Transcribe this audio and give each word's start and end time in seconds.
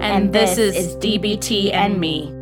And, 0.00 0.24
and 0.24 0.32
this, 0.32 0.56
this, 0.56 0.76
is, 0.76 0.96
DBT 0.96 1.72
and 1.72 1.98
me. 1.98 2.32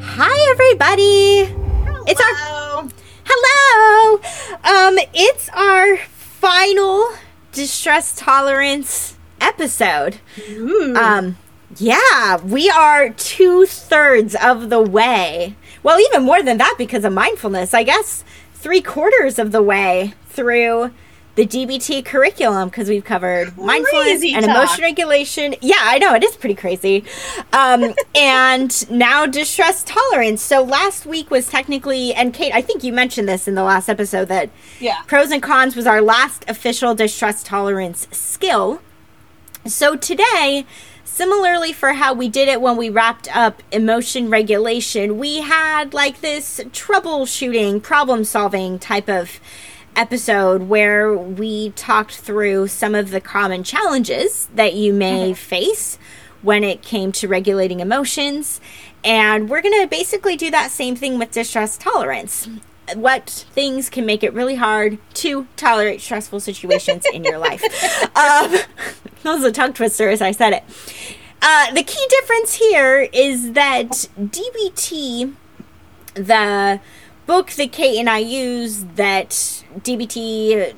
Hi, 0.00 0.50
everybody. 0.50 1.46
Hello. 1.46 2.04
It's 2.06 2.20
our 2.20 2.88
hello. 3.24 4.20
Um, 4.62 4.98
it's 5.14 5.48
our 5.54 5.96
final 5.96 7.08
distress 7.52 8.14
tolerance 8.14 9.16
episode. 9.40 10.18
Ooh. 10.50 10.94
Um, 10.94 11.38
yeah, 11.78 12.40
we 12.42 12.68
are 12.68 13.08
two 13.10 13.64
thirds 13.64 14.36
of 14.36 14.68
the 14.68 14.82
way. 14.82 15.56
Well, 15.82 15.98
even 15.98 16.24
more 16.24 16.42
than 16.42 16.58
that 16.58 16.74
because 16.76 17.04
of 17.04 17.12
mindfulness. 17.14 17.72
I 17.72 17.84
guess 17.84 18.22
three 18.52 18.82
quarters 18.82 19.38
of 19.38 19.50
the 19.50 19.62
way 19.62 20.12
through 20.26 20.92
the 21.34 21.46
DBT 21.46 22.04
curriculum 22.04 22.68
because 22.68 22.88
we've 22.88 23.04
covered 23.04 23.48
crazy 23.54 23.66
mindfulness 23.66 24.24
and 24.24 24.44
emotion 24.44 24.82
regulation. 24.82 25.54
Yeah, 25.60 25.76
I 25.80 25.98
know 25.98 26.14
it 26.14 26.22
is 26.22 26.36
pretty 26.36 26.54
crazy. 26.54 27.04
Um, 27.52 27.94
and 28.14 28.90
now 28.90 29.26
distress 29.26 29.82
tolerance. 29.84 30.42
So 30.42 30.62
last 30.62 31.06
week 31.06 31.30
was 31.30 31.48
technically, 31.48 32.14
and 32.14 32.32
Kate, 32.32 32.54
I 32.54 32.62
think 32.62 32.84
you 32.84 32.92
mentioned 32.92 33.28
this 33.28 33.48
in 33.48 33.54
the 33.54 33.64
last 33.64 33.88
episode 33.88 34.28
that 34.28 34.50
yeah. 34.80 35.02
pros 35.06 35.30
and 35.30 35.42
cons 35.42 35.74
was 35.74 35.86
our 35.86 36.00
last 36.00 36.44
official 36.48 36.94
distress 36.94 37.42
tolerance 37.42 38.06
skill. 38.12 38.80
So 39.66 39.96
today 39.96 40.66
Similarly, 41.14 41.72
for 41.72 41.92
how 41.92 42.12
we 42.12 42.28
did 42.28 42.48
it 42.48 42.60
when 42.60 42.76
we 42.76 42.90
wrapped 42.90 43.28
up 43.36 43.62
emotion 43.70 44.30
regulation, 44.30 45.16
we 45.16 45.42
had 45.42 45.94
like 45.94 46.22
this 46.22 46.58
troubleshooting, 46.72 47.80
problem 47.80 48.24
solving 48.24 48.80
type 48.80 49.08
of 49.08 49.38
episode 49.96 50.62
where 50.62 51.12
we 51.12 51.70
talked 51.70 52.16
through 52.16 52.68
some 52.68 52.94
of 52.94 53.10
the 53.10 53.20
common 53.20 53.64
challenges 53.64 54.48
that 54.54 54.74
you 54.74 54.92
may 54.92 55.30
mm-hmm. 55.30 55.34
face 55.34 55.98
when 56.42 56.62
it 56.62 56.82
came 56.82 57.10
to 57.12 57.28
regulating 57.28 57.80
emotions. 57.80 58.60
And 59.02 59.48
we're 59.48 59.62
going 59.62 59.80
to 59.80 59.86
basically 59.86 60.36
do 60.36 60.50
that 60.50 60.70
same 60.70 60.96
thing 60.96 61.18
with 61.18 61.30
distress 61.30 61.76
tolerance. 61.76 62.48
What 62.94 63.46
things 63.52 63.88
can 63.88 64.04
make 64.04 64.22
it 64.22 64.32
really 64.34 64.56
hard 64.56 64.98
to 65.14 65.46
tolerate 65.56 66.00
stressful 66.00 66.40
situations 66.40 67.04
in 67.12 67.24
your 67.24 67.38
life? 67.38 67.62
Um, 68.16 68.52
that 68.52 69.34
was 69.34 69.42
a 69.42 69.50
tongue 69.50 69.72
twister 69.72 70.08
as 70.08 70.22
I 70.22 70.30
said 70.30 70.52
it. 70.52 70.62
Uh, 71.42 71.72
the 71.72 71.82
key 71.82 72.06
difference 72.08 72.54
here 72.54 73.08
is 73.12 73.52
that 73.52 73.88
DBT, 74.18 75.34
the 76.14 76.80
book 77.26 77.50
that 77.52 77.72
Kate 77.72 77.98
and 77.98 78.08
I 78.08 78.18
use, 78.18 78.84
that 78.94 79.63
DBT 79.80 80.74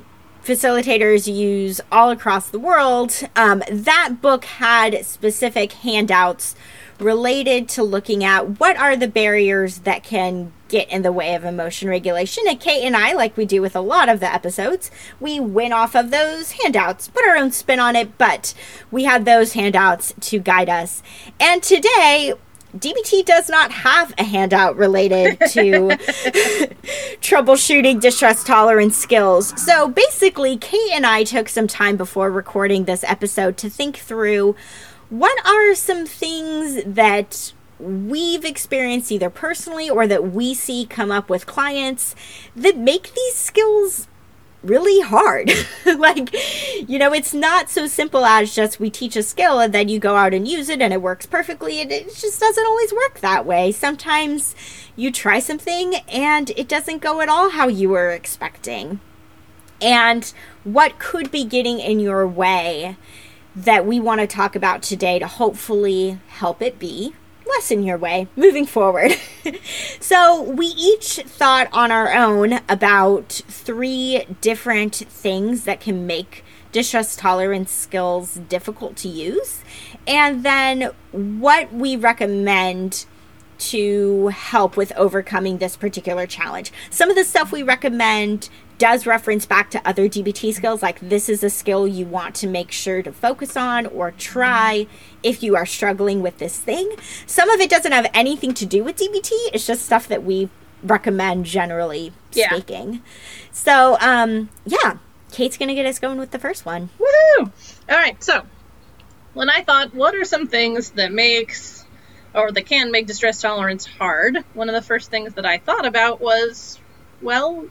facilitators 0.47 1.33
use 1.33 1.81
all 1.91 2.11
across 2.11 2.49
the 2.49 2.59
world, 2.59 3.29
um, 3.35 3.63
that 3.69 4.17
book 4.23 4.45
had 4.45 5.05
specific 5.05 5.73
handouts 5.73 6.55
related 7.01 7.69
to 7.69 7.83
looking 7.83 8.25
at 8.25 8.61
what 8.61 8.77
are 8.77 8.97
the 8.97 9.09
barriers 9.09 9.81
that 9.81 10.03
can 10.03 10.53
get 10.69 10.89
in 10.89 11.03
the 11.03 11.13
way 11.13 11.35
of 11.35 11.45
emotion 11.45 11.89
regulation. 11.89 12.45
And 12.49 12.61
Kate 12.61 12.85
and 12.85 12.97
I, 12.97 13.13
like 13.13 13.37
we 13.37 13.45
do 13.45 13.61
with 13.61 13.77
a 13.77 13.81
lot 13.81 14.09
of 14.09 14.21
the 14.21 14.33
episodes, 14.33 14.91
we 15.21 15.39
went 15.39 15.75
off 15.75 15.95
of 15.95 16.11
those 16.11 16.53
handouts, 16.53 17.09
put 17.09 17.27
our 17.27 17.37
own 17.37 17.53
spin 17.53 17.81
on 17.81 17.97
it, 17.97 18.17
but 18.17 18.55
we 18.91 19.05
had 19.05 19.25
those 19.25 19.53
handouts 19.53 20.15
to 20.21 20.39
guide 20.39 20.69
us. 20.69 21.03
And 21.39 21.63
today, 21.63 22.35
DBT 22.77 23.25
does 23.25 23.49
not 23.49 23.71
have 23.71 24.15
a 24.19 24.25
handout 24.25 24.77
related 24.77 25.39
to 25.51 25.89
troubleshooting 27.21 28.01
distress 28.01 28.45
tolerance 28.45 28.97
skills. 28.97 29.55
So 29.63 29.89
basically, 29.89 30.57
Kate 30.57 30.93
and 30.93 31.07
I 31.07 31.25
took 31.25 31.49
some 31.49 31.67
time 31.67 31.97
before 31.97 32.31
recording 32.31 32.85
this 32.85 33.05
episode 33.05 33.57
to 33.59 33.71
think 33.71 33.97
through 33.97 34.57
what 35.09 35.47
are 35.47 35.75
some 35.75 36.07
things 36.07 36.83
that 36.85 37.53
we've 37.79 38.45
experienced 38.45 39.13
either 39.13 39.31
personally 39.31 39.89
or 39.89 40.07
that 40.07 40.33
we 40.33 40.55
see 40.55 40.87
come 40.87 41.11
up 41.11 41.29
with 41.29 41.47
clients 41.47 42.15
that 42.55 42.77
make 42.77 43.13
these 43.15 43.35
skills 43.35 44.09
really 44.67 45.01
hard. 45.01 45.51
like, 45.99 46.35
you 46.89 46.99
know, 46.99 47.13
it's 47.13 47.33
not 47.33 47.71
so 47.71 47.87
simple 47.87 48.25
as 48.25 48.55
just 48.55 48.81
we 48.81 48.91
teach 48.91 49.17
a 49.17 49.23
skill 49.23 49.61
and 49.61 49.73
then 49.73 49.89
you 49.89 49.99
go 49.99 50.17
out 50.17 50.35
and 50.35 50.47
use 50.47 50.69
it 50.69 50.83
and 50.83 50.93
it 50.93 51.03
works 51.03 51.27
perfectly. 51.27 51.81
And 51.81 51.91
it 51.91 52.15
just 52.15 52.41
doesn't 52.41 52.67
always 52.67 52.93
work 52.93 53.21
that 53.21 53.47
way. 53.47 53.73
Sometimes 53.73 54.55
you 54.95 55.11
try 55.13 55.39
something 55.39 55.97
and 56.09 56.51
it 56.51 56.69
doesn't 56.69 57.03
go 57.03 57.21
at 57.21 57.29
all 57.29 57.51
how 57.51 57.69
you 57.69 57.89
were 57.89 58.11
expecting. 58.11 59.01
And 59.81 60.33
what 60.65 60.99
could 60.99 61.31
be 61.31 61.45
getting 61.45 61.81
in 61.81 62.01
your 62.01 62.27
way 62.27 62.97
that 63.55 63.87
we 63.87 64.01
want 64.01 64.21
to 64.21 64.27
talk 64.27 64.55
about 64.55 64.83
today 64.83 65.19
to 65.19 65.27
hopefully 65.27 66.19
help 66.29 66.61
it 66.61 66.79
be 66.79 67.15
less 67.49 67.71
in 67.71 67.83
your 67.83 67.99
way 67.99 68.29
moving 68.37 68.67
forward. 68.67 69.17
so, 70.01 70.43
we 70.43 70.67
each 70.67 71.21
thought 71.27 71.69
on 71.73 71.91
our 71.91 72.13
own 72.13 72.61
about 72.69 73.29
three 73.49 74.25
different 74.41 74.95
things 74.95 75.65
that 75.65 75.81
can 75.81 76.07
make 76.07 76.45
distress 76.73 77.17
tolerance 77.17 77.71
skills 77.71 78.35
difficult 78.49 78.97
to 78.97 79.09
use, 79.09 79.63
and 80.07 80.45
then 80.45 80.91
what 81.13 81.73
we 81.73 81.97
recommend 81.97 83.07
to 83.59 84.29
help 84.29 84.77
with 84.77 84.93
overcoming 84.93 85.59
this 85.59 85.77
particular 85.77 86.27
challenge. 86.27 86.73
Some 86.91 87.11
of 87.11 87.17
the 87.17 87.25
stuff 87.25 87.53
we 87.53 87.63
recommend 87.63 88.51
does 88.79 89.07
reference 89.07 89.47
back 89.47 89.71
to 89.71 89.89
other 89.89 90.09
DBT 90.09 90.53
skills, 90.55 90.83
like 90.83 91.01
this 91.01 91.29
is 91.29 91.43
a 91.43 91.51
skill 91.51 91.87
you 91.87 92.07
want 92.07 92.35
to 92.37 92.47
make 92.47 92.71
sure 92.71 93.03
to 93.03 93.13
focus 93.13 93.57
on 93.57 93.87
or 93.87 94.11
try 94.13 94.87
if 95.23 95.43
you 95.43 95.57
are 95.57 95.67
struggling 95.67 96.23
with 96.23 96.39
this 96.39 96.59
thing. 96.59 96.91
Some 97.27 97.51
of 97.51 97.61
it 97.61 97.71
doesn't 97.71 97.93
have 97.93 98.11
anything 98.13 98.55
to 98.55 98.67
do 98.67 98.85
with 98.85 98.97
DBT, 98.97 99.31
it's 99.53 99.67
just 99.67 99.87
stuff 99.87 100.09
that 100.09 100.25
we 100.25 100.49
recommend 100.83 101.47
generally 101.47 102.13
yeah. 102.33 102.49
speaking. 102.51 103.03
So, 103.51 103.97
um, 104.01 104.51
yeah, 104.65 104.99
Kate's 105.33 105.57
going 105.57 105.69
to 105.69 105.75
get 105.75 105.87
us 105.87 105.99
going 105.99 106.19
with 106.19 106.31
the 106.31 106.39
first 106.39 106.67
one. 106.67 106.91
Woo! 106.99 107.07
All 107.41 107.51
right, 107.89 108.23
so 108.23 108.45
when 109.35 109.51
I 109.51 109.63
thought, 109.63 109.95
what 109.95 110.15
are 110.15 110.25
some 110.25 110.49
things 110.49 110.91
that 110.93 111.13
makes 111.13 111.85
or 112.35 112.53
that 112.53 112.67
can 112.67 112.91
make 112.91 113.07
distress 113.07 113.41
tolerance 113.41 113.87
hard, 113.87 114.45
one 114.53 114.69
of 114.69 114.75
the 114.75 114.83
first 114.83 115.11
things 115.11 115.35
that 115.35 115.47
I 115.47 115.59
thought 115.59 115.87
about 115.87 116.21
was, 116.21 116.79
well, 117.23 117.67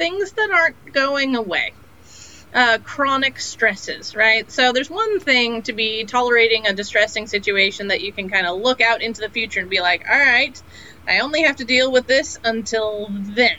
things 0.00 0.32
that 0.32 0.50
aren't 0.50 0.94
going 0.94 1.36
away. 1.36 1.74
Uh, 2.54 2.78
chronic 2.82 3.38
stresses, 3.38 4.16
right? 4.16 4.50
So 4.50 4.72
there's 4.72 4.88
one 4.88 5.20
thing 5.20 5.60
to 5.64 5.74
be 5.74 6.04
tolerating 6.04 6.66
a 6.66 6.72
distressing 6.72 7.26
situation 7.26 7.88
that 7.88 8.00
you 8.00 8.10
can 8.10 8.30
kind 8.30 8.46
of 8.46 8.58
look 8.58 8.80
out 8.80 9.02
into 9.02 9.20
the 9.20 9.28
future 9.28 9.60
and 9.60 9.68
be 9.68 9.82
like, 9.82 10.02
all 10.10 10.18
right, 10.18 10.60
I 11.06 11.18
only 11.20 11.42
have 11.42 11.56
to 11.56 11.66
deal 11.66 11.92
with 11.92 12.06
this 12.06 12.38
until 12.42 13.08
then, 13.10 13.58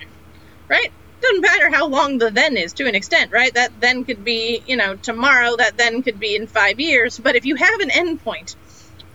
right? 0.67 0.91
Doesn't 1.21 1.41
matter 1.41 1.69
how 1.69 1.87
long 1.87 2.17
the 2.17 2.31
then 2.31 2.57
is 2.57 2.73
to 2.73 2.87
an 2.87 2.95
extent, 2.95 3.31
right? 3.31 3.53
That 3.53 3.79
then 3.79 4.03
could 4.03 4.23
be, 4.25 4.63
you 4.65 4.77
know, 4.77 4.95
tomorrow, 4.95 5.55
that 5.55 5.77
then 5.77 6.01
could 6.01 6.19
be 6.19 6.35
in 6.35 6.47
five 6.47 6.79
years. 6.79 7.19
But 7.19 7.35
if 7.35 7.45
you 7.45 7.55
have 7.55 7.79
an 7.81 7.89
endpoint, 7.89 8.55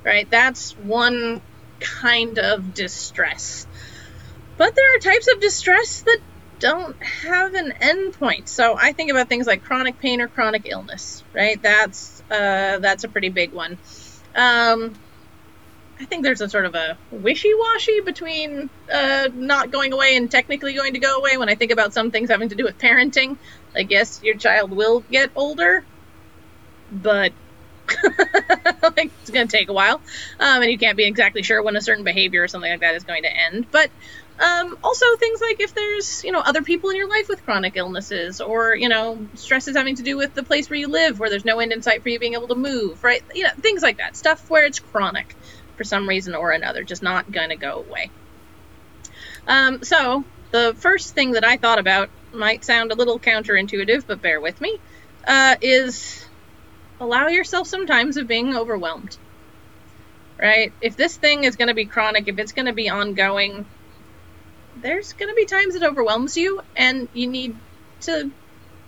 right, 0.05 0.31
that's 0.31 0.73
one 0.79 1.43
kind 1.81 2.39
of 2.39 2.73
distress. 2.73 3.67
But 4.57 4.77
there 4.77 4.95
are 4.95 5.01
types 5.01 5.27
of 5.27 5.41
distress 5.41 6.03
that 6.03 6.21
don't 6.59 7.01
have 7.03 7.55
an 7.55 7.73
endpoint. 7.81 8.49
So 8.49 8.77
I 8.79 8.93
think 8.93 9.11
about 9.11 9.29
things 9.29 9.47
like 9.47 9.63
chronic 9.63 9.99
pain 9.99 10.21
or 10.21 10.29
chronic 10.29 10.63
illness, 10.67 11.23
right? 11.33 11.61
That's 11.61 12.23
uh, 12.31 12.79
that's 12.79 13.05
a 13.05 13.09
pretty 13.09 13.29
big 13.29 13.53
one. 13.53 13.79
Um, 14.35 14.95
I 15.99 16.05
think 16.05 16.25
there's 16.25 16.43
a 16.43 16.49
sort 16.49 16.67
of 16.67 16.75
a 16.75 16.99
wishy-washy 17.11 18.01
between 18.03 18.69
uh, 18.93 19.29
not 19.35 19.71
going 19.71 19.93
away 19.93 20.17
and 20.17 20.31
technically 20.31 20.75
going 20.75 20.93
to 20.93 20.99
go 20.99 21.19
away 21.19 21.39
when 21.39 21.49
I 21.49 21.55
think 21.55 21.73
about 21.73 21.95
some 21.95 22.11
things 22.11 22.29
having 22.29 22.51
to 22.51 22.55
do 22.55 22.65
with 22.65 22.79
parenting. 22.79 23.39
Like, 23.75 23.91
yes, 23.91 24.23
your 24.23 24.37
child 24.37 24.71
will 24.71 25.01
get 25.11 25.31
older, 25.35 25.85
but 26.93 27.33
like 28.03 29.11
it's 29.23 29.31
going 29.31 29.49
to 29.49 29.57
take 29.57 29.69
a 29.69 29.73
while, 29.73 30.01
um, 30.39 30.63
and 30.63 30.71
you 30.71 30.77
can't 30.77 30.97
be 30.97 31.07
exactly 31.07 31.43
sure 31.43 31.63
when 31.63 31.77
a 31.77 31.81
certain 31.81 32.05
behavior 32.05 32.43
or 32.43 32.49
something 32.49 32.71
like 32.71 32.81
that 32.81 32.95
is 32.95 33.05
going 33.05 33.23
to 33.23 33.31
end. 33.35 33.67
But 33.71 33.91
um, 34.39 34.77
also 34.85 35.07
things 35.17 35.41
like 35.41 35.61
if 35.61 35.75
there's 35.75 36.23
you 36.25 36.33
know 36.33 36.41
other 36.41 36.63
people 36.63 36.91
in 36.91 36.97
your 36.97 37.09
life 37.09 37.29
with 37.29 37.45
chronic 37.45 37.77
illnesses, 37.77 38.41
or 38.41 38.75
you 38.75 38.89
know 38.89 39.27
stress 39.35 39.69
is 39.69 39.77
having 39.77 39.97
to 39.97 40.03
do 40.03 40.17
with 40.17 40.35
the 40.35 40.43
place 40.43 40.69
where 40.69 40.79
you 40.79 40.89
live, 40.89 41.19
where 41.19 41.31
there's 41.31 41.45
no 41.45 41.59
end 41.59 41.73
in 41.73 41.83
sight 41.83 42.03
for 42.03 42.09
you 42.09 42.19
being 42.19 42.35
able 42.35 42.49
to 42.49 42.55
move, 42.55 43.03
right? 43.03 43.23
You 43.35 43.45
know 43.45 43.51
things 43.61 43.83
like 43.83 43.99
that. 43.99 44.17
Stuff 44.17 44.51
where 44.51 44.65
it's 44.65 44.79
chronic 44.79 45.35
for 45.77 45.85
some 45.85 46.09
reason 46.09 46.35
or 46.35 46.51
another, 46.51 46.85
just 46.85 47.03
not 47.03 47.31
going 47.31 47.51
to 47.51 47.57
go 47.57 47.85
away. 47.89 48.11
Um, 49.47 49.83
so 49.83 50.25
the 50.51 50.75
first 50.79 51.15
thing 51.15 51.33
that 51.33 51.45
I 51.45 51.57
thought 51.57 51.79
about 51.79 52.11
might 52.33 52.65
sound 52.65 52.93
a 52.93 52.95
little 52.95 53.19
counterintuitive, 53.19 54.07
but 54.07 54.21
bear 54.21 54.41
with 54.41 54.61
me, 54.61 54.79
uh, 55.27 55.57
is 55.61 56.27
allow 57.01 57.29
yourself 57.29 57.67
sometimes 57.67 58.17
of 58.17 58.27
being 58.27 58.57
overwhelmed. 58.57 59.17
Right? 60.39 60.73
If 60.83 60.97
this 60.97 61.17
thing 61.17 61.45
is 61.45 61.57
going 61.57 61.69
to 61.69 61.75
be 61.75 61.87
chronic, 61.87 62.29
if 62.29 62.39
it's 62.39 62.53
going 62.53 62.67
to 62.67 62.75
be 62.75 62.91
ongoing, 62.91 63.65
there's 64.81 65.13
going 65.13 65.29
to 65.29 65.35
be 65.35 65.47
times 65.47 65.75
it 65.75 65.83
overwhelms 65.83 66.37
you, 66.37 66.61
and 66.77 67.09
you 67.13 67.27
need 67.27 67.57
to 68.03 68.31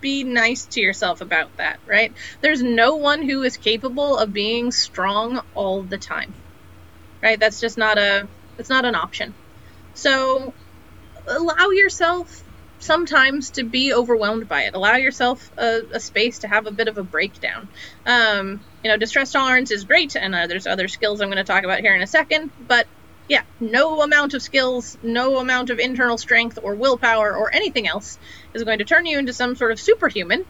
be 0.01 0.23
nice 0.23 0.65
to 0.65 0.81
yourself 0.81 1.21
about 1.21 1.55
that, 1.57 1.79
right? 1.85 2.13
There's 2.41 2.61
no 2.61 2.95
one 2.95 3.21
who 3.21 3.43
is 3.43 3.57
capable 3.57 4.17
of 4.17 4.31
being 4.31 4.71
strong 4.71 5.41
all 5.55 5.81
the 5.83 5.97
time. 5.97 6.33
Right? 7.21 7.39
That's 7.39 7.59
just 7.59 7.77
not 7.77 7.97
a 7.97 8.27
it's 8.57 8.69
not 8.69 8.85
an 8.85 8.95
option. 8.95 9.33
So 9.93 10.53
allow 11.27 11.69
yourself 11.69 12.43
sometimes 12.79 13.51
to 13.51 13.63
be 13.63 13.93
overwhelmed 13.93 14.47
by 14.47 14.63
it. 14.63 14.73
Allow 14.73 14.95
yourself 14.95 15.51
a, 15.57 15.81
a 15.93 15.99
space 15.99 16.39
to 16.39 16.47
have 16.47 16.65
a 16.65 16.71
bit 16.71 16.87
of 16.87 16.97
a 16.97 17.03
breakdown. 17.03 17.67
Um, 18.05 18.61
you 18.83 18.89
know, 18.89 18.97
distress 18.97 19.33
tolerance 19.33 19.71
is 19.71 19.83
great, 19.83 20.15
and 20.15 20.33
uh, 20.33 20.47
there's 20.47 20.65
other 20.65 20.87
skills 20.87 21.19
I'm 21.19 21.27
going 21.27 21.37
to 21.37 21.43
talk 21.43 21.65
about 21.65 21.81
here 21.81 21.93
in 21.93 22.01
a 22.01 22.07
second, 22.07 22.51
but 22.67 22.87
yeah, 23.29 23.43
no 23.59 24.01
amount 24.01 24.33
of 24.33 24.41
skills, 24.41 24.97
no 25.03 25.37
amount 25.37 25.69
of 25.69 25.79
internal 25.79 26.17
strength 26.17 26.57
or 26.61 26.75
willpower 26.75 27.37
or 27.37 27.53
anything 27.53 27.87
else 27.87 28.17
is 28.55 28.63
going 28.63 28.79
to 28.79 28.85
turn 28.85 29.05
you 29.05 29.19
into 29.19 29.33
some 29.33 29.55
sort 29.55 29.71
of 29.71 29.79
superhuman 29.79 30.43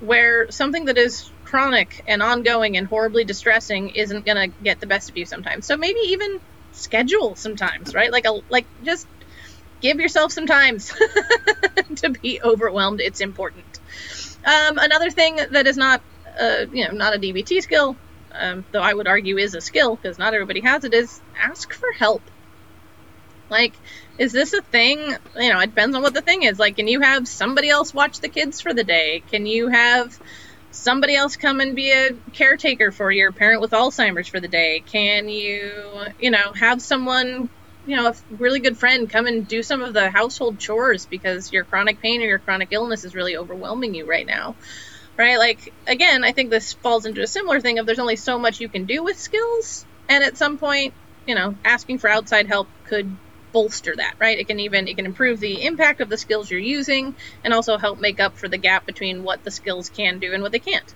where 0.00 0.50
something 0.50 0.86
that 0.86 0.98
is 0.98 1.30
chronic 1.44 2.02
and 2.06 2.22
ongoing 2.22 2.76
and 2.76 2.86
horribly 2.88 3.24
distressing 3.24 3.90
isn't 3.90 4.26
going 4.26 4.50
to 4.50 4.62
get 4.62 4.80
the 4.80 4.86
best 4.86 5.08
of 5.08 5.16
you 5.16 5.24
sometimes. 5.24 5.66
So 5.66 5.76
maybe 5.76 5.98
even 6.08 6.40
schedule 6.72 7.36
sometimes, 7.36 7.94
right? 7.94 8.12
Like 8.12 8.26
a 8.26 8.40
like 8.50 8.66
just 8.82 9.06
give 9.80 9.98
yourself 9.98 10.32
some 10.32 10.46
times 10.46 10.92
to 11.96 12.10
be 12.10 12.40
overwhelmed. 12.42 13.00
It's 13.00 13.20
important. 13.20 13.80
Um, 14.44 14.78
another 14.78 15.10
thing 15.10 15.38
that 15.52 15.66
is 15.66 15.76
not, 15.76 16.02
uh, 16.40 16.66
you 16.72 16.86
know, 16.86 16.92
not 16.92 17.14
a 17.14 17.18
DBT 17.18 17.62
skill, 17.62 17.96
um, 18.38 18.64
though 18.72 18.82
I 18.82 18.94
would 18.94 19.06
argue 19.06 19.38
is 19.38 19.54
a 19.54 19.60
skill 19.60 19.96
because 19.96 20.18
not 20.18 20.34
everybody 20.34 20.60
has 20.60 20.84
it, 20.84 20.94
is 20.94 21.20
ask 21.38 21.72
for 21.72 21.92
help. 21.92 22.22
Like, 23.48 23.74
is 24.18 24.32
this 24.32 24.52
a 24.52 24.62
thing? 24.62 24.98
You 25.36 25.52
know, 25.52 25.60
it 25.60 25.66
depends 25.66 25.94
on 25.96 26.02
what 26.02 26.14
the 26.14 26.22
thing 26.22 26.42
is. 26.42 26.58
Like, 26.58 26.76
can 26.76 26.88
you 26.88 27.00
have 27.00 27.28
somebody 27.28 27.68
else 27.68 27.94
watch 27.94 28.20
the 28.20 28.28
kids 28.28 28.60
for 28.60 28.74
the 28.74 28.84
day? 28.84 29.22
Can 29.30 29.46
you 29.46 29.68
have 29.68 30.18
somebody 30.72 31.14
else 31.14 31.36
come 31.36 31.60
and 31.60 31.76
be 31.76 31.92
a 31.92 32.12
caretaker 32.32 32.90
for 32.90 33.10
your 33.10 33.32
parent 33.32 33.60
with 33.60 33.70
Alzheimer's 33.70 34.28
for 34.28 34.40
the 34.40 34.48
day? 34.48 34.82
Can 34.84 35.28
you, 35.28 35.72
you 36.18 36.30
know, 36.30 36.52
have 36.54 36.82
someone 36.82 37.48
you 37.86 37.96
know, 37.96 38.08
a 38.08 38.14
really 38.36 38.58
good 38.58 38.76
friend 38.76 39.08
come 39.08 39.26
and 39.26 39.46
do 39.46 39.62
some 39.62 39.80
of 39.80 39.94
the 39.94 40.10
household 40.10 40.58
chores 40.58 41.06
because 41.06 41.52
your 41.52 41.64
chronic 41.64 42.00
pain 42.00 42.20
or 42.20 42.24
your 42.24 42.40
chronic 42.40 42.68
illness 42.72 43.04
is 43.04 43.14
really 43.14 43.36
overwhelming 43.36 43.94
you 43.94 44.04
right 44.04 44.26
now. 44.26 44.56
Right? 45.18 45.38
Like, 45.38 45.72
again, 45.86 46.24
I 46.24 46.32
think 46.32 46.50
this 46.50 46.74
falls 46.74 47.06
into 47.06 47.22
a 47.22 47.26
similar 47.26 47.60
thing 47.60 47.78
of 47.78 47.86
there's 47.86 47.98
only 47.98 48.16
so 48.16 48.38
much 48.38 48.60
you 48.60 48.68
can 48.68 48.84
do 48.84 49.02
with 49.02 49.18
skills, 49.18 49.86
and 50.08 50.22
at 50.22 50.36
some 50.36 50.58
point, 50.58 50.92
you 51.26 51.34
know, 51.34 51.54
asking 51.64 51.98
for 51.98 52.10
outside 52.10 52.46
help 52.46 52.68
could 52.84 53.10
bolster 53.52 53.96
that, 53.96 54.14
right? 54.20 54.38
It 54.38 54.48
can 54.48 54.60
even 54.60 54.86
it 54.86 54.96
can 54.96 55.06
improve 55.06 55.40
the 55.40 55.64
impact 55.64 56.02
of 56.02 56.10
the 56.10 56.18
skills 56.18 56.50
you're 56.50 56.60
using 56.60 57.14
and 57.42 57.54
also 57.54 57.78
help 57.78 57.98
make 57.98 58.20
up 58.20 58.36
for 58.36 58.48
the 58.48 58.58
gap 58.58 58.84
between 58.84 59.22
what 59.22 59.44
the 59.44 59.50
skills 59.50 59.88
can 59.88 60.18
do 60.18 60.34
and 60.34 60.42
what 60.42 60.52
they 60.52 60.58
can't. 60.58 60.94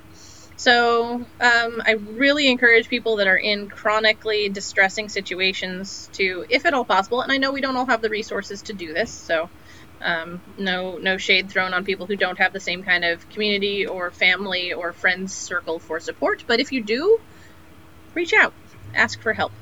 So 0.56 1.14
um, 1.14 1.82
I 1.86 1.92
really 1.92 2.50
encourage 2.50 2.90
people 2.90 3.16
that 3.16 3.26
are 3.26 3.38
in 3.38 3.70
chronically 3.70 4.50
distressing 4.50 5.08
situations 5.08 6.10
to, 6.12 6.44
if 6.50 6.66
at 6.66 6.74
all 6.74 6.84
possible, 6.84 7.22
and 7.22 7.32
I 7.32 7.38
know 7.38 7.50
we 7.50 7.62
don't 7.62 7.76
all 7.76 7.86
have 7.86 8.02
the 8.02 8.10
resources 8.10 8.60
to 8.64 8.74
do 8.74 8.92
this, 8.92 9.10
so 9.10 9.48
um, 10.02 10.40
no 10.58 10.98
no 10.98 11.16
shade 11.16 11.50
thrown 11.50 11.74
on 11.74 11.84
people 11.84 12.06
who 12.06 12.16
don't 12.16 12.38
have 12.38 12.52
the 12.52 12.60
same 12.60 12.82
kind 12.82 13.04
of 13.04 13.28
community 13.30 13.86
or 13.86 14.10
family 14.10 14.72
or 14.72 14.92
friends 14.92 15.34
circle 15.34 15.78
for 15.78 16.00
support. 16.00 16.44
But 16.46 16.60
if 16.60 16.72
you 16.72 16.82
do, 16.82 17.20
reach 18.14 18.32
out, 18.32 18.52
ask 18.94 19.20
for 19.20 19.32
help. 19.32 19.52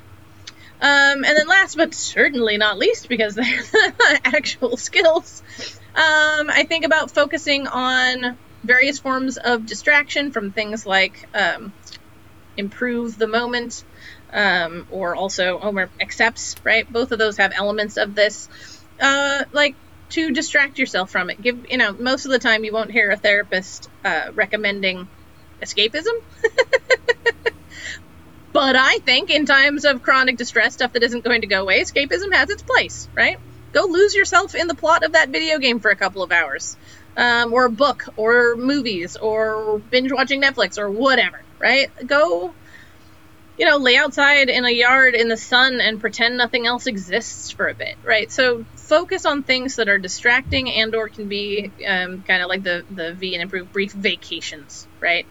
Um, 0.81 1.25
and 1.25 1.37
then 1.37 1.47
last 1.47 1.75
but 1.75 1.93
certainly 1.93 2.57
not 2.57 2.77
least, 2.77 3.09
because 3.09 3.35
they're 3.35 3.45
the 3.71 4.19
actual 4.23 4.77
skills, 4.77 5.43
um, 5.93 6.49
I 6.49 6.65
think 6.67 6.85
about 6.85 7.11
focusing 7.11 7.67
on 7.67 8.37
various 8.63 8.99
forms 8.99 9.37
of 9.37 9.65
distraction 9.65 10.31
from 10.31 10.51
things 10.51 10.85
like 10.85 11.27
um, 11.33 11.73
improve 12.55 13.17
the 13.17 13.27
moment 13.27 13.83
um, 14.31 14.87
or 14.91 15.15
also 15.15 15.59
Omer 15.59 15.89
accepts, 15.99 16.55
right? 16.63 16.89
Both 16.91 17.11
of 17.11 17.19
those 17.19 17.37
have 17.37 17.51
elements 17.55 17.97
of 17.97 18.15
this. 18.15 18.47
Uh, 19.01 19.43
like 19.51 19.75
to 20.09 20.31
distract 20.31 20.79
yourself 20.79 21.11
from 21.11 21.29
it. 21.29 21.41
Give 21.41 21.65
you 21.69 21.77
know 21.77 21.93
most 21.93 22.25
of 22.25 22.31
the 22.31 22.39
time 22.39 22.63
you 22.63 22.73
won't 22.73 22.91
hear 22.91 23.11
a 23.11 23.17
therapist 23.17 23.89
uh, 24.03 24.31
recommending 24.33 25.07
escapism. 25.61 26.13
but 28.53 28.75
I 28.75 28.97
think 28.99 29.29
in 29.29 29.45
times 29.45 29.85
of 29.85 30.01
chronic 30.01 30.37
distress, 30.37 30.73
stuff 30.73 30.93
that 30.93 31.03
isn't 31.03 31.23
going 31.23 31.41
to 31.41 31.47
go 31.47 31.61
away, 31.61 31.81
escapism 31.81 32.33
has 32.33 32.49
its 32.49 32.63
place, 32.63 33.07
right? 33.15 33.37
Go 33.71 33.85
lose 33.85 34.15
yourself 34.15 34.55
in 34.55 34.67
the 34.67 34.75
plot 34.75 35.03
of 35.03 35.13
that 35.13 35.29
video 35.29 35.59
game 35.59 35.79
for 35.79 35.91
a 35.91 35.95
couple 35.95 36.23
of 36.23 36.31
hours 36.31 36.75
um, 37.15 37.53
or 37.53 37.65
a 37.65 37.69
book 37.69 38.05
or 38.17 38.55
movies 38.55 39.15
or 39.15 39.79
binge 39.79 40.11
watching 40.11 40.41
Netflix 40.41 40.79
or 40.79 40.89
whatever, 40.89 41.39
right? 41.59 41.91
Go, 42.07 42.53
you 43.57 43.65
know, 43.65 43.77
lay 43.77 43.97
outside 43.97 44.49
in 44.49 44.65
a 44.65 44.71
yard 44.71 45.13
in 45.13 45.27
the 45.27 45.37
sun 45.37 45.81
and 45.81 45.99
pretend 45.99 46.37
nothing 46.37 46.65
else 46.65 46.87
exists 46.87 47.51
for 47.51 47.67
a 47.67 47.75
bit, 47.75 47.95
right? 48.03 48.31
So 48.31 48.65
focus 48.89 49.27
on 49.27 49.43
things 49.43 49.75
that 49.75 49.87
are 49.87 49.99
distracting 49.99 50.69
and 50.71 50.95
or 50.95 51.07
can 51.09 51.29
be 51.29 51.71
um, 51.87 52.23
kind 52.23 52.41
of 52.41 52.49
like 52.49 52.63
the, 52.63 52.83
the 52.89 53.13
V 53.13 53.35
and 53.35 53.43
improve 53.43 53.71
brief 53.71 53.91
vacations, 53.93 54.87
right? 54.99 55.27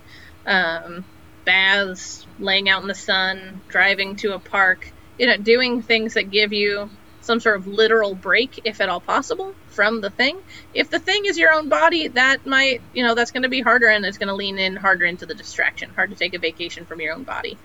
Um, 0.46 1.04
baths, 1.44 2.24
laying 2.38 2.68
out 2.68 2.82
in 2.82 2.88
the 2.88 2.94
sun, 2.94 3.60
driving 3.68 4.14
to 4.16 4.34
a 4.34 4.38
park, 4.38 4.90
you 5.18 5.26
know, 5.26 5.36
doing 5.36 5.82
things 5.82 6.14
that 6.14 6.30
give 6.30 6.52
you 6.52 6.88
some 7.20 7.40
sort 7.40 7.56
of 7.56 7.66
literal 7.66 8.14
break, 8.14 8.60
if 8.64 8.80
at 8.80 8.88
all 8.88 9.00
possible, 9.00 9.52
from 9.66 10.00
the 10.00 10.08
thing. 10.08 10.38
If 10.72 10.88
the 10.88 11.00
thing 11.00 11.24
is 11.26 11.36
your 11.36 11.52
own 11.52 11.68
body, 11.68 12.08
that 12.08 12.46
might, 12.46 12.80
you 12.94 13.04
know, 13.04 13.16
that's 13.16 13.32
going 13.32 13.42
to 13.42 13.48
be 13.48 13.60
harder 13.60 13.88
and 13.88 14.06
it's 14.06 14.18
going 14.18 14.28
to 14.28 14.34
lean 14.34 14.58
in 14.58 14.76
harder 14.76 15.04
into 15.04 15.26
the 15.26 15.34
distraction. 15.34 15.90
Hard 15.90 16.10
to 16.10 16.16
take 16.16 16.34
a 16.34 16.38
vacation 16.38 16.86
from 16.86 17.00
your 17.00 17.12
own 17.12 17.24
body. 17.24 17.58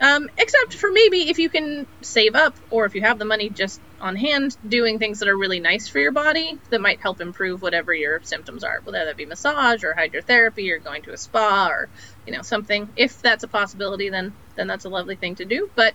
Um, 0.00 0.28
except 0.36 0.74
for 0.74 0.90
maybe 0.90 1.30
if 1.30 1.38
you 1.38 1.48
can 1.48 1.86
save 2.00 2.34
up 2.34 2.56
or 2.70 2.86
if 2.86 2.94
you 2.96 3.02
have 3.02 3.20
the 3.20 3.24
money 3.24 3.48
just 3.50 3.80
on 4.00 4.16
hand, 4.16 4.56
doing 4.66 4.98
things 4.98 5.20
that 5.20 5.28
are 5.28 5.36
really 5.36 5.60
nice 5.60 5.86
for 5.86 6.00
your 6.00 6.10
body 6.10 6.58
that 6.70 6.80
might 6.80 7.00
help 7.00 7.20
improve 7.20 7.62
whatever 7.62 7.94
your 7.94 8.20
symptoms 8.22 8.64
are, 8.64 8.80
whether 8.82 9.04
that 9.04 9.16
be 9.16 9.26
massage 9.26 9.84
or 9.84 9.94
hydrotherapy 9.94 10.72
or 10.72 10.78
going 10.78 11.02
to 11.02 11.12
a 11.12 11.16
spa 11.16 11.68
or 11.68 11.88
you 12.26 12.32
know 12.32 12.42
something. 12.42 12.88
If 12.96 13.22
that's 13.22 13.44
a 13.44 13.48
possibility, 13.48 14.10
then 14.10 14.32
then 14.56 14.66
that's 14.66 14.84
a 14.84 14.88
lovely 14.88 15.14
thing 15.14 15.36
to 15.36 15.44
do. 15.44 15.70
But 15.76 15.94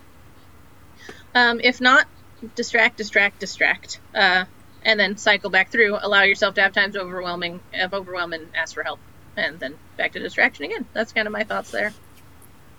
um, 1.36 1.60
if 1.62 1.82
not, 1.82 2.08
distract, 2.56 2.98
distract, 2.98 3.40
distract, 3.40 4.00
uh, 4.16 4.46
and 4.84 5.00
then 5.00 5.18
cycle 5.18 5.50
back 5.50 5.70
through. 5.70 5.98
Allow 6.02 6.24
yourself 6.24 6.56
to 6.56 6.62
have 6.62 6.72
times 6.72 6.96
of 6.96 7.04
overwhelming, 7.04 7.60
of 7.74 7.94
overwhelm, 7.94 8.34
and 8.34 8.48
ask 8.56 8.74
for 8.74 8.84
help, 8.84 9.00
and 9.36 9.60
then 9.60 9.76
back 9.98 10.14
to 10.14 10.20
distraction 10.20 10.66
again. 10.66 10.86
That's 10.94 11.12
kind 11.12 11.28
of 11.28 11.34
my 11.34 11.44
thoughts 11.44 11.72
there. 11.72 11.94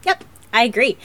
Yep, 0.05 0.25
I 0.53 0.65
agree. 0.65 0.97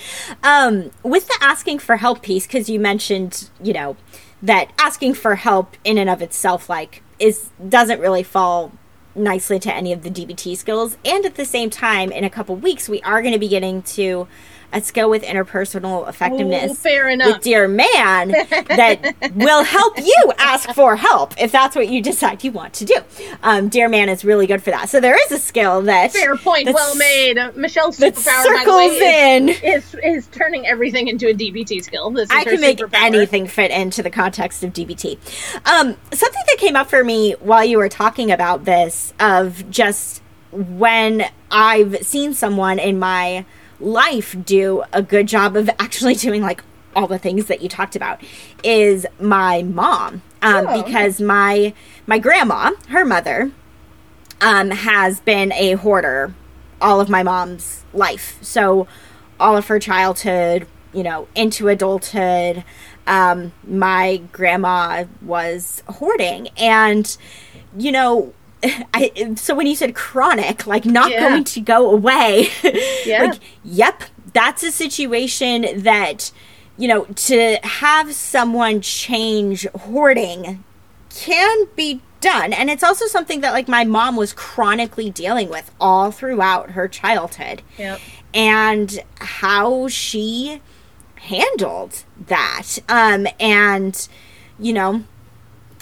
Um, 0.42 0.92
with 1.04 1.28
the 1.28 1.38
asking 1.42 1.80
for 1.80 1.98
help 1.98 2.22
piece, 2.22 2.48
because 2.48 2.70
you 2.70 2.80
mentioned, 2.80 3.50
you 3.62 3.74
know, 3.74 3.98
that 4.42 4.72
asking 4.78 5.16
for 5.16 5.36
help 5.36 5.76
in 5.84 5.98
and 5.98 6.10
of 6.10 6.22
itself, 6.22 6.70
like, 6.70 7.04
is 7.20 7.50
doesn't 7.68 8.00
really 8.00 8.24
fall 8.24 8.72
nicely 9.16 9.60
to 9.60 9.74
any 9.74 9.94
of 9.94 10.04
the 10.04 10.10
DBT 10.10 10.58
skills. 10.58 10.98
And 11.06 11.26
at 11.26 11.36
the 11.36 11.46
same 11.46 11.70
time, 11.70 12.12
in 12.12 12.24
a 12.24 12.30
couple 12.30 12.56
weeks, 12.56 12.90
we 12.90 13.02
are 13.02 13.22
going 13.22 13.34
to 13.34 13.40
be 13.40 13.48
getting 13.48 13.82
to 13.84 14.28
a 14.74 14.82
skill 14.82 15.10
with 15.10 15.24
interpersonal 15.24 16.08
effectiveness 16.10 16.72
oh, 16.72 16.74
fair 16.74 17.10
enough. 17.10 17.36
with 17.36 17.44
Dear 17.44 17.68
Man 17.68 18.30
that 18.30 19.16
will 19.36 19.64
help 19.64 19.98
you 19.98 20.34
ask 20.38 20.70
for 20.72 20.96
help 20.96 21.34
if 21.40 21.52
that's 21.52 21.76
what 21.76 21.88
you 21.88 22.02
decide 22.02 22.44
you 22.44 22.52
want 22.52 22.74
to 22.74 22.86
do. 22.86 22.96
Um, 23.44 23.70
Dear 23.70 23.88
Man 23.88 24.10
is 24.10 24.26
really 24.26 24.48
good 24.48 24.64
for 24.64 24.72
that. 24.72 24.90
So 24.90 25.00
there 25.00 25.18
is 25.26 25.32
a 25.32 25.40
skill 25.40 25.84
that 25.84 26.12
fair 26.12 26.36
point, 26.36 26.70
well 26.74 26.96
made. 26.96 27.38
Uh, 27.38 27.52
Michelle's 27.56 27.98
that 27.98 28.16
superpower 28.16 28.44
circles 28.44 28.92
way, 28.92 29.36
in 29.36 29.50
is, 29.50 29.64
is, 29.64 29.96
is 30.04 30.28
turning 30.28 30.66
everything 30.66 31.08
into 31.08 31.30
a 31.30 31.34
DBT 31.34 31.84
skill. 31.84 32.10
This 32.12 32.30
is 32.30 32.36
I 32.36 32.44
can 32.44 32.60
make 32.60 32.80
superpower. 32.80 33.04
anything 33.04 33.48
fit 33.48 33.72
into 33.72 34.02
the 34.02 34.10
context 34.10 34.64
of 34.64 34.74
DBT. 34.74 35.18
Um, 35.66 35.96
something 36.12 36.44
that 36.48 36.58
came 36.58 36.76
up 36.76 36.90
for 36.90 37.04
me 37.04 37.34
while 37.40 37.64
you 37.64 37.78
were 37.78 37.90
talking 37.90 38.32
about 38.32 38.66
this 38.66 39.14
of 39.20 39.70
just 39.70 40.22
when 40.52 41.26
I've 41.52 42.06
seen 42.06 42.34
someone 42.34 42.80
in 42.80 43.00
my 43.00 43.46
life 43.84 44.36
do 44.46 44.84
a 44.94 45.02
good 45.02 45.28
job 45.28 45.56
of 45.56 45.70
actually 45.80 46.16
doing 46.28 46.42
like 46.42 46.64
all 46.96 47.08
the 47.08 47.18
things 47.18 47.46
that 47.46 47.62
you 47.62 47.70
talked 47.70 47.96
about 47.96 48.22
is 48.64 49.06
my 49.20 49.64
mom. 49.64 50.22
Um, 50.42 50.68
oh. 50.68 50.84
because 50.84 51.22
my 51.22 51.74
my 52.06 52.20
grandma 52.20 52.72
her 52.90 53.06
mother 53.06 53.52
um, 54.42 54.72
has 54.72 55.22
been 55.22 55.54
a 55.54 55.74
hoarder 55.74 56.34
all 56.82 57.00
of 57.00 57.10
my 57.10 57.24
mom's 57.24 57.86
life. 57.94 58.38
So 58.42 58.88
all 59.40 59.56
of 59.56 59.68
her 59.68 59.80
childhood 59.80 60.68
you 60.94 61.04
know 61.04 61.28
into 61.34 61.70
adulthood 61.70 62.64
um, 63.08 63.52
my 63.68 64.22
grandma 64.32 65.06
was 65.22 65.84
hoarding. 65.88 66.50
And 66.58 67.16
you 67.78 67.92
know 67.92 68.34
I, 68.94 69.34
so 69.36 69.56
when 69.56 69.68
you 69.68 69.76
said 69.76 69.96
chronic 69.96 70.66
like 70.68 70.86
not 70.86 71.12
yeah. 71.12 71.30
going 71.30 71.44
to 71.44 71.62
go 71.62 71.92
away 71.92 72.48
yeah. 73.06 73.24
like 73.24 73.40
yep 73.64 74.04
that's 74.34 74.64
a 74.64 74.72
situation 74.72 75.84
that 75.84 76.32
you 76.78 76.88
know 76.88 77.06
to 77.06 77.58
have 77.64 78.14
someone 78.14 78.82
change 78.82 79.68
hoarding 79.76 80.64
can 81.10 81.68
be 81.76 82.02
done 82.22 82.54
and 82.54 82.70
it's 82.70 82.84
also 82.84 83.06
something 83.06 83.42
that 83.42 83.52
like 83.52 83.68
my 83.68 83.84
mom 83.84 84.16
was 84.16 84.34
chronically 84.34 85.10
dealing 85.10 85.50
with 85.50 85.72
all 85.80 86.10
throughout 86.10 86.72
her 86.72 86.88
childhood 86.88 87.62
yep. 87.78 88.00
and 88.34 89.04
how 89.20 89.88
she 89.88 90.62
handled 91.24 92.04
that. 92.28 92.80
Um, 92.90 93.28
and, 93.40 94.08
you 94.60 94.74
know, 94.74 95.04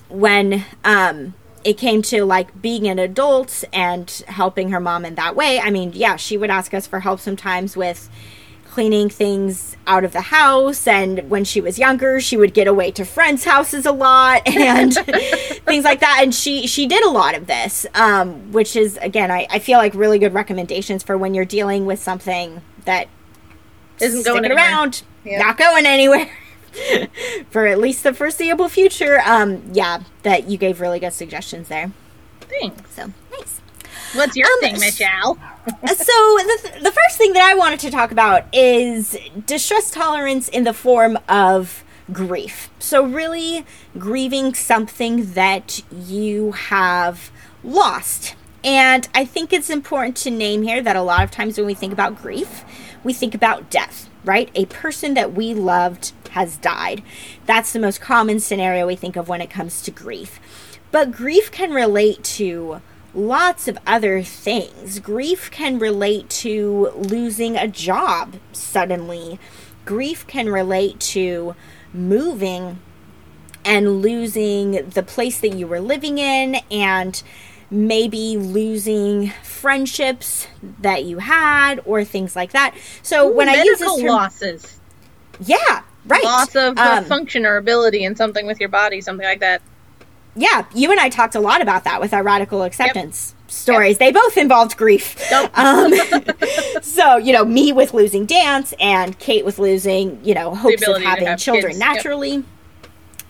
when 0.09 0.65
um, 0.83 1.33
it 1.63 1.77
came 1.77 2.01
to 2.03 2.24
like 2.25 2.62
being 2.62 2.88
an 2.88 3.00
adult 3.00 3.63
and 3.72 4.10
helping 4.27 4.72
her 4.72 4.80
mom 4.80 5.06
in 5.06 5.15
that 5.15 5.36
way, 5.36 5.60
I 5.60 5.70
mean, 5.70 5.91
yeah, 5.94 6.15
she 6.15 6.38
would 6.38 6.50
ask 6.50 6.74
us 6.74 6.88
for 6.88 7.00
help 7.01 7.20
sometimes 7.20 7.77
with 7.77 8.10
cleaning 8.72 9.10
things 9.10 9.75
out 9.86 10.06
of 10.06 10.13
the 10.13 10.22
house 10.22 10.88
and 10.88 11.30
when 11.30 11.44
she 11.44 11.60
was 11.60 11.77
younger 11.77 12.22
she 12.22 12.38
would 12.38 12.53
get 12.53 12.68
away 12.68 12.89
to 12.89 13.03
friends 13.03 13.44
houses 13.44 13.86
a 13.86 13.91
lot 13.91 14.41
and 14.48 14.94
things 15.65 15.84
like 15.84 16.00
that 16.00 16.20
and 16.22 16.34
she 16.34 16.65
she 16.65 16.88
did 16.88 17.03
a 17.03 17.10
lot 17.10 17.36
of 17.36 17.48
this 17.48 17.86
um, 17.96 18.50
which 18.53 18.77
is 18.77 18.96
again 19.01 19.30
I, 19.30 19.46
I 19.50 19.60
feel 19.60 19.77
like 19.77 19.94
really 19.94 20.20
good 20.20 20.34
recommendations 20.34 21.03
for 21.03 21.18
when 21.18 21.34
you're 21.34 21.44
dealing 21.44 21.86
with 21.86 22.01
something 22.01 22.62
that 22.86 23.10
isn't 24.00 24.24
going 24.24 24.50
around 24.50 25.03
not 25.25 25.58
going 25.58 25.86
anywhere 25.86 26.30
for 27.49 27.67
at 27.67 27.79
least 27.79 28.03
the 28.03 28.13
foreseeable 28.13 28.69
future. 28.69 29.21
Um, 29.25 29.63
yeah, 29.71 30.03
that 30.23 30.47
you 30.47 30.57
gave 30.57 30.81
really 30.81 30.99
good 30.99 31.13
suggestions 31.13 31.67
there. 31.67 31.91
Thanks. 32.41 32.93
So 32.95 33.11
nice. 33.31 33.61
What's 34.13 34.35
your 34.35 34.47
um, 34.47 34.59
thing, 34.59 34.79
Michelle? 34.79 35.35
so 35.67 36.05
the, 36.05 36.71
the 36.81 36.91
first 36.91 37.17
thing 37.17 37.33
that 37.33 37.43
I 37.43 37.53
wanted 37.55 37.79
to 37.81 37.91
talk 37.91 38.11
about 38.11 38.45
is 38.53 39.17
distress 39.45 39.91
tolerance 39.91 40.47
in 40.49 40.63
the 40.63 40.73
form 40.73 41.17
of 41.29 41.83
grief. 42.11 42.69
So 42.79 43.05
really 43.05 43.65
grieving 43.97 44.53
something 44.53 45.33
that 45.33 45.81
you 45.91 46.51
have 46.51 47.31
lost. 47.63 48.35
And 48.63 49.07
I 49.15 49.25
think 49.25 49.53
it's 49.53 49.69
important 49.69 50.17
to 50.17 50.29
name 50.29 50.63
here 50.63 50.81
that 50.81 50.95
a 50.95 51.01
lot 51.01 51.23
of 51.23 51.31
times 51.31 51.57
when 51.57 51.65
we 51.65 51.73
think 51.73 51.93
about 51.93 52.21
grief, 52.21 52.63
we 53.03 53.13
think 53.13 53.33
about 53.33 53.69
death 53.69 54.09
right? 54.23 54.49
A 54.55 54.65
person 54.65 55.13
that 55.15 55.33
we 55.33 55.53
loved 55.53 56.13
has 56.31 56.57
died. 56.57 57.03
That's 57.45 57.73
the 57.73 57.79
most 57.79 58.01
common 58.01 58.39
scenario 58.39 58.88
we 58.88 58.95
think 58.95 59.15
of 59.15 59.29
when 59.29 59.41
it 59.41 59.50
comes 59.50 59.81
to 59.83 59.91
grief. 59.91 60.39
But 60.91 61.11
grief 61.11 61.51
can 61.51 61.71
relate 61.71 62.23
to 62.23 62.81
lots 63.13 63.67
of 63.67 63.77
other 63.85 64.21
things. 64.21 65.00
Grief 65.00 65.51
can 65.51 65.79
relate 65.79 66.29
to 66.29 66.91
losing 66.95 67.55
a 67.55 67.67
job 67.67 68.35
suddenly. 68.51 69.39
Grief 69.85 70.25
can 70.27 70.50
relate 70.50 71.00
to 71.00 71.55
moving 71.93 72.79
and 73.63 74.01
losing 74.01 74.89
the 74.89 75.03
place 75.03 75.39
that 75.39 75.53
you 75.53 75.67
were 75.67 75.81
living 75.81 76.17
in 76.17 76.55
and 76.71 77.21
maybe 77.69 78.35
losing 78.38 79.29
friendships 79.43 80.47
that 80.79 81.05
you 81.05 81.19
had 81.19 81.79
or 81.85 82.03
things 82.03 82.35
like 82.35 82.51
that. 82.51 82.75
So 83.01 83.29
Ooh, 83.29 83.35
when 83.35 83.47
I 83.47 83.63
use 83.63 83.79
this 83.79 83.97
term, 83.97 84.07
losses, 84.07 84.79
yeah, 85.39 85.83
right, 86.05 86.24
loss 86.24 86.55
of 86.55 86.77
um, 86.77 87.05
function 87.05 87.46
or 87.46 87.58
ability 87.58 88.03
in 88.03 88.15
something 88.15 88.46
with 88.46 88.60
your 88.60 88.70
body, 88.70 89.01
something 89.01 89.25
like 89.25 89.39
that. 89.39 89.62
Yeah, 90.36 90.65
you 90.74 90.91
and 90.91 91.00
I 91.00 91.10
talked 91.10 91.36
a 91.36 91.41
lot 91.41 91.62
about 91.62 91.84
that 91.84 92.00
with 92.00 92.13
our 92.13 92.24
radical 92.24 92.63
acceptance 92.63 93.36
yep. 93.38 93.51
stories. 93.51 93.91
Yep. 93.91 94.00
They 94.00 94.12
both 94.12 94.38
involved 94.38 94.77
grief. 94.77 95.15
Yep. 95.29 95.51
Um, 95.58 95.93
so 96.81 97.17
you 97.17 97.34
know, 97.34 97.43
me 97.43 97.72
with 97.72 97.93
losing 97.93 98.25
dance, 98.25 98.74
and 98.79 99.17
Kate 99.20 99.43
with 99.43 99.60
losing 99.60 100.24
you 100.24 100.34
know 100.34 100.55
hopes 100.55 100.88
of 100.88 101.01
having 101.01 101.36
children 101.38 101.74
kids. 101.74 101.79
naturally. 101.79 102.43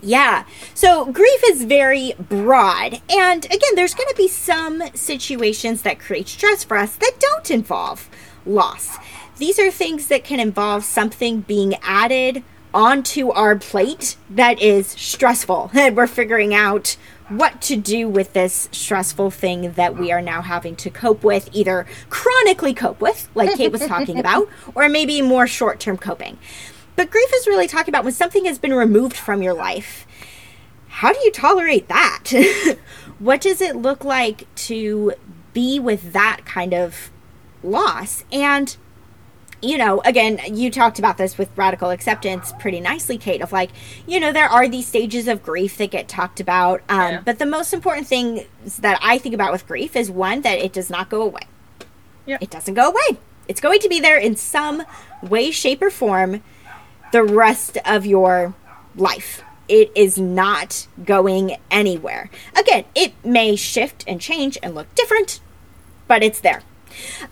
Yeah. 0.02 0.44
So 0.74 1.06
grief 1.12 1.40
is 1.50 1.62
very 1.62 2.14
broad. 2.18 3.00
And 3.08 3.44
again, 3.44 3.74
there's 3.76 3.94
going 3.94 4.08
to 4.08 4.16
be 4.16 4.26
some 4.26 4.82
situations 4.94 5.82
that 5.82 6.00
create 6.00 6.26
stress 6.26 6.64
for 6.64 6.76
us 6.76 6.96
that 6.96 7.12
don't 7.20 7.50
involve 7.52 8.10
loss. 8.44 8.98
These 9.38 9.60
are 9.60 9.70
things 9.70 10.08
that 10.08 10.24
can 10.24 10.40
involve 10.40 10.84
something 10.84 11.42
being 11.42 11.74
added 11.82 12.42
onto 12.74 13.30
our 13.30 13.56
plate 13.56 14.16
that 14.30 14.60
is 14.60 14.88
stressful. 14.88 15.70
And 15.82 15.96
we're 15.96 16.06
figuring 16.06 16.54
out 16.54 16.96
what 17.28 17.60
to 17.62 17.76
do 17.76 18.08
with 18.08 18.32
this 18.32 18.68
stressful 18.72 19.30
thing 19.30 19.72
that 19.72 19.96
we 19.96 20.12
are 20.12 20.22
now 20.22 20.42
having 20.42 20.76
to 20.76 20.90
cope 20.90 21.24
with, 21.24 21.48
either 21.52 21.86
chronically 22.08 22.74
cope 22.74 23.00
with, 23.00 23.28
like 23.34 23.54
Kate 23.56 23.72
was 23.72 23.86
talking 23.86 24.18
about, 24.18 24.48
or 24.74 24.88
maybe 24.88 25.22
more 25.22 25.46
short 25.46 25.80
term 25.80 25.96
coping. 25.96 26.38
But 26.94 27.10
grief 27.10 27.30
is 27.34 27.46
really 27.46 27.66
talking 27.66 27.92
about 27.92 28.04
when 28.04 28.12
something 28.12 28.44
has 28.44 28.58
been 28.58 28.74
removed 28.74 29.16
from 29.16 29.42
your 29.42 29.54
life. 29.54 30.06
How 30.88 31.12
do 31.12 31.18
you 31.20 31.32
tolerate 31.32 31.88
that? 31.88 32.24
what 33.18 33.40
does 33.40 33.60
it 33.60 33.76
look 33.76 34.04
like 34.04 34.52
to 34.56 35.14
be 35.54 35.80
with 35.80 36.12
that 36.12 36.42
kind 36.44 36.74
of 36.74 37.10
loss? 37.62 38.24
And 38.30 38.76
you 39.62 39.78
know, 39.78 40.00
again, 40.04 40.40
you 40.52 40.70
talked 40.70 40.98
about 40.98 41.16
this 41.16 41.38
with 41.38 41.48
radical 41.56 41.90
acceptance 41.90 42.52
pretty 42.58 42.80
nicely, 42.80 43.16
Kate, 43.16 43.40
of 43.40 43.52
like, 43.52 43.70
you 44.06 44.18
know, 44.18 44.32
there 44.32 44.48
are 44.48 44.68
these 44.68 44.88
stages 44.88 45.28
of 45.28 45.42
grief 45.42 45.76
that 45.78 45.92
get 45.92 46.08
talked 46.08 46.40
about. 46.40 46.82
Um, 46.88 47.12
yeah. 47.12 47.20
But 47.24 47.38
the 47.38 47.46
most 47.46 47.72
important 47.72 48.08
thing 48.08 48.46
that 48.80 48.98
I 49.00 49.18
think 49.18 49.34
about 49.34 49.52
with 49.52 49.66
grief 49.66 49.94
is 49.94 50.10
one, 50.10 50.42
that 50.42 50.58
it 50.58 50.72
does 50.72 50.90
not 50.90 51.08
go 51.08 51.22
away. 51.22 51.42
It 52.40 52.50
doesn't 52.50 52.74
go 52.74 52.88
away. 52.88 53.18
It's 53.46 53.60
going 53.60 53.80
to 53.80 53.88
be 53.88 54.00
there 54.00 54.18
in 54.18 54.36
some 54.36 54.82
way, 55.22 55.50
shape, 55.50 55.80
or 55.80 55.90
form 55.90 56.42
the 57.12 57.22
rest 57.22 57.78
of 57.84 58.04
your 58.04 58.54
life. 58.96 59.42
It 59.68 59.92
is 59.94 60.18
not 60.18 60.88
going 61.04 61.56
anywhere. 61.70 62.30
Again, 62.58 62.84
it 62.94 63.12
may 63.24 63.54
shift 63.56 64.04
and 64.08 64.20
change 64.20 64.58
and 64.62 64.74
look 64.74 64.92
different, 64.94 65.40
but 66.08 66.22
it's 66.22 66.40
there. 66.40 66.62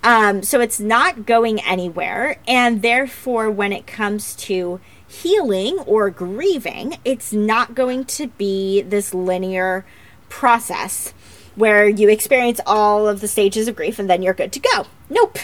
Um, 0.02 0.42
so 0.42 0.60
it's 0.60 0.80
not 0.80 1.26
going 1.26 1.60
anywhere. 1.60 2.38
And 2.46 2.82
therefore, 2.82 3.50
when 3.50 3.72
it 3.72 3.86
comes 3.86 4.34
to 4.36 4.80
healing 5.06 5.78
or 5.80 6.10
grieving, 6.10 6.98
it's 7.04 7.32
not 7.32 7.74
going 7.74 8.04
to 8.04 8.28
be 8.28 8.82
this 8.82 9.12
linear 9.12 9.84
process 10.28 11.12
where 11.56 11.88
you 11.88 12.08
experience 12.08 12.60
all 12.64 13.08
of 13.08 13.20
the 13.20 13.28
stages 13.28 13.68
of 13.68 13.76
grief 13.76 13.98
and 13.98 14.08
then 14.08 14.22
you're 14.22 14.34
good 14.34 14.52
to 14.52 14.60
go. 14.60 14.86
Nope. 15.08 15.38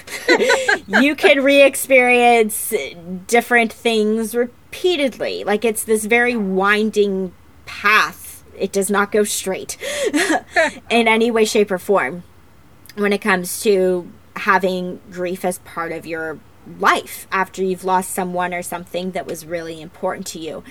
you 0.87 1.17
can 1.17 1.43
re 1.43 1.63
experience 1.63 2.73
different 3.27 3.73
things 3.73 4.35
repeatedly. 4.35 5.45
Like 5.45 5.65
it's 5.65 5.85
this 5.85 6.05
very 6.05 6.37
winding 6.37 7.33
path. 7.67 8.45
It 8.57 8.73
does 8.73 8.89
not 8.89 9.13
go 9.13 9.25
straight 9.25 9.77
in 10.91 11.09
any 11.09 11.31
way, 11.31 11.45
shape, 11.45 11.71
or 11.71 11.79
form 11.79 12.23
when 12.97 13.13
it 13.13 13.21
comes 13.21 13.63
to 13.63 14.11
having 14.37 15.01
grief 15.11 15.45
as 15.45 15.59
part 15.59 15.93
of 15.93 16.07
your 16.07 16.39
life 16.79 17.27
after 17.31 17.63
you've 17.63 17.85
lost 17.85 18.11
someone 18.11 18.53
or 18.53 18.63
something 18.63 19.13
that 19.13 19.27
was 19.27 19.47
really 19.47 19.81
important 19.81 20.27
to 20.27 20.39
you. 20.39 20.65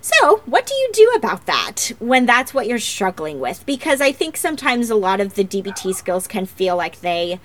So, 0.00 0.42
what 0.46 0.66
do 0.66 0.74
you 0.74 0.90
do 0.92 1.12
about 1.16 1.46
that 1.46 1.92
when 1.98 2.26
that's 2.26 2.54
what 2.54 2.66
you're 2.66 2.78
struggling 2.78 3.40
with? 3.40 3.64
Because 3.66 4.00
I 4.00 4.12
think 4.12 4.36
sometimes 4.36 4.90
a 4.90 4.94
lot 4.94 5.20
of 5.20 5.34
the 5.34 5.44
DBT 5.44 5.94
skills 5.94 6.26
can 6.26 6.46
feel 6.46 6.76
like 6.76 7.00
they 7.00 7.40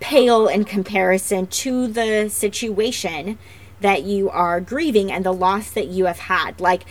pale 0.00 0.46
in 0.46 0.64
comparison 0.64 1.46
to 1.46 1.86
the 1.86 2.28
situation 2.28 3.38
that 3.80 4.04
you 4.04 4.30
are 4.30 4.60
grieving 4.60 5.12
and 5.12 5.24
the 5.24 5.32
loss 5.32 5.70
that 5.70 5.88
you 5.88 6.06
have 6.06 6.20
had. 6.20 6.60
Like, 6.60 6.84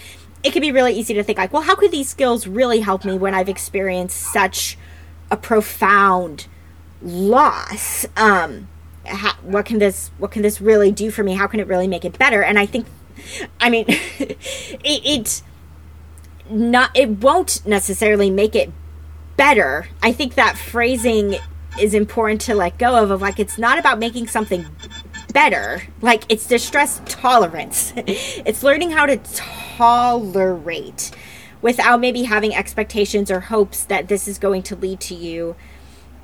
it 0.44 0.54
can 0.54 0.62
be 0.62 0.72
really 0.72 0.94
easy 0.94 1.16
to 1.16 1.24
think 1.24 1.40
like, 1.40 1.52
well, 1.52 1.64
how 1.64 1.76
could 1.76 1.92
these 1.92 2.10
skills 2.10 2.46
really 2.46 2.82
help 2.82 3.04
me 3.04 3.18
when 3.18 3.34
I've 3.34 3.50
experienced 3.50 4.18
such 4.18 4.78
a 5.32 5.38
profound 5.38 6.46
loss? 7.06 8.06
Um, 8.18 8.68
how, 9.06 9.34
what 9.44 9.66
can 9.66 9.80
this 9.80 10.12
what 10.18 10.32
can 10.32 10.42
this 10.42 10.60
really 10.60 10.92
do 10.92 11.12
for 11.12 11.24
me? 11.24 11.36
How 11.36 11.48
can 11.48 11.60
it 11.60 11.68
really 11.68 11.88
make 11.88 12.04
it 12.04 12.18
better? 12.18 12.44
And 12.44 12.60
I 12.60 12.66
think 12.66 12.88
I 13.60 13.70
mean, 13.70 13.86
it, 13.90 14.38
it 14.84 15.42
not 16.50 16.92
it 16.96 17.10
won't 17.10 17.66
necessarily 17.66 18.30
make 18.30 18.56
it 18.56 18.72
better. 19.38 19.88
I 20.02 20.12
think 20.12 20.36
that 20.36 20.58
phrasing 20.58 21.36
is 21.80 21.94
important 21.94 22.42
to 22.42 22.56
let 22.56 22.78
go 22.78 23.02
of. 23.02 23.12
Of 23.12 23.22
like, 23.22 23.40
it's 23.40 23.58
not 23.58 23.78
about 23.78 24.00
making 24.00 24.28
something 24.28 24.66
better. 25.34 25.84
Like 26.02 26.24
it's 26.30 26.48
distress 26.48 27.02
tolerance. 27.06 27.94
it's 27.98 28.64
learning 28.64 28.92
how 28.92 29.06
to 29.06 29.18
tolerate 29.18 31.12
without 31.62 32.00
maybe 32.00 32.24
having 32.24 32.54
expectations 32.54 33.32
or 33.32 33.40
hopes 33.40 33.86
that 33.86 34.08
this 34.08 34.28
is 34.28 34.38
going 34.38 34.62
to 34.64 34.76
lead 34.76 35.00
to 35.00 35.16
you 35.16 35.56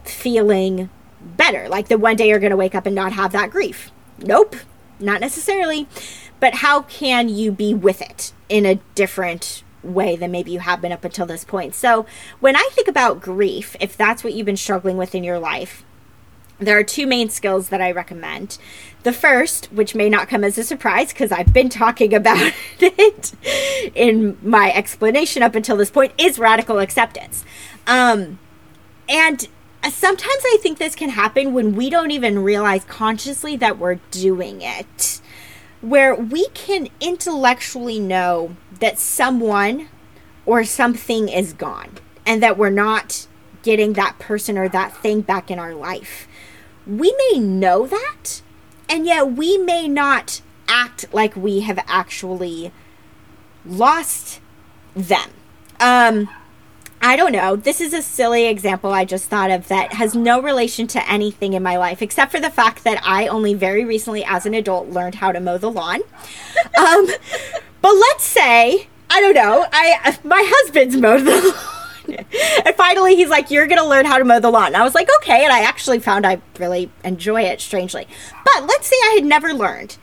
feeling 0.05 0.89
better. 1.21 1.67
Like 1.69 1.87
the 1.87 1.97
one 1.97 2.15
day 2.15 2.29
you're 2.29 2.39
going 2.39 2.51
to 2.51 2.57
wake 2.57 2.75
up 2.75 2.85
and 2.85 2.95
not 2.95 3.13
have 3.13 3.31
that 3.31 3.51
grief. 3.51 3.91
Nope, 4.19 4.55
not 4.99 5.21
necessarily. 5.21 5.87
But 6.39 6.55
how 6.55 6.81
can 6.81 7.29
you 7.29 7.51
be 7.51 7.73
with 7.73 8.01
it 8.01 8.33
in 8.49 8.65
a 8.65 8.75
different 8.95 9.63
way 9.83 10.15
than 10.15 10.31
maybe 10.31 10.51
you 10.51 10.59
have 10.59 10.81
been 10.81 10.91
up 10.91 11.05
until 11.05 11.25
this 11.25 11.43
point? 11.43 11.75
So, 11.75 12.05
when 12.39 12.55
I 12.55 12.67
think 12.71 12.87
about 12.87 13.21
grief, 13.21 13.75
if 13.79 13.95
that's 13.95 14.23
what 14.23 14.33
you've 14.33 14.45
been 14.45 14.57
struggling 14.57 14.97
with 14.97 15.13
in 15.13 15.23
your 15.23 15.39
life, 15.39 15.83
there 16.61 16.77
are 16.77 16.83
two 16.83 17.07
main 17.07 17.29
skills 17.29 17.69
that 17.69 17.81
I 17.81 17.91
recommend. 17.91 18.57
The 19.03 19.13
first, 19.13 19.65
which 19.71 19.95
may 19.95 20.09
not 20.09 20.29
come 20.29 20.43
as 20.43 20.57
a 20.57 20.63
surprise 20.63 21.11
because 21.11 21.31
I've 21.31 21.53
been 21.53 21.69
talking 21.69 22.13
about 22.15 22.53
it 22.79 23.33
in 23.95 24.37
my 24.41 24.71
explanation 24.71 25.43
up 25.43 25.55
until 25.55 25.77
this 25.77 25.91
point, 25.91 26.13
is 26.17 26.39
radical 26.39 26.79
acceptance. 26.79 27.43
Um, 27.87 28.39
and 29.09 29.47
sometimes 29.89 30.43
I 30.45 30.57
think 30.61 30.77
this 30.77 30.95
can 30.95 31.09
happen 31.09 31.53
when 31.53 31.75
we 31.75 31.89
don't 31.89 32.11
even 32.11 32.43
realize 32.43 32.83
consciously 32.85 33.55
that 33.57 33.79
we're 33.79 33.99
doing 34.11 34.61
it. 34.61 35.21
Where 35.81 36.13
we 36.13 36.47
can 36.49 36.89
intellectually 36.99 37.99
know 37.99 38.55
that 38.79 38.99
someone 38.99 39.89
or 40.45 40.63
something 40.63 41.27
is 41.27 41.53
gone 41.53 41.97
and 42.25 42.43
that 42.43 42.57
we're 42.57 42.69
not 42.69 43.27
getting 43.63 43.93
that 43.93 44.19
person 44.19 44.57
or 44.57 44.69
that 44.69 44.95
thing 44.95 45.21
back 45.21 45.49
in 45.49 45.57
our 45.57 45.73
life 45.73 46.27
we 46.85 47.15
may 47.31 47.39
know 47.39 47.85
that, 47.87 48.41
and 48.89 49.05
yet 49.05 49.33
we 49.33 49.57
may 49.57 49.87
not 49.87 50.41
act 50.67 51.13
like 51.13 51.35
we 51.35 51.61
have 51.61 51.79
actually 51.87 52.71
lost 53.65 54.39
them. 54.95 55.29
Um, 55.79 56.29
I 57.01 57.15
don't 57.15 57.31
know. 57.31 57.55
This 57.55 57.81
is 57.81 57.93
a 57.93 58.01
silly 58.01 58.45
example 58.45 58.91
I 58.91 59.05
just 59.05 59.25
thought 59.25 59.51
of 59.51 59.67
that 59.69 59.93
has 59.93 60.15
no 60.15 60.41
relation 60.41 60.87
to 60.87 61.11
anything 61.11 61.53
in 61.53 61.63
my 61.63 61.77
life 61.77 62.01
except 62.01 62.31
for 62.31 62.39
the 62.39 62.51
fact 62.51 62.83
that 62.83 63.01
I 63.03 63.27
only 63.27 63.53
very 63.53 63.83
recently, 63.83 64.23
as 64.23 64.45
an 64.45 64.53
adult, 64.53 64.89
learned 64.89 65.15
how 65.15 65.31
to 65.31 65.39
mow 65.39 65.57
the 65.57 65.71
lawn. 65.71 66.01
um, 66.77 67.07
but 67.81 67.93
let's 67.93 68.23
say 68.23 68.87
I 69.09 69.19
don't 69.19 69.33
know. 69.33 69.65
I 69.71 70.17
my 70.23 70.43
husband's 70.45 70.95
mowed 70.95 71.25
the 71.25 71.31
lawn 71.41 71.71
and 72.65 72.75
finally, 72.75 73.15
he's 73.15 73.29
like, 73.29 73.51
You're 73.51 73.67
going 73.67 73.81
to 73.81 73.87
learn 73.87 74.05
how 74.05 74.17
to 74.17 74.25
mow 74.25 74.39
the 74.39 74.49
lawn. 74.49 74.67
And 74.67 74.77
I 74.77 74.83
was 74.83 74.95
like, 74.95 75.09
Okay. 75.21 75.43
And 75.43 75.53
I 75.53 75.61
actually 75.61 75.99
found 75.99 76.25
I 76.25 76.41
really 76.59 76.89
enjoy 77.03 77.43
it, 77.43 77.61
strangely. 77.61 78.07
But 78.43 78.67
let's 78.67 78.87
say 78.87 78.95
I 78.95 79.13
had 79.15 79.25
never 79.25 79.53
learned. 79.53 79.97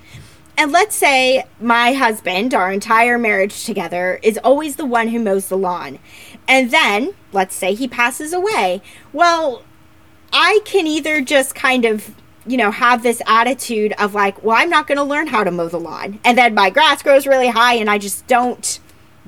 And 0.57 0.73
let's 0.73 0.97
say 0.97 1.45
my 1.61 1.93
husband, 1.93 2.53
our 2.53 2.73
entire 2.73 3.17
marriage 3.17 3.65
together, 3.65 4.19
is 4.23 4.39
always 4.39 4.75
the 4.75 4.85
one 4.85 5.09
who 5.09 5.21
mows 5.21 5.49
the 5.49 5.57
lawn. 5.57 6.01
And 6.49 6.71
then, 6.71 7.15
let's 7.33 7.55
say 7.55 7.75
he 7.75 7.87
passes 7.87 8.33
away. 8.33 8.83
Well, 9.13 9.63
I 10.33 10.61
can 10.65 10.87
either 10.87 11.21
just 11.21 11.55
kind 11.55 11.85
of 11.85 12.15
you 12.49 12.57
know, 12.57 12.71
have 12.71 13.03
this 13.03 13.21
attitude 13.27 13.93
of 13.99 14.15
like, 14.15 14.43
well, 14.43 14.57
I'm 14.57 14.71
not 14.71 14.87
going 14.87 14.97
to 14.97 15.05
learn 15.05 15.27
how 15.27 15.45
to 15.45 15.51
mow 15.51 15.69
the 15.69 15.79
lawn. 15.79 16.19
And 16.25 16.39
then 16.39 16.55
my 16.55 16.71
grass 16.71 17.03
grows 17.03 17.27
really 17.27 17.49
high 17.49 17.75
and 17.75 17.91
I 17.91 17.99
just 17.99 18.27
don't 18.27 18.81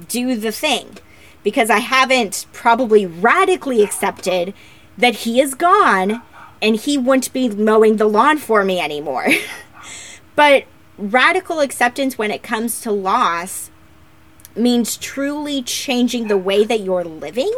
do 0.08 0.36
the 0.36 0.50
thing 0.50 0.96
because 1.42 1.68
I 1.68 1.78
haven't 1.78 2.46
probably 2.52 3.04
radically 3.04 3.82
accepted 3.82 4.54
that 4.96 5.16
he 5.16 5.38
is 5.38 5.54
gone 5.54 6.22
and 6.62 6.76
he 6.76 6.96
wouldn't 6.96 7.32
be 7.32 7.50
mowing 7.50 7.96
the 7.96 8.08
lawn 8.08 8.38
for 8.38 8.64
me 8.64 8.80
anymore. 8.80 9.28
but 10.34 10.64
radical 10.96 11.60
acceptance 11.60 12.16
when 12.16 12.30
it 12.30 12.42
comes 12.42 12.80
to 12.80 12.90
loss 12.90 13.69
means 14.56 14.96
truly 14.96 15.62
changing 15.62 16.28
the 16.28 16.36
way 16.36 16.64
that 16.64 16.80
you're 16.80 17.04
living 17.04 17.54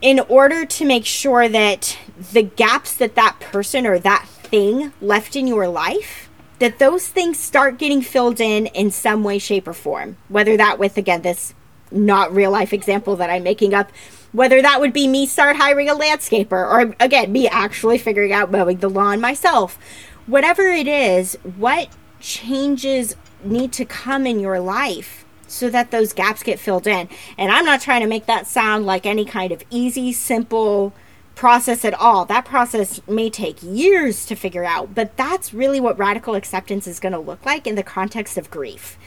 in 0.00 0.20
order 0.20 0.64
to 0.64 0.84
make 0.84 1.06
sure 1.06 1.48
that 1.48 1.98
the 2.32 2.42
gaps 2.42 2.96
that 2.96 3.14
that 3.14 3.38
person 3.40 3.86
or 3.86 3.98
that 3.98 4.26
thing 4.28 4.92
left 5.00 5.34
in 5.34 5.46
your 5.46 5.68
life 5.68 6.28
that 6.58 6.78
those 6.78 7.08
things 7.08 7.38
start 7.38 7.78
getting 7.78 8.00
filled 8.00 8.40
in 8.40 8.66
in 8.66 8.90
some 8.90 9.24
way 9.24 9.38
shape 9.38 9.66
or 9.66 9.72
form 9.72 10.16
whether 10.28 10.56
that 10.56 10.78
with 10.78 10.96
again 10.96 11.22
this 11.22 11.54
not 11.90 12.34
real 12.34 12.50
life 12.50 12.72
example 12.72 13.16
that 13.16 13.30
I'm 13.30 13.42
making 13.42 13.74
up. 13.74 13.90
Whether 14.32 14.60
that 14.62 14.80
would 14.80 14.92
be 14.92 15.08
me 15.08 15.26
start 15.26 15.56
hiring 15.56 15.88
a 15.88 15.94
landscaper 15.94 16.52
or 16.52 16.94
again, 17.00 17.32
me 17.32 17.48
actually 17.48 17.98
figuring 17.98 18.32
out 18.32 18.50
mowing 18.50 18.78
the 18.78 18.90
lawn 18.90 19.20
myself. 19.20 19.78
Whatever 20.26 20.62
it 20.64 20.86
is, 20.86 21.38
what 21.56 21.88
changes 22.20 23.16
need 23.46 23.72
to 23.72 23.84
come 23.84 24.26
in 24.26 24.40
your 24.40 24.60
life 24.60 25.24
so 25.48 25.70
that 25.70 25.90
those 25.90 26.12
gaps 26.12 26.42
get 26.42 26.58
filled 26.58 26.86
in. 26.86 27.08
And 27.38 27.52
I'm 27.52 27.64
not 27.64 27.80
trying 27.80 28.00
to 28.02 28.06
make 28.06 28.26
that 28.26 28.46
sound 28.46 28.86
like 28.86 29.06
any 29.06 29.24
kind 29.24 29.52
of 29.52 29.62
easy, 29.70 30.12
simple 30.12 30.92
process 31.34 31.84
at 31.84 31.94
all. 31.94 32.24
That 32.24 32.44
process 32.44 33.00
may 33.06 33.30
take 33.30 33.62
years 33.62 34.24
to 34.26 34.34
figure 34.34 34.64
out, 34.64 34.94
but 34.94 35.16
that's 35.16 35.54
really 35.54 35.80
what 35.80 35.98
radical 35.98 36.34
acceptance 36.34 36.86
is 36.86 36.98
going 36.98 37.12
to 37.12 37.18
look 37.18 37.44
like 37.46 37.66
in 37.66 37.74
the 37.74 37.82
context 37.82 38.36
of 38.36 38.50
grief 38.50 38.98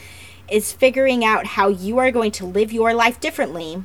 is 0.52 0.74
figuring 0.74 1.24
out 1.24 1.46
how 1.46 1.68
you 1.68 1.98
are 1.98 2.12
going 2.12 2.32
to 2.32 2.46
live 2.46 2.72
your 2.72 2.94
life 2.94 3.20
differently 3.20 3.84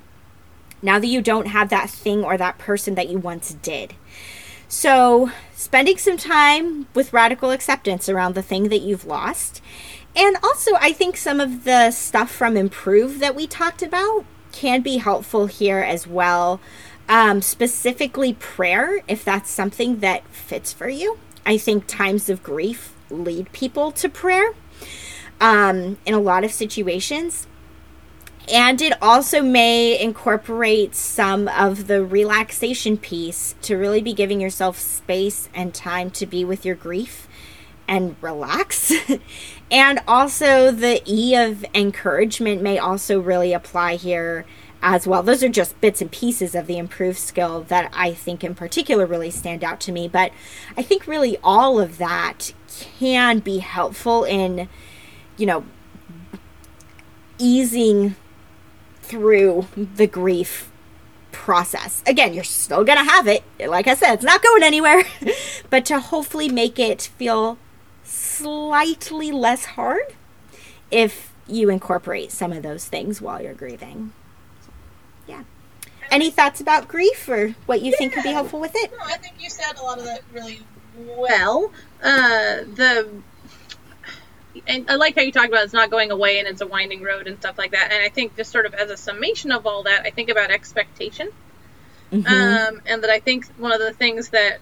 now 0.82 0.98
that 0.98 1.06
you 1.06 1.22
don't 1.22 1.48
have 1.48 1.70
that 1.70 1.90
thing 1.90 2.24
or 2.24 2.36
that 2.36 2.58
person 2.58 2.94
that 2.94 3.08
you 3.08 3.18
once 3.18 3.54
did. 3.62 3.94
So, 4.68 5.30
spending 5.54 5.98
some 5.98 6.16
time 6.16 6.86
with 6.94 7.12
radical 7.12 7.50
acceptance 7.50 8.08
around 8.08 8.34
the 8.34 8.42
thing 8.42 8.68
that 8.68 8.80
you've 8.80 9.04
lost. 9.04 9.62
And 10.16 10.36
also, 10.42 10.72
I 10.80 10.92
think 10.92 11.16
some 11.16 11.40
of 11.40 11.64
the 11.64 11.90
stuff 11.90 12.30
from 12.30 12.56
Improve 12.56 13.18
that 13.18 13.34
we 13.34 13.46
talked 13.46 13.82
about 13.82 14.24
can 14.52 14.80
be 14.80 14.98
helpful 14.98 15.46
here 15.46 15.80
as 15.80 16.06
well. 16.06 16.60
Um, 17.08 17.42
specifically, 17.42 18.34
prayer, 18.34 19.02
if 19.08 19.24
that's 19.24 19.50
something 19.50 20.00
that 20.00 20.26
fits 20.28 20.72
for 20.72 20.88
you. 20.88 21.18
I 21.44 21.58
think 21.58 21.86
times 21.86 22.30
of 22.30 22.42
grief 22.42 22.94
lead 23.10 23.52
people 23.52 23.92
to 23.92 24.08
prayer 24.08 24.54
um, 25.40 25.98
in 26.06 26.14
a 26.14 26.20
lot 26.20 26.44
of 26.44 26.52
situations. 26.52 27.46
And 28.52 28.80
it 28.82 28.92
also 29.02 29.42
may 29.42 29.98
incorporate 29.98 30.94
some 30.94 31.48
of 31.48 31.86
the 31.86 32.04
relaxation 32.04 32.98
piece 32.98 33.54
to 33.62 33.76
really 33.76 34.02
be 34.02 34.12
giving 34.12 34.40
yourself 34.40 34.78
space 34.78 35.48
and 35.54 35.74
time 35.74 36.10
to 36.12 36.26
be 36.26 36.44
with 36.44 36.64
your 36.64 36.74
grief 36.74 37.26
and 37.86 38.16
relax. 38.20 38.92
and 39.70 40.00
also, 40.06 40.70
the 40.70 41.02
E 41.06 41.34
of 41.34 41.64
encouragement 41.74 42.62
may 42.62 42.78
also 42.78 43.20
really 43.20 43.52
apply 43.52 43.96
here 43.96 44.44
as 44.82 45.06
well. 45.06 45.22
Those 45.22 45.42
are 45.42 45.48
just 45.48 45.80
bits 45.80 46.02
and 46.02 46.10
pieces 46.10 46.54
of 46.54 46.66
the 46.66 46.76
improved 46.76 47.18
skill 47.18 47.62
that 47.68 47.90
I 47.94 48.12
think 48.12 48.44
in 48.44 48.54
particular 48.54 49.06
really 49.06 49.30
stand 49.30 49.64
out 49.64 49.80
to 49.80 49.92
me. 49.92 50.08
But 50.08 50.32
I 50.76 50.82
think 50.82 51.06
really 51.06 51.38
all 51.42 51.80
of 51.80 51.98
that 51.98 52.52
can 52.98 53.38
be 53.38 53.58
helpful 53.58 54.24
in 54.24 54.68
you 55.36 55.46
know, 55.46 55.64
easing 57.38 58.14
through 59.02 59.66
the 59.76 60.06
grief 60.06 60.70
process. 61.32 62.02
Again, 62.06 62.32
you're 62.32 62.44
still 62.44 62.84
going 62.84 62.98
to 62.98 63.10
have 63.10 63.26
it. 63.26 63.42
Like 63.58 63.86
I 63.86 63.94
said, 63.94 64.14
it's 64.14 64.24
not 64.24 64.42
going 64.42 64.62
anywhere. 64.62 65.04
but 65.70 65.84
to 65.86 66.00
hopefully 66.00 66.48
make 66.48 66.78
it 66.78 67.02
feel 67.02 67.58
slightly 68.36 69.30
less 69.32 69.64
hard 69.64 70.14
if 70.90 71.32
you 71.46 71.70
incorporate 71.70 72.32
some 72.32 72.52
of 72.52 72.62
those 72.62 72.86
things 72.86 73.20
while 73.20 73.42
you're 73.42 73.54
grieving. 73.54 74.12
Yeah. 75.26 75.42
Any 76.10 76.30
thoughts 76.30 76.60
about 76.60 76.88
grief 76.88 77.28
or 77.28 77.54
what 77.66 77.82
you 77.82 77.90
yeah. 77.90 77.98
think 77.98 78.12
could 78.12 78.22
be 78.22 78.30
helpful 78.30 78.60
with 78.60 78.72
it? 78.74 78.92
No, 78.92 79.04
I 79.04 79.16
think 79.16 79.34
you 79.40 79.50
said 79.50 79.76
a 79.78 79.82
lot 79.82 79.98
of 79.98 80.04
that 80.04 80.22
really 80.32 80.60
well. 81.16 81.72
Uh, 82.02 82.64
the 82.74 83.08
and 84.66 84.88
I 84.88 84.94
like 84.94 85.16
how 85.16 85.22
you 85.22 85.32
talk 85.32 85.48
about 85.48 85.64
it's 85.64 85.72
not 85.72 85.90
going 85.90 86.10
away 86.10 86.38
and 86.38 86.46
it's 86.46 86.60
a 86.60 86.66
winding 86.66 87.02
road 87.02 87.26
and 87.26 87.38
stuff 87.38 87.58
like 87.58 87.72
that. 87.72 87.90
And 87.92 88.02
I 88.02 88.08
think 88.08 88.36
just 88.36 88.52
sort 88.52 88.66
of 88.66 88.74
as 88.74 88.90
a 88.90 88.96
summation 88.96 89.50
of 89.50 89.66
all 89.66 89.82
that, 89.82 90.02
I 90.06 90.10
think 90.10 90.28
about 90.28 90.50
expectation. 90.50 91.28
Mm-hmm. 92.12 92.26
Um, 92.26 92.82
and 92.86 93.02
that 93.02 93.10
I 93.10 93.18
think 93.18 93.46
one 93.56 93.72
of 93.72 93.80
the 93.80 93.92
things 93.92 94.28
that 94.30 94.60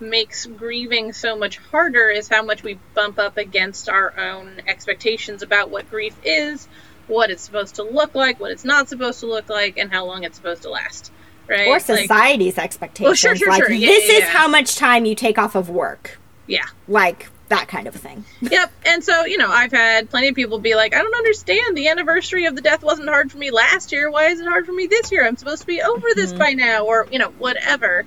makes 0.00 0.46
grieving 0.46 1.12
so 1.12 1.36
much 1.36 1.58
harder 1.58 2.08
is 2.08 2.28
how 2.28 2.42
much 2.42 2.62
we 2.62 2.78
bump 2.94 3.18
up 3.18 3.36
against 3.36 3.88
our 3.88 4.18
own 4.18 4.62
expectations 4.66 5.42
about 5.42 5.70
what 5.70 5.90
grief 5.90 6.14
is, 6.24 6.66
what 7.06 7.30
it's 7.30 7.42
supposed 7.42 7.76
to 7.76 7.82
look 7.82 8.14
like, 8.14 8.40
what 8.40 8.50
it's 8.50 8.64
not 8.64 8.88
supposed 8.88 9.20
to 9.20 9.26
look 9.26 9.48
like, 9.48 9.78
and 9.78 9.90
how 9.92 10.06
long 10.06 10.24
it's 10.24 10.36
supposed 10.36 10.62
to 10.62 10.70
last. 10.70 11.12
Right? 11.46 11.68
Or 11.68 11.80
society's 11.80 12.56
like, 12.56 12.64
expectations. 12.64 13.04
Well, 13.04 13.14
sure, 13.14 13.36
sure, 13.36 13.48
like, 13.48 13.64
sure. 13.64 13.72
Yeah, 13.72 13.88
this 13.88 14.08
yeah, 14.08 14.14
is 14.14 14.20
yeah. 14.20 14.30
how 14.30 14.48
much 14.48 14.76
time 14.76 15.04
you 15.04 15.14
take 15.14 15.36
off 15.36 15.54
of 15.54 15.68
work. 15.68 16.18
Yeah. 16.46 16.66
Like, 16.86 17.28
that 17.50 17.66
kind 17.66 17.88
of 17.88 17.94
thing. 17.94 18.24
yep. 18.40 18.72
And 18.86 19.04
so, 19.04 19.24
you 19.26 19.36
know, 19.36 19.50
I've 19.50 19.72
had 19.72 20.08
plenty 20.08 20.28
of 20.28 20.36
people 20.36 20.58
be 20.60 20.76
like, 20.76 20.94
I 20.94 21.02
don't 21.02 21.14
understand. 21.14 21.76
The 21.76 21.88
anniversary 21.88 22.46
of 22.46 22.54
the 22.54 22.62
death 22.62 22.82
wasn't 22.82 23.08
hard 23.08 23.30
for 23.30 23.38
me 23.38 23.50
last 23.50 23.92
year. 23.92 24.10
Why 24.10 24.26
is 24.26 24.40
it 24.40 24.46
hard 24.46 24.66
for 24.66 24.72
me 24.72 24.86
this 24.86 25.12
year? 25.12 25.26
I'm 25.26 25.36
supposed 25.36 25.62
to 25.62 25.66
be 25.66 25.82
over 25.82 26.08
mm-hmm. 26.08 26.20
this 26.20 26.32
by 26.32 26.52
now, 26.52 26.86
or, 26.86 27.08
you 27.10 27.18
know, 27.18 27.30
whatever. 27.30 28.06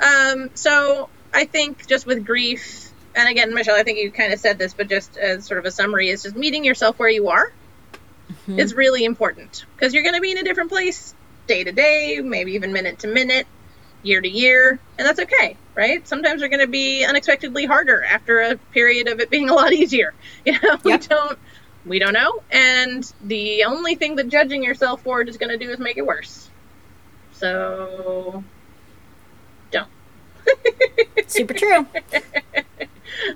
Um, 0.00 0.50
so 0.54 1.10
I 1.32 1.44
think 1.44 1.86
just 1.86 2.06
with 2.06 2.24
grief, 2.24 2.90
and 3.14 3.28
again, 3.28 3.54
Michelle, 3.54 3.76
I 3.76 3.82
think 3.82 3.98
you 3.98 4.10
kind 4.10 4.32
of 4.32 4.38
said 4.38 4.58
this, 4.58 4.74
but 4.74 4.88
just 4.88 5.16
as 5.16 5.44
sort 5.44 5.58
of 5.58 5.64
a 5.64 5.70
summary, 5.70 6.08
is 6.08 6.22
just 6.22 6.36
meeting 6.36 6.64
yourself 6.64 6.98
where 6.98 7.08
you 7.08 7.28
are 7.28 7.52
mm-hmm. 8.30 8.58
is 8.58 8.74
really 8.74 9.04
important 9.04 9.64
because 9.74 9.94
you're 9.94 10.02
going 10.02 10.14
to 10.14 10.20
be 10.20 10.32
in 10.32 10.38
a 10.38 10.42
different 10.42 10.70
place 10.70 11.14
day 11.46 11.64
to 11.64 11.72
day, 11.72 12.20
maybe 12.22 12.52
even 12.52 12.72
minute 12.72 13.00
to 13.00 13.08
minute, 13.08 13.46
year 14.02 14.20
to 14.20 14.28
year, 14.28 14.78
and 14.98 15.06
that's 15.06 15.20
okay, 15.20 15.56
right? 15.74 16.06
Sometimes 16.06 16.40
they're 16.40 16.48
going 16.48 16.60
to 16.60 16.66
be 16.66 17.04
unexpectedly 17.04 17.64
harder 17.64 18.04
after 18.04 18.40
a 18.40 18.56
period 18.56 19.08
of 19.08 19.20
it 19.20 19.30
being 19.30 19.48
a 19.48 19.54
lot 19.54 19.72
easier. 19.72 20.14
You 20.44 20.52
know, 20.52 20.58
yep. 20.62 20.84
we 20.84 20.96
don't 20.98 21.38
we 21.86 21.98
don't 21.98 22.12
know, 22.12 22.42
and 22.50 23.10
the 23.22 23.64
only 23.64 23.94
thing 23.94 24.16
that 24.16 24.28
judging 24.28 24.62
yourself 24.62 25.02
for 25.02 25.22
is 25.22 25.36
going 25.36 25.50
to 25.50 25.58
do 25.58 25.70
is 25.70 25.78
make 25.78 25.96
it 25.96 26.06
worse. 26.06 26.48
So. 27.32 28.44
Super 31.26 31.54
true. 31.54 31.78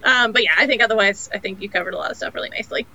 um, 0.05 0.33
but 0.33 0.43
yeah, 0.43 0.55
I 0.57 0.67
think 0.67 0.83
otherwise, 0.83 1.29
I 1.33 1.39
think 1.39 1.61
you 1.61 1.69
covered 1.69 1.95
a 1.95 1.99
lot 1.99 2.11
of 2.11 2.17
stuff 2.17 2.35
really 2.35 2.51
nicely. 2.51 2.87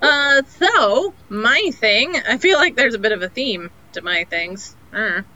Uh, 0.00 0.42
so 0.58 1.14
my 1.28 1.70
thing, 1.72 2.16
I 2.28 2.38
feel 2.38 2.58
like 2.58 2.76
there's 2.76 2.94
a 2.94 2.98
bit 2.98 3.12
of 3.12 3.22
a 3.22 3.28
theme 3.28 3.70
to 3.92 4.02
my 4.02 4.24
things. 4.24 4.76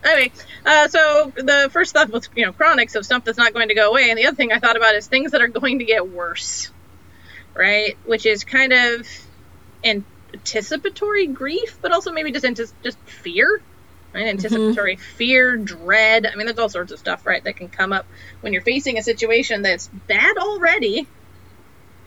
Anyway, 0.04 0.32
uh, 0.64 0.88
so 0.88 1.32
the 1.36 1.68
first 1.72 1.90
stuff 1.90 2.10
was 2.10 2.28
you 2.34 2.46
know 2.46 2.52
chronic, 2.52 2.90
so 2.90 3.02
stuff 3.02 3.24
that's 3.24 3.38
not 3.38 3.52
going 3.52 3.68
to 3.68 3.74
go 3.74 3.90
away, 3.90 4.10
and 4.10 4.18
the 4.18 4.26
other 4.26 4.36
thing 4.36 4.52
I 4.52 4.58
thought 4.58 4.76
about 4.76 4.94
is 4.94 5.06
things 5.06 5.32
that 5.32 5.42
are 5.42 5.48
going 5.48 5.80
to 5.80 5.84
get 5.84 6.08
worse, 6.08 6.70
right? 7.54 7.96
Which 8.04 8.26
is 8.26 8.44
kind 8.44 8.72
of 8.72 9.06
anticipatory 9.84 11.26
grief, 11.26 11.78
but 11.82 11.92
also 11.92 12.12
maybe 12.12 12.32
just 12.32 12.44
antis- 12.44 12.72
just 12.82 12.98
fear, 13.06 13.60
right? 14.12 14.26
Anticipatory 14.26 14.96
mm-hmm. 14.96 15.16
fear, 15.16 15.56
dread. 15.56 16.26
I 16.26 16.36
mean, 16.36 16.46
there's 16.46 16.58
all 16.58 16.68
sorts 16.68 16.92
of 16.92 16.98
stuff, 16.98 17.26
right, 17.26 17.42
that 17.44 17.56
can 17.56 17.68
come 17.68 17.92
up 17.92 18.06
when 18.40 18.52
you're 18.52 18.62
facing 18.62 18.98
a 18.98 19.02
situation 19.02 19.62
that's 19.62 19.88
bad 19.88 20.36
already, 20.36 21.06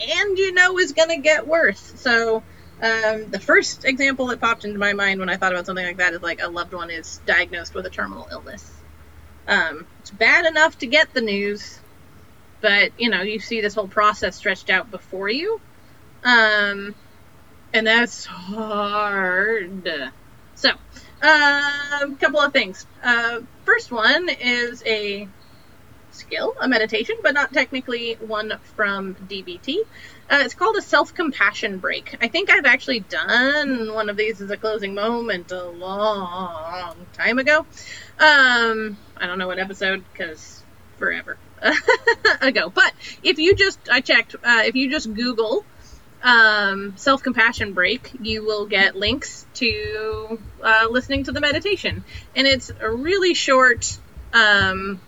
and 0.02 0.38
you 0.38 0.54
know 0.54 0.78
is 0.80 0.94
going 0.94 1.10
to 1.10 1.18
get 1.18 1.48
worse. 1.48 1.94
So 1.98 2.44
um, 2.82 3.30
the 3.30 3.40
first 3.40 3.86
example 3.86 4.28
that 4.28 4.42
popped 4.42 4.66
into 4.66 4.80
my 4.80 4.94
mind 4.94 5.20
when 5.20 5.30
I 5.30 5.38
thought 5.38 5.54
about 5.54 5.66
something 5.66 5.86
like 5.86 5.98
that 5.98 6.14
is 6.14 6.22
like 6.22 6.42
a 6.42 6.48
loved 6.48 6.74
one 6.74 6.90
is 6.90 7.22
diagnosed 7.26 7.74
with 7.74 7.86
a 7.86 7.90
terminal 7.90 8.28
illness. 8.32 8.70
Um, 9.48 9.86
it's 10.00 10.12
bad 10.12 10.46
enough 10.46 10.78
to 10.80 10.88
get 10.88 11.14
the 11.14 11.22
news, 11.22 11.80
but 12.62 12.92
you 12.98 13.10
know 13.10 13.22
you 13.22 13.40
see 13.40 13.62
this 13.62 13.76
whole 13.76 13.88
process 13.88 14.36
stretched 14.36 14.70
out 14.70 14.92
before 14.92 15.30
you, 15.30 15.62
um, 16.24 16.96
and 17.74 17.88
that's 17.88 18.26
hard. 18.26 20.12
So, 20.56 20.72
a 21.24 21.26
uh, 21.26 22.08
couple 22.20 22.40
of 22.40 22.52
things. 22.52 22.86
Uh, 23.02 23.40
first 23.64 23.92
one 23.92 24.28
is 24.30 24.84
a 24.86 25.28
skill, 26.12 26.54
a 26.62 26.68
meditation, 26.68 27.16
but 27.24 27.34
not 27.34 27.54
technically 27.54 28.16
one 28.16 28.54
from 28.76 29.16
DBT. 29.16 29.78
Uh, 30.30 30.42
it's 30.42 30.54
called 30.54 30.76
a 30.76 30.82
self 30.82 31.14
compassion 31.14 31.78
break. 31.78 32.18
I 32.22 32.28
think 32.28 32.50
I've 32.50 32.66
actually 32.66 33.02
done 33.02 33.94
one 33.94 34.10
of 34.10 34.18
these 34.18 34.42
as 34.42 34.52
a 34.52 34.58
closing 34.58 34.96
moment 34.96 35.52
a 35.52 35.64
long 35.64 36.96
time 37.14 37.40
ago. 37.40 37.60
Um, 38.20 38.98
I 39.18 39.26
don't 39.26 39.40
know 39.40 39.48
what 39.48 39.60
episode 39.60 40.04
because 40.12 40.62
forever 40.98 41.38
ago. 42.42 42.70
But 42.70 42.94
if 43.24 43.38
you 43.38 43.56
just, 43.56 43.80
I 43.90 44.02
checked, 44.02 44.36
uh, 44.36 44.64
if 44.66 44.76
you 44.76 44.90
just 44.92 45.14
Google 45.14 45.66
um, 46.24 46.94
self 46.96 47.22
compassion 47.22 47.74
break, 47.74 48.12
you 48.22 48.46
will 48.46 48.66
get 48.66 48.96
links 48.96 49.46
to 49.56 50.40
uh, 50.64 50.88
listening 50.90 51.26
to 51.26 51.32
the 51.32 51.42
meditation. 51.42 52.04
And 52.36 52.48
it's 52.48 52.72
a 52.80 52.90
really 52.90 53.34
short, 53.34 53.98
um, 54.34 55.02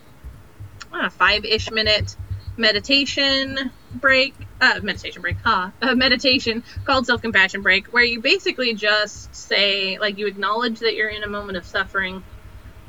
five 1.11 1.45
ish 1.45 1.71
minute 1.71 2.15
meditation 2.57 3.71
break, 3.93 4.35
uh, 4.61 4.79
meditation 4.83 5.21
break, 5.21 5.37
huh? 5.43 5.71
A 5.81 5.95
meditation 5.95 6.63
called 6.83 7.05
self 7.05 7.21
compassion 7.21 7.61
break, 7.61 7.87
where 7.87 8.03
you 8.03 8.19
basically 8.21 8.73
just 8.73 9.33
say, 9.33 9.97
like, 9.97 10.17
you 10.17 10.27
acknowledge 10.27 10.79
that 10.79 10.95
you're 10.95 11.09
in 11.09 11.23
a 11.23 11.29
moment 11.29 11.57
of 11.57 11.65
suffering, 11.65 12.23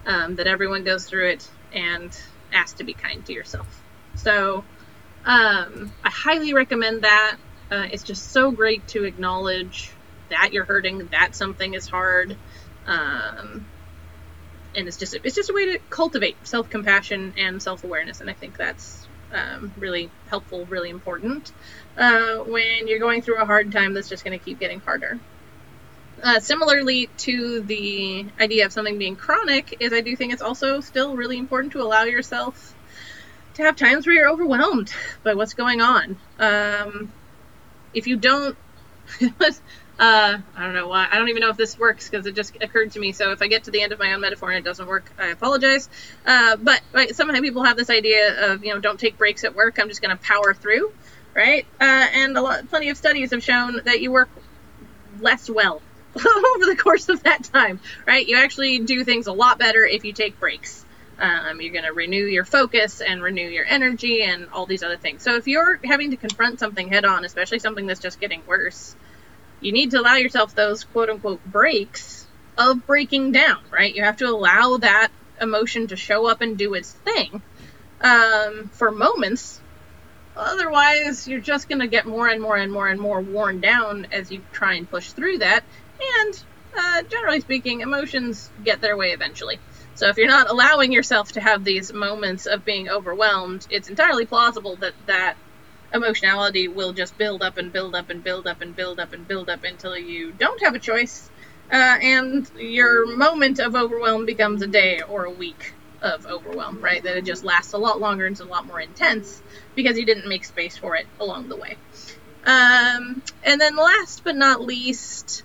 um, 0.05 0.37
that 0.37 0.47
everyone 0.47 0.85
goes 0.85 1.05
through 1.05 1.31
it, 1.31 1.49
and 1.73 2.17
ask 2.53 2.77
to 2.79 2.85
be 2.85 2.93
kind 2.93 3.25
to 3.27 3.33
yourself. 3.33 3.83
So, 4.17 4.65
um, 5.25 5.93
I 6.05 6.11
highly 6.11 6.55
recommend 6.55 7.03
that. 7.03 7.37
Uh, 7.71 7.87
it's 7.91 8.03
just 8.03 8.31
so 8.31 8.51
great 8.51 8.87
to 8.89 9.05
acknowledge 9.05 9.91
that 10.31 10.53
you're 10.53 10.65
hurting, 10.65 11.09
that 11.13 11.35
something 11.35 11.75
is 11.75 11.87
hard. 11.87 12.37
Um, 12.87 13.67
and 14.77 14.87
it's 14.87 14.97
just 14.97 15.15
it's 15.25 15.35
just 15.35 15.51
a 15.51 15.53
way 15.53 15.73
to 15.73 15.79
cultivate 15.91 16.37
self 16.47 16.69
compassion 16.71 17.35
and 17.39 17.63
self 17.63 17.83
awareness, 17.83 18.21
and 18.21 18.29
I 18.29 18.35
think 18.35 18.57
that's 18.57 19.07
um, 19.33 19.73
really 19.79 20.11
helpful, 20.29 20.67
really 20.67 20.91
important 20.91 21.51
uh, 21.97 22.39
when 22.39 22.87
you're 22.87 22.99
going 22.99 23.23
through 23.23 23.41
a 23.41 23.47
hard 23.47 23.73
time 23.73 23.95
that's 23.95 24.09
just 24.09 24.25
going 24.25 24.39
to 24.39 24.45
keep 24.45 24.61
getting 24.61 24.81
harder. 24.81 25.19
Uh, 26.23 26.41
similarly 26.41 27.11
to 27.19 27.61
the 27.61 28.25
idea 28.41 28.65
of 28.65 28.73
something 28.73 28.99
being 28.99 29.17
chronic, 29.17 29.77
is 29.81 29.93
I 29.93 30.01
do 30.01 30.15
think 30.17 30.33
it's 30.33 30.43
also 30.43 30.81
still 30.81 31.17
really 31.17 31.39
important 31.39 31.73
to 31.73 31.83
allow 31.83 32.05
yourself 32.05 32.75
to 33.55 33.63
have 33.63 33.77
times 33.77 34.07
where 34.07 34.15
you're 34.15 34.29
overwhelmed 34.29 34.93
by 35.23 35.35
what's 35.35 35.55
going 35.55 35.81
on. 35.81 36.17
Um, 36.39 37.13
if 37.97 38.07
you 38.07 38.17
don't, 38.17 38.57
Uh, 39.99 40.39
I 40.55 40.65
don't 40.65 40.75
know 40.75 40.89
why. 40.89 41.09
I 41.11 41.17
don't 41.17 41.31
even 41.31 41.41
know 41.41 41.49
if 41.49 41.57
this 41.57 41.79
works 41.79 42.09
because 42.09 42.27
it 42.27 42.35
just 42.35 42.55
occurred 42.61 42.93
to 42.93 43.01
me. 43.01 43.13
So 43.13 43.33
if 43.33 43.41
I 43.41 43.47
get 43.47 43.65
to 43.65 43.71
the 43.71 43.81
end 43.81 43.93
of 43.93 43.99
my 43.99 44.13
own 44.13 44.21
metaphor 44.21 44.51
and 44.51 44.59
it 44.59 44.65
doesn't 44.65 44.87
work, 44.87 45.11
I 45.19 45.29
apologize. 45.29 45.89
Uh, 46.27 46.57
but 46.57 46.83
right, 46.93 47.11
people 47.41 47.65
have 47.65 47.79
this 47.79 47.89
idea 47.89 48.53
of 48.53 48.63
you 48.65 48.75
know 48.75 48.81
don't 48.81 49.01
take 49.01 49.17
breaks 49.17 49.45
at 49.45 49.55
work. 49.55 49.79
I'm 49.79 49.89
just 49.89 50.03
going 50.03 50.17
to 50.17 50.23
power 50.23 50.53
through, 50.53 50.93
right? 51.35 51.67
Uh, 51.81 51.85
and 52.13 52.37
a 52.37 52.43
lot, 52.43 52.69
plenty 52.69 52.91
of 52.91 52.99
studies 52.99 53.31
have 53.31 53.43
shown 53.43 53.81
that 53.87 54.03
you 54.03 54.13
work 54.13 54.29
less 55.21 55.49
well 55.49 55.81
over 56.17 56.67
the 56.67 56.77
course 56.77 57.09
of 57.09 57.23
that 57.23 57.45
time, 57.45 57.81
right? 58.07 58.27
You 58.27 58.37
actually 58.37 58.81
do 58.81 59.03
things 59.03 59.29
a 59.29 59.33
lot 59.33 59.59
better 59.59 59.85
if 59.87 60.05
you 60.05 60.13
take 60.13 60.39
breaks. 60.39 60.86
Um, 61.19 61.61
you're 61.61 61.73
going 61.73 61.85
to 61.85 61.93
renew 61.93 62.25
your 62.27 62.45
focus 62.45 63.01
and 63.01 63.23
renew 63.23 63.49
your 63.49 63.65
energy 63.65 64.23
and 64.23 64.49
all 64.53 64.67
these 64.67 64.83
other 64.83 64.99
things. 64.99 65.23
So 65.23 65.37
if 65.37 65.47
you're 65.47 65.81
having 65.83 66.11
to 66.11 66.17
confront 66.17 66.61
something 66.61 66.89
head 66.89 67.05
on, 67.05 67.25
especially 67.25 67.59
something 67.59 67.87
that's 67.87 68.01
just 68.01 68.21
getting 68.21 68.43
worse, 68.47 68.95
you 69.61 69.73
need 69.73 69.93
to 69.93 70.01
allow 70.01 70.17
yourself 70.17 70.55
those 70.55 70.85
quote 70.85 71.09
unquote 71.09 71.45
breaks 71.45 72.27
of 72.59 72.87
breaking 72.87 73.33
down, 73.33 73.59
right? 73.71 73.95
You 73.95 74.05
have 74.05 74.19
to 74.19 74.27
allow 74.27 74.77
that 74.79 75.09
emotion 75.41 75.87
to 75.89 75.97
show 75.97 76.27
up 76.27 76.41
and 76.41 76.57
do 76.57 76.75
its 76.75 76.93
thing 76.93 77.43
um, 78.01 78.71
for 78.73 78.91
moments. 78.91 79.61
Otherwise, 80.37 81.27
you're 81.27 81.41
just 81.41 81.69
going 81.69 81.81
to 81.81 81.87
get 81.87 82.07
more 82.07 82.29
and 82.29 82.43
more 82.43 82.57
and 82.57 82.71
more 82.71 82.89
and 82.89 83.01
more 83.01 83.21
worn 83.21 83.61
down 83.61 84.07
as 84.13 84.31
you 84.31 84.43
try 84.53 84.75
and 84.75 84.91
push 84.91 85.13
through 85.13 85.39
that. 85.39 85.65
And 86.19 86.45
uh, 86.79 87.03
generally 87.09 87.41
speaking, 87.41 87.81
emotions 87.81 88.51
get 88.63 88.83
their 88.83 88.97
way 88.97 89.13
eventually. 89.13 89.59
So 89.97 90.09
if 90.09 90.19
you're 90.19 90.27
not 90.29 90.51
allowing 90.51 90.93
yourself 90.93 91.33
to 91.33 91.41
have 91.41 91.65
these 91.65 91.91
moments 91.91 92.45
of 92.45 92.67
being 92.67 92.91
overwhelmed, 92.91 93.67
it's 93.71 93.89
entirely 93.89 94.27
plausible 94.27 94.77
that 94.77 94.93
that 95.07 95.39
emotionality 95.93 96.69
will 96.69 96.93
just 96.93 97.17
build 97.17 97.43
up 97.43 97.57
and 97.57 97.73
build 97.73 97.97
up 97.97 98.11
and 98.11 98.23
build 98.23 98.47
up 98.47 98.61
and 98.61 98.77
build 98.77 99.01
up 99.01 99.15
and 99.15 99.27
build 99.27 99.49
up 99.49 99.65
until 99.65 99.97
you 99.97 100.33
don't 100.33 100.63
have 100.63 100.75
a 100.75 100.79
choice. 100.79 101.31
Uh, 101.73 101.97
and 102.03 102.47
your 102.59 103.17
moment 103.17 103.59
of 103.59 103.75
overwhelm 103.75 104.27
becomes 104.27 104.61
a 104.61 104.67
day 104.67 105.01
or 105.09 105.25
a 105.25 105.31
week 105.31 105.73
of 106.03 106.27
overwhelm, 106.27 106.79
right? 106.83 107.03
That 107.03 107.17
it 107.17 107.25
just 107.25 107.43
lasts 107.43 107.73
a 107.73 107.79
lot 107.79 107.99
longer 107.99 108.27
and 108.27 108.35
it's 108.35 108.43
a 108.43 108.45
lot 108.45 108.67
more 108.67 108.81
intense 108.81 109.41
because 109.75 109.99
you 109.99 110.05
didn't 110.05 110.29
make 110.29 110.45
space 110.45 110.77
for 110.77 110.95
it 110.97 111.07
along 111.19 111.49
the 111.49 111.57
way. 111.57 111.79
Um, 112.45 113.23
and 113.43 113.59
then 113.59 113.77
last 113.77 114.25
but 114.25 114.37
not 114.37 114.61
least, 114.61 115.43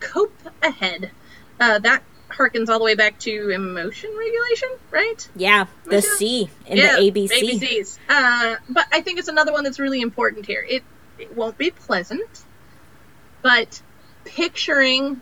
cope 0.00 0.42
ahead. 0.62 1.12
Uh, 1.58 1.78
that 1.78 2.04
harkens 2.36 2.68
all 2.68 2.78
the 2.78 2.84
way 2.84 2.94
back 2.94 3.18
to 3.20 3.50
emotion 3.50 4.10
regulation, 4.16 4.68
right? 4.90 5.28
Yeah, 5.36 5.66
the 5.84 6.02
C 6.02 6.48
in 6.66 6.76
yeah, 6.76 6.96
the 6.96 7.10
ABC. 7.10 7.60
ABCs. 7.60 7.98
Uh, 8.08 8.56
but 8.68 8.86
I 8.92 9.00
think 9.00 9.18
it's 9.18 9.28
another 9.28 9.52
one 9.52 9.64
that's 9.64 9.78
really 9.78 10.00
important 10.00 10.46
here. 10.46 10.64
It, 10.68 10.82
it 11.18 11.36
won't 11.36 11.58
be 11.58 11.70
pleasant, 11.70 12.44
but 13.42 13.80
picturing 14.24 15.20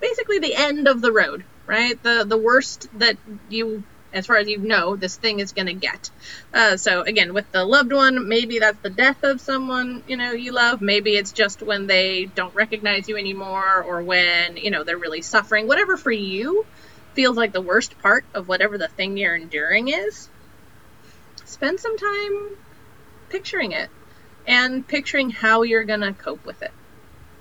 basically 0.00 0.38
the 0.38 0.54
end 0.54 0.88
of 0.88 1.00
the 1.00 1.12
road, 1.12 1.44
right? 1.66 2.00
The 2.02 2.24
the 2.24 2.38
worst 2.38 2.88
that 2.98 3.16
you 3.48 3.82
as 4.16 4.26
far 4.26 4.36
as 4.36 4.48
you 4.48 4.58
know 4.58 4.96
this 4.96 5.16
thing 5.16 5.40
is 5.40 5.52
going 5.52 5.66
to 5.66 5.74
get. 5.74 6.10
Uh, 6.52 6.76
so 6.76 7.02
again, 7.02 7.34
with 7.34 7.50
the 7.52 7.64
loved 7.64 7.92
one, 7.92 8.28
maybe 8.28 8.58
that's 8.58 8.78
the 8.80 8.90
death 8.90 9.22
of 9.22 9.40
someone 9.40 10.02
you 10.06 10.16
know 10.16 10.32
you 10.32 10.52
love. 10.52 10.80
Maybe 10.80 11.12
it's 11.12 11.32
just 11.32 11.62
when 11.62 11.86
they 11.86 12.24
don't 12.24 12.54
recognize 12.54 13.08
you 13.08 13.16
anymore, 13.16 13.82
or 13.82 14.02
when 14.02 14.56
you 14.56 14.70
know 14.70 14.84
they're 14.84 14.96
really 14.96 15.22
suffering. 15.22 15.66
Whatever 15.66 15.96
for 15.96 16.12
you 16.12 16.66
feels 17.14 17.36
like 17.36 17.52
the 17.52 17.60
worst 17.60 17.98
part 18.00 18.24
of 18.34 18.48
whatever 18.48 18.76
the 18.76 18.88
thing 18.88 19.16
you're 19.16 19.34
enduring 19.34 19.88
is. 19.88 20.28
Spend 21.44 21.80
some 21.80 21.96
time 21.96 22.56
picturing 23.30 23.72
it 23.72 23.88
and 24.46 24.86
picturing 24.86 25.30
how 25.30 25.62
you're 25.62 25.84
going 25.84 26.00
to 26.00 26.12
cope 26.12 26.44
with 26.44 26.62
it. 26.62 26.72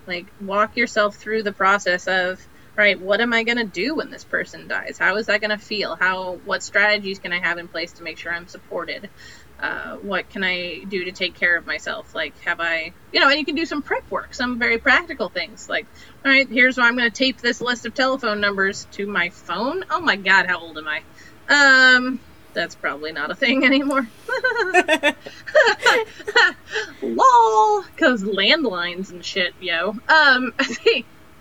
Like 0.07 0.25
walk 0.41 0.77
yourself 0.77 1.15
through 1.15 1.43
the 1.43 1.51
process 1.51 2.07
of 2.07 2.39
right 2.75 2.99
what 2.99 3.21
am 3.21 3.33
i 3.33 3.43
going 3.43 3.57
to 3.57 3.63
do 3.63 3.95
when 3.95 4.09
this 4.09 4.23
person 4.23 4.67
dies 4.67 4.97
how 4.97 5.15
is 5.15 5.27
that 5.27 5.41
going 5.41 5.51
to 5.51 5.57
feel 5.57 5.95
how 5.95 6.33
what 6.45 6.63
strategies 6.63 7.19
can 7.19 7.33
i 7.33 7.39
have 7.39 7.57
in 7.57 7.67
place 7.67 7.93
to 7.93 8.03
make 8.03 8.17
sure 8.17 8.33
i'm 8.33 8.47
supported 8.47 9.09
Uh, 9.57 9.95
what 10.01 10.29
can 10.29 10.43
I 10.43 10.83
do 10.83 11.05
to 11.05 11.13
take 11.13 11.35
care 11.35 11.55
of 11.55 11.65
myself? 11.65 12.13
Like, 12.13 12.37
have 12.41 12.59
I, 12.59 12.91
you 13.13 13.21
know, 13.21 13.29
and 13.29 13.39
you 13.39 13.45
can 13.45 13.55
do 13.55 13.65
some 13.65 13.81
prep 13.81 14.11
work, 14.11 14.33
some 14.33 14.59
very 14.59 14.77
practical 14.77 15.29
things. 15.29 15.69
Like, 15.69 15.85
all 16.25 16.31
right, 16.31 16.45
here's 16.49 16.75
where 16.75 16.85
I'm 16.85 16.97
going 16.97 17.09
to 17.09 17.17
tape 17.17 17.39
this 17.39 17.61
list 17.61 17.85
of 17.85 17.93
telephone 17.93 18.41
numbers 18.41 18.85
to 18.91 19.07
my 19.07 19.29
phone. 19.29 19.85
Oh 19.89 20.01
my 20.01 20.17
God, 20.17 20.47
how 20.47 20.59
old 20.59 20.77
am 20.77 20.89
I? 20.89 21.03
Um, 21.47 22.19
that's 22.53 22.75
probably 22.75 23.13
not 23.13 23.31
a 23.31 23.35
thing 23.35 23.63
anymore. 23.71 24.05
Lol, 27.01 27.83
because 27.95 28.25
landlines 28.25 29.11
and 29.11 29.23
shit, 29.23 29.53
yo. 29.61 29.95
Um, 30.09 30.53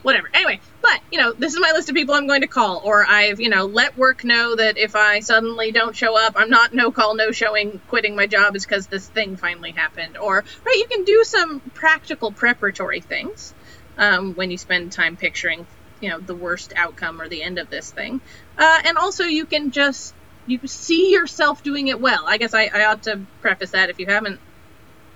whatever. 0.05 0.29
Anyway, 0.33 0.61
but 0.83 1.01
you 1.11 1.19
know, 1.19 1.33
this 1.33 1.55
is 1.55 1.61
my 1.61 1.73
list 1.73 1.89
of 1.89 1.97
people 1.97 2.15
I'm 2.15 2.29
going 2.29 2.43
to 2.43 2.47
call, 2.47 2.83
or 2.85 3.05
I've 3.05 3.41
you 3.41 3.49
know 3.49 3.65
let 3.65 3.97
work 3.99 4.23
know 4.23 4.55
that 4.55 4.77
if 4.79 4.95
I 4.95 5.21
suddenly 5.21 5.73
don't 5.73 5.97
show 5.97 6.17
up, 6.17 6.35
I'm 6.37 6.51
not 6.51 6.73
no 6.73 6.93
call, 6.93 7.17
no 7.17 7.33
showing, 7.33 7.81
quitting 7.89 8.15
my 8.15 8.27
job 8.27 8.55
is 8.55 8.65
because 8.65 8.87
this 8.87 9.09
thing 9.09 9.37
finally 9.37 9.73
happened. 9.73 10.17
Or 10.17 10.45
right, 10.65 10.77
you 10.77 10.87
can 10.87 11.05
do 11.05 11.25
some 11.25 11.61
practical 11.61 12.31
preparatory 12.31 13.01
things 13.01 13.55
um, 13.99 14.35
when 14.35 14.51
you 14.51 14.59
spend 14.59 14.93
time 14.93 15.17
picturing 15.17 15.67
you 16.01 16.11
know 16.11 16.21
the 16.21 16.35
worst 16.35 16.75
outcome 16.77 17.21
or 17.21 17.29
the 17.29 17.43
end 17.43 17.59
of 17.59 17.71
this 17.71 17.91
thing, 17.91 18.21
uh, 18.59 18.83
and 18.85 18.99
also 18.99 19.25
you 19.25 19.47
can 19.47 19.71
just 19.71 20.15
you 20.47 20.61
see 20.67 21.13
yourself 21.13 21.63
doing 21.63 21.89
it 21.89 22.01
well. 22.01 22.25
I 22.27 22.37
guess 22.37 22.53
I, 22.53 22.67
I 22.67 22.85
ought 22.85 23.05
to 23.05 23.21
preface 23.41 23.71
that 23.71 23.89
if 23.89 23.99
you 23.99 24.07
haven't 24.07 24.39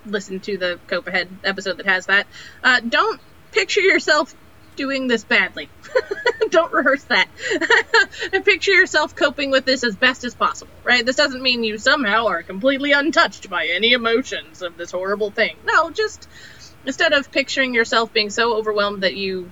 listened 0.07 0.42
to 0.44 0.57
the 0.57 0.81
Cope 0.87 1.07
Ahead 1.07 1.29
episode 1.44 1.77
that 1.77 1.87
has 1.87 2.07
that. 2.07 2.27
Uh, 2.64 2.81
don't 2.81 3.20
picture 3.53 3.81
yourself 3.81 4.35
doing 4.79 5.09
this 5.09 5.25
badly. 5.25 5.69
Don't 6.51 6.73
rehearse 6.73 7.05
that. 7.05 7.29
and 8.33 8.45
picture 8.45 8.71
yourself 8.71 9.14
coping 9.14 9.51
with 9.51 9.67
this 9.67 9.85
as 9.85 9.97
best 9.97 10.25
as 10.25 10.35
possible, 10.35 10.73
right? 10.85 11.05
This 11.05 11.17
doesn't 11.17 11.43
mean 11.43 11.64
you 11.64 11.77
somehow 11.77 12.29
are 12.29 12.43
completely 12.43 12.93
untouched 12.93 13.51
by 13.51 13.67
any 13.67 13.93
emotions 13.93 14.62
of 14.62 14.79
this 14.79 14.93
horrible 14.93 15.31
thing. 15.31 15.57
No, 15.67 15.91
just 15.91 16.27
instead 16.87 17.12
of 17.12 17.31
picturing 17.31 17.75
yourself 17.75 18.12
being 18.14 18.31
so 18.31 18.57
overwhelmed 18.57 19.03
that 19.03 19.14
you 19.14 19.51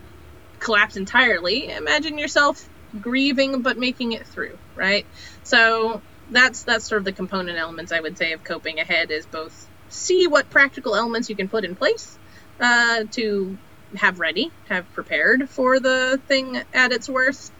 collapse 0.60 0.96
entirely, 0.96 1.68
imagine 1.68 2.16
yourself 2.16 2.66
grieving 2.98 3.60
but 3.60 3.76
making 3.76 4.12
it 4.12 4.26
through, 4.26 4.56
right? 4.74 5.04
So 5.42 6.00
that's 6.30 6.62
that's 6.62 6.88
sort 6.88 7.00
of 7.00 7.04
the 7.04 7.12
component 7.12 7.58
elements 7.58 7.92
I 7.92 8.00
would 8.00 8.16
say 8.16 8.32
of 8.32 8.42
coping 8.42 8.78
ahead 8.78 9.10
is 9.10 9.26
both 9.26 9.68
see 9.90 10.26
what 10.26 10.48
practical 10.50 10.94
elements 10.96 11.28
you 11.28 11.36
can 11.36 11.48
put 11.48 11.64
in 11.64 11.74
place 11.74 12.16
uh, 12.60 13.04
to 13.12 13.58
have 13.94 14.20
ready, 14.20 14.50
have 14.68 14.90
prepared 14.94 15.48
for 15.48 15.78
the 15.78 16.20
thing 16.26 16.62
at 16.74 16.92
its 16.92 17.08
worst, 17.08 17.52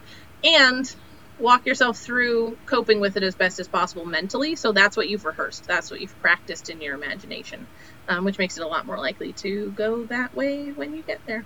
and 0.43 0.93
walk 1.39 1.65
yourself 1.65 1.97
through 1.97 2.57
coping 2.65 2.99
with 2.99 3.15
it 3.15 3.23
as 3.23 3.35
best 3.35 3.59
as 3.59 3.67
possible 3.67 4.05
mentally. 4.05 4.55
So 4.55 4.71
that's 4.71 4.97
what 4.97 5.07
you've 5.07 5.25
rehearsed, 5.25 5.65
that's 5.65 5.91
what 5.91 6.01
you've 6.01 6.19
practiced 6.21 6.69
in 6.69 6.81
your 6.81 6.95
imagination, 6.95 7.67
um, 8.07 8.25
which 8.25 8.37
makes 8.37 8.57
it 8.57 8.63
a 8.63 8.67
lot 8.67 8.85
more 8.85 8.97
likely 8.97 9.33
to 9.33 9.71
go 9.71 10.03
that 10.05 10.35
way 10.35 10.71
when 10.71 10.95
you 10.95 11.03
get 11.03 11.19
there. 11.25 11.45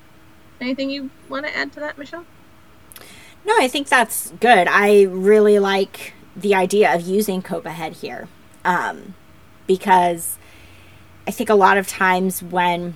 Anything 0.59 0.89
you 0.89 1.09
want 1.27 1.45
to 1.45 1.55
add 1.55 1.73
to 1.73 1.79
that, 1.79 1.97
Michelle? 1.97 2.25
No, 3.43 3.55
I 3.59 3.67
think 3.67 3.87
that's 3.89 4.31
good. 4.39 4.67
I 4.67 5.03
really 5.03 5.57
like 5.59 6.13
the 6.35 6.53
idea 6.55 6.93
of 6.93 7.01
using 7.01 7.41
Cope 7.41 7.65
Ahead 7.65 7.93
here 7.93 8.27
um, 8.63 9.15
because 9.67 10.37
I 11.27 11.31
think 11.31 11.49
a 11.49 11.55
lot 11.55 11.77
of 11.77 11.87
times 11.87 12.43
when 12.43 12.95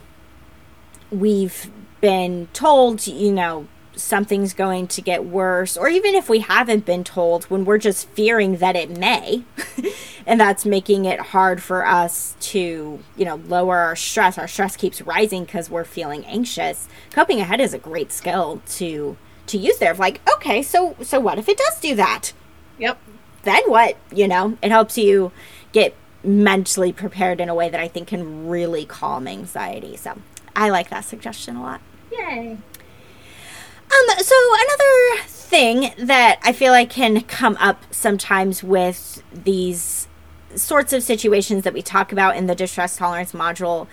we've 1.19 1.71
been 2.01 2.47
told, 2.54 3.08
you 3.08 3.32
know, 3.32 3.67
something's 3.95 4.54
going 4.54 4.88
to 4.88 5.01
get 5.01 5.25
worse, 5.25 5.78
or 5.78 5.88
even 5.88 6.15
if 6.15 6.30
we 6.30 6.39
haven't 6.39 6.86
been 6.86 7.04
told, 7.04 7.45
when 7.45 7.65
we're 7.65 7.78
just 7.78 8.08
fearing 8.10 8.58
that 8.58 8.75
it 8.75 8.89
may, 8.97 9.43
and 10.25 10.39
that's 10.39 10.65
making 10.65 11.06
it 11.06 11.19
hard 11.19 11.62
for 11.62 11.86
us 11.86 12.36
to, 12.39 12.99
you 13.15 13.25
know, 13.25 13.36
lower 13.47 13.78
our 13.78 13.95
stress. 13.95 14.38
Our 14.38 14.47
stress 14.47 14.75
keeps 14.75 15.01
rising 15.01 15.45
because 15.45 15.69
we're 15.69 15.86
feeling 15.86 16.25
anxious. 16.25 16.88
Coping 17.12 17.39
ahead 17.39 17.62
is 17.62 17.73
a 17.73 17.80
great 17.80 18.12
skill 18.12 18.62
to 18.69 19.17
to 19.47 19.58
use 19.58 19.78
there. 19.78 19.91
Of 19.91 19.99
like, 19.99 20.21
okay, 20.36 20.62
so 20.62 20.95
so 21.01 21.19
what 21.19 21.38
if 21.38 21.47
it 21.47 21.58
does 21.58 21.80
do 21.80 21.95
that? 21.95 22.34
Yep. 22.80 22.99
Then 23.43 23.63
what? 23.67 23.97
You 24.13 24.28
know, 24.28 24.58
it 24.62 24.71
helps 24.71 24.97
you 24.97 25.32
get 25.71 25.95
mentally 26.23 26.91
prepared 26.91 27.39
in 27.39 27.49
a 27.49 27.56
way 27.56 27.69
that 27.69 27.80
I 27.80 27.88
think 27.88 28.08
can 28.08 28.47
really 28.47 28.86
calm 28.86 29.28
anxiety. 29.28 29.95
So 29.95 30.17
I 30.56 30.70
like 30.70 30.89
that 30.89 31.06
suggestion 31.06 31.56
a 31.56 31.62
lot. 31.62 31.82
Yay. 32.12 32.52
Um, 32.52 34.18
so 34.18 34.36
another 34.54 35.24
thing 35.28 35.91
that 36.06 36.39
I 36.44 36.54
feel 36.54 36.72
like 36.72 36.89
can 36.89 37.22
come 37.22 37.58
up 37.60 37.84
sometimes 37.91 38.63
with 38.63 39.22
these 39.32 40.08
sorts 40.56 40.94
of 40.94 41.04
situations 41.04 41.63
that 41.63 41.74
we 41.74 41.82
talk 41.82 42.12
about 42.12 42.36
in 42.36 42.48
the 42.48 42.56
distress 42.56 42.98
tolerance 42.98 43.34
module 43.34 43.88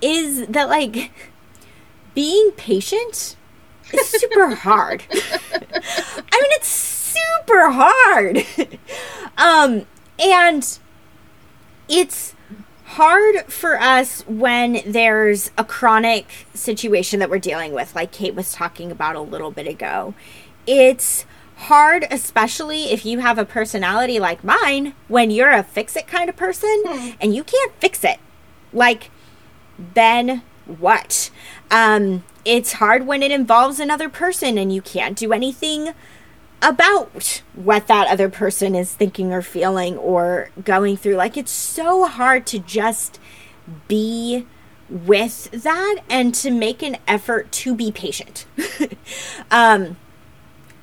is 0.00 0.46
that 0.48 0.68
like 0.68 1.12
being 2.14 2.50
patient 2.52 3.36
is 3.92 4.06
super 4.08 4.54
hard. 4.54 5.04
I 5.12 6.40
mean 6.40 6.50
it's 6.52 6.68
super 6.68 7.70
hard. 7.70 8.44
um 9.38 9.86
and 10.18 10.78
it's 11.88 12.34
hard 12.92 13.46
for 13.46 13.80
us 13.80 14.22
when 14.26 14.82
there's 14.84 15.50
a 15.56 15.64
chronic 15.64 16.26
situation 16.52 17.20
that 17.20 17.30
we're 17.30 17.38
dealing 17.38 17.72
with, 17.72 17.94
like 17.94 18.12
Kate 18.12 18.34
was 18.34 18.52
talking 18.52 18.90
about 18.90 19.16
a 19.16 19.20
little 19.20 19.50
bit 19.50 19.66
ago. 19.66 20.14
It's 20.66 21.24
hard, 21.56 22.06
especially 22.10 22.92
if 22.92 23.06
you 23.06 23.20
have 23.20 23.38
a 23.38 23.46
personality 23.46 24.20
like 24.20 24.44
mine, 24.44 24.94
when 25.08 25.30
you're 25.30 25.50
a 25.50 25.62
fix 25.62 25.96
it 25.96 26.06
kind 26.06 26.28
of 26.28 26.36
person 26.36 26.82
hmm. 26.86 27.10
and 27.18 27.34
you 27.34 27.42
can't 27.44 27.72
fix 27.80 28.04
it. 28.04 28.18
Like, 28.74 29.10
then 29.94 30.42
what? 30.66 31.30
Um, 31.70 32.24
it's 32.44 32.74
hard 32.74 33.06
when 33.06 33.22
it 33.22 33.30
involves 33.30 33.80
another 33.80 34.10
person 34.10 34.58
and 34.58 34.70
you 34.72 34.82
can't 34.82 35.16
do 35.16 35.32
anything 35.32 35.94
about 36.62 37.42
what 37.54 37.88
that 37.88 38.06
other 38.06 38.28
person 38.28 38.74
is 38.74 38.94
thinking 38.94 39.32
or 39.32 39.42
feeling 39.42 39.98
or 39.98 40.50
going 40.64 40.96
through. 40.96 41.16
Like, 41.16 41.36
it's 41.36 41.50
so 41.50 42.06
hard 42.06 42.46
to 42.46 42.60
just 42.60 43.18
be 43.88 44.46
with 44.88 45.50
that 45.50 45.96
and 46.08 46.34
to 46.36 46.50
make 46.50 46.82
an 46.82 46.98
effort 47.08 47.50
to 47.50 47.74
be 47.74 47.90
patient. 47.90 48.46
um, 49.50 49.96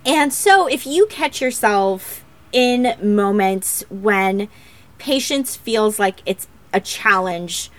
and 0.05 0.33
so, 0.33 0.67
if 0.67 0.85
you 0.85 1.05
catch 1.07 1.41
yourself 1.41 2.25
in 2.51 2.95
moments 3.01 3.83
when 3.89 4.49
patience 4.97 5.55
feels 5.55 5.99
like 5.99 6.21
it's 6.25 6.47
a 6.73 6.81
challenge 6.81 7.71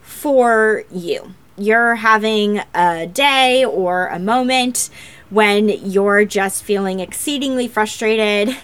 for 0.00 0.84
you, 0.92 1.34
you're 1.56 1.96
having 1.96 2.60
a 2.74 3.06
day 3.06 3.64
or 3.64 4.06
a 4.06 4.18
moment 4.18 4.90
when 5.30 5.68
you're 5.68 6.24
just 6.24 6.62
feeling 6.62 7.00
exceedingly 7.00 7.68
frustrated 7.68 8.56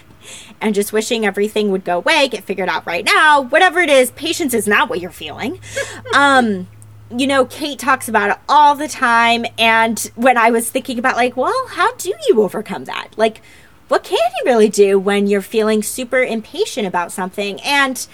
and 0.61 0.73
just 0.73 0.91
wishing 0.91 1.25
everything 1.25 1.71
would 1.71 1.83
go 1.83 1.97
away, 1.97 2.27
get 2.27 2.43
figured 2.43 2.69
out 2.69 2.85
right 2.85 3.05
now, 3.05 3.41
whatever 3.41 3.79
it 3.79 3.89
is, 3.89 4.11
patience 4.11 4.53
is 4.53 4.67
not 4.67 4.89
what 4.89 4.99
you're 4.99 5.11
feeling. 5.11 5.59
um, 6.15 6.67
you 7.15 7.27
know, 7.27 7.45
Kate 7.45 7.77
talks 7.77 8.09
about 8.09 8.31
it 8.31 8.37
all 8.49 8.75
the 8.75 8.87
time. 8.87 9.45
And 9.59 9.99
when 10.15 10.37
I 10.37 10.49
was 10.49 10.69
thinking 10.69 10.97
about, 10.97 11.15
like, 11.15 11.37
well, 11.37 11.67
how 11.69 11.93
do 11.95 12.13
you 12.27 12.41
overcome 12.41 12.85
that? 12.85 13.09
Like, 13.15 13.41
what 13.87 14.03
can 14.03 14.17
you 14.17 14.51
really 14.51 14.69
do 14.69 14.97
when 14.97 15.27
you're 15.27 15.41
feeling 15.41 15.83
super 15.83 16.23
impatient 16.23 16.87
about 16.87 17.11
something? 17.11 17.61
And 17.61 18.07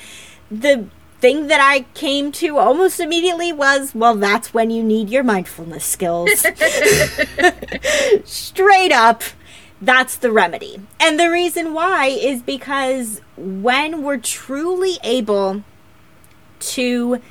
the 0.49 0.87
thing 1.21 1.47
that 1.47 1.61
I 1.61 1.81
came 1.93 2.31
to 2.33 2.57
almost 2.57 2.99
immediately 2.99 3.53
was, 3.53 3.93
well, 3.93 4.15
that's 4.15 4.53
when 4.53 4.71
you 4.71 4.83
need 4.83 5.09
your 5.09 5.23
mindfulness 5.23 5.85
skills. 5.85 6.31
Straight 8.25 8.91
up, 8.91 9.23
that's 9.79 10.17
the 10.17 10.31
remedy. 10.31 10.81
And 10.99 11.19
the 11.19 11.29
reason 11.29 11.75
why 11.75 12.07
is 12.07 12.41
because 12.41 13.21
when 13.37 14.01
we're 14.01 14.17
truly 14.17 14.97
able 15.03 15.63
to 16.59 17.21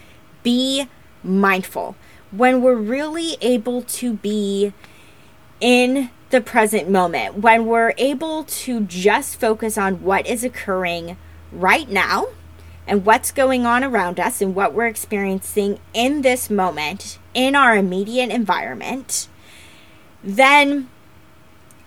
be 0.44 0.88
mindful, 1.24 1.96
when 2.30 2.62
we're 2.62 2.76
really 2.76 3.36
able 3.40 3.82
to 3.82 4.14
be 4.14 4.72
in 5.60 6.10
the 6.30 6.40
present 6.40 6.88
moment, 6.88 7.38
when 7.38 7.66
we're 7.66 7.92
able 7.98 8.44
to 8.44 8.82
just 8.82 9.40
focus 9.40 9.76
on 9.76 10.02
what 10.04 10.28
is 10.28 10.44
occurring 10.44 11.16
right 11.50 11.88
now 11.88 12.28
and 12.90 13.06
what's 13.06 13.30
going 13.30 13.64
on 13.64 13.84
around 13.84 14.18
us 14.18 14.42
and 14.42 14.52
what 14.52 14.74
we're 14.74 14.88
experiencing 14.88 15.78
in 15.94 16.22
this 16.22 16.50
moment 16.50 17.20
in 17.32 17.54
our 17.54 17.76
immediate 17.76 18.30
environment, 18.30 19.28
then 20.24 20.90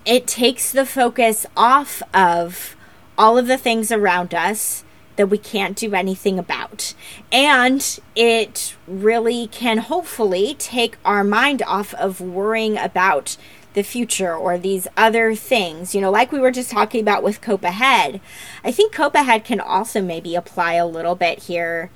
it 0.06 0.26
takes 0.26 0.72
the 0.72 0.86
focus 0.86 1.46
off 1.58 2.02
of 2.14 2.78
all 3.18 3.38
of 3.38 3.48
the 3.48 3.58
things 3.58 3.92
around 3.92 4.34
us 4.34 4.86
that 5.18 5.28
we 5.28 5.38
can't 5.38 5.76
do 5.76 5.94
anything 5.94 6.40
about. 6.40 6.94
And 7.34 8.00
it 8.16 8.78
really 8.88 9.48
can 9.48 9.80
hopefully 9.80 10.56
take 10.58 10.98
our 11.04 11.26
mind 11.26 11.62
off 11.68 11.94
of 11.96 12.22
worrying 12.22 12.78
about 12.78 13.36
the 13.74 13.84
future 13.84 14.36
or 14.36 14.58
these 14.58 14.88
other 14.96 15.36
things, 15.36 15.96
you 15.96 16.02
know, 16.02 16.12
like 16.12 16.32
we 16.32 16.40
were 16.40 16.52
just 16.52 16.72
talking 16.72 17.02
about 17.02 17.24
with 17.24 17.42
Cope 17.42 17.64
Ahead. 17.64 18.22
I 18.64 18.72
think 18.72 18.94
Cope 18.94 19.16
Ahead 19.16 19.44
can 19.44 19.60
also 19.60 20.02
maybe 20.02 20.36
apply 20.36 20.74
a 20.74 20.86
little 20.86 21.16
bit 21.16 21.44
here 21.44 21.90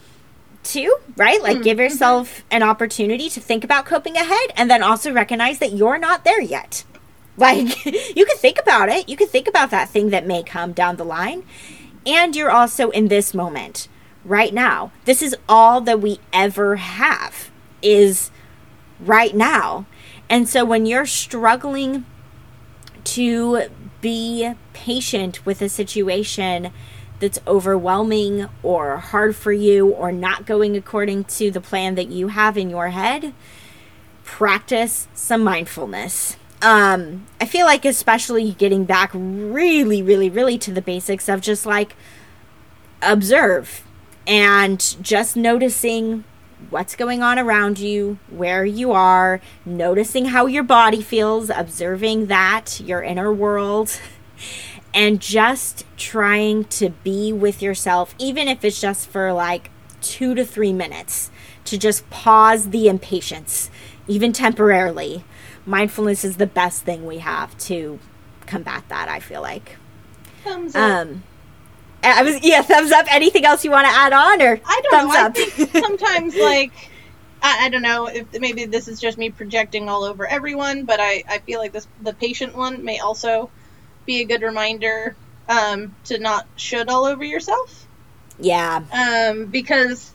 too, 0.64 0.98
right? 1.16 1.42
Like, 1.42 1.56
mm-hmm. 1.56 1.64
give 1.64 1.80
yourself 1.80 2.44
an 2.52 2.64
opportunity 2.64 3.30
to 3.30 3.40
think 3.40 3.64
about 3.64 3.86
coping 3.86 4.16
ahead 4.16 4.52
and 4.56 4.70
then 4.70 4.84
also 4.84 5.12
recognize 5.12 5.60
that 5.60 5.74
you're 5.74 5.98
not 5.98 6.24
there 6.24 6.42
yet. 6.42 6.84
Like, 7.40 7.86
you 7.86 8.26
can 8.26 8.38
think 8.38 8.60
about 8.60 8.90
it. 8.90 9.08
You 9.08 9.16
can 9.16 9.28
think 9.28 9.48
about 9.48 9.70
that 9.70 9.90
thing 9.90 10.10
that 10.10 10.26
may 10.26 10.42
come 10.42 10.74
down 10.74 10.96
the 10.96 11.06
line. 11.06 11.44
And 12.04 12.36
you're 12.36 12.50
also 12.50 12.90
in 12.90 13.10
this 13.10 13.32
moment 13.32 13.88
right 14.26 14.52
now. 14.52 14.92
This 15.06 15.22
is 15.22 15.36
all 15.48 15.80
that 15.82 16.02
we 16.02 16.20
ever 16.34 16.78
have 16.78 17.52
is 17.84 18.32
right 19.00 19.36
now. 19.36 19.86
And 20.30 20.48
so 20.48 20.66
when 20.66 20.86
you're 20.86 21.06
struggling 21.06 22.06
to 23.06 23.70
be 24.02 24.54
patient 24.74 25.46
with 25.46 25.62
a 25.62 25.70
situation 25.70 26.72
that's 27.20 27.40
overwhelming 27.48 28.48
or 28.62 28.98
hard 28.98 29.36
for 29.36 29.52
you 29.52 29.90
or 29.90 30.12
not 30.12 30.46
going 30.46 30.76
according 30.76 31.24
to 31.24 31.50
the 31.50 31.62
plan 31.62 31.96
that 31.96 32.10
you 32.10 32.28
have 32.28 32.58
in 32.58 32.70
your 32.70 32.90
head, 32.90 33.34
practice 34.24 35.08
some 35.14 35.44
mindfulness. 35.44 36.36
Um, 36.62 37.26
I 37.40 37.46
feel 37.46 37.66
like, 37.66 37.86
especially 37.86 38.52
getting 38.52 38.86
back 38.86 39.12
really, 39.14 40.02
really, 40.02 40.30
really 40.30 40.58
to 40.60 40.72
the 40.72 40.82
basics 40.82 41.30
of 41.30 41.42
just 41.42 41.66
like 41.66 41.96
observe 43.02 43.84
and 44.26 44.96
just 45.02 45.36
noticing 45.36 46.24
what's 46.70 46.96
going 46.96 47.22
on 47.22 47.40
around 47.40 47.80
you, 47.80 48.20
where 48.30 48.66
you 48.66 48.92
are, 48.92 49.42
noticing 49.66 50.26
how 50.26 50.46
your 50.46 50.64
body 50.64 51.02
feels, 51.02 51.50
observing 51.50 52.28
that, 52.28 52.80
your 52.80 53.02
inner 53.02 53.32
world, 53.32 54.00
and 54.94 55.20
just 55.20 55.86
trying 55.98 56.66
to 56.66 56.90
be 56.90 57.32
with 57.32 57.62
yourself, 57.62 58.16
even 58.20 58.48
if 58.48 58.64
it's 58.66 58.82
just 58.82 59.10
for 59.10 59.34
like 59.34 59.70
two 60.02 60.36
to 60.36 60.46
three 60.46 60.74
minutes, 60.74 61.32
to 61.66 61.78
just 61.78 62.10
pause 62.10 62.70
the 62.70 62.88
impatience, 62.88 63.70
even 64.08 64.34
temporarily. 64.34 65.24
Mindfulness 65.66 66.24
is 66.24 66.38
the 66.38 66.48
best 66.48 66.84
thing 66.84 67.06
we 67.06 67.18
have 67.20 67.58
to 67.60 68.00
combat 68.46 68.84
that, 68.88 69.10
I 69.10 69.20
feel 69.20 69.42
like. 69.42 69.76
Thumbs 70.44 70.76
up. 70.76 71.08
Um, 71.08 71.24
I 72.16 72.24
was 72.24 72.44
yeah, 72.44 72.62
thumbs 72.62 72.92
up. 72.92 73.06
Anything 73.10 73.46
else 73.46 73.64
you 73.66 73.72
want 73.72 73.88
to 73.88 73.94
add 73.94 74.14
on, 74.14 74.42
or 74.42 74.60
I 74.66 74.82
don't 74.84 74.92
thumbs 74.92 75.14
know. 75.14 75.26
Up? 75.26 75.32
I 75.36 75.46
think 75.50 75.72
sometimes 75.86 76.36
like 76.36 76.72
I, 77.42 77.66
I, 77.66 77.70
don't 77.70 77.82
know 77.82 78.08
if 78.08 78.40
maybe 78.40 78.66
this 78.66 78.88
is 78.88 79.00
just 79.00 79.18
me 79.18 79.30
projecting 79.30 79.90
all 79.90 80.04
over 80.04 80.28
everyone, 80.28 80.86
but 80.86 81.00
I 81.00 81.24
I 81.28 81.40
feel 81.40 81.60
like 81.60 81.72
this 81.72 81.88
the 82.02 82.14
patient 82.14 82.56
one 82.56 82.84
may 82.84 83.00
also 83.00 83.50
be 84.06 84.22
a 84.22 84.26
good 84.26 84.42
reminder 84.42 85.16
um, 85.50 85.96
to 86.06 86.18
not 86.18 86.48
should 86.56 86.90
all 86.90 87.06
over 87.06 87.24
yourself. 87.24 87.88
Yeah. 88.40 88.84
Um, 88.92 89.46
because 89.46 90.14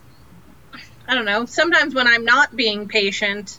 I 1.06 1.14
don't 1.14 1.24
know. 1.24 1.46
Sometimes 1.46 1.94
when 1.94 2.06
I'm 2.06 2.24
not 2.24 2.54
being 2.54 2.88
patient 2.88 3.58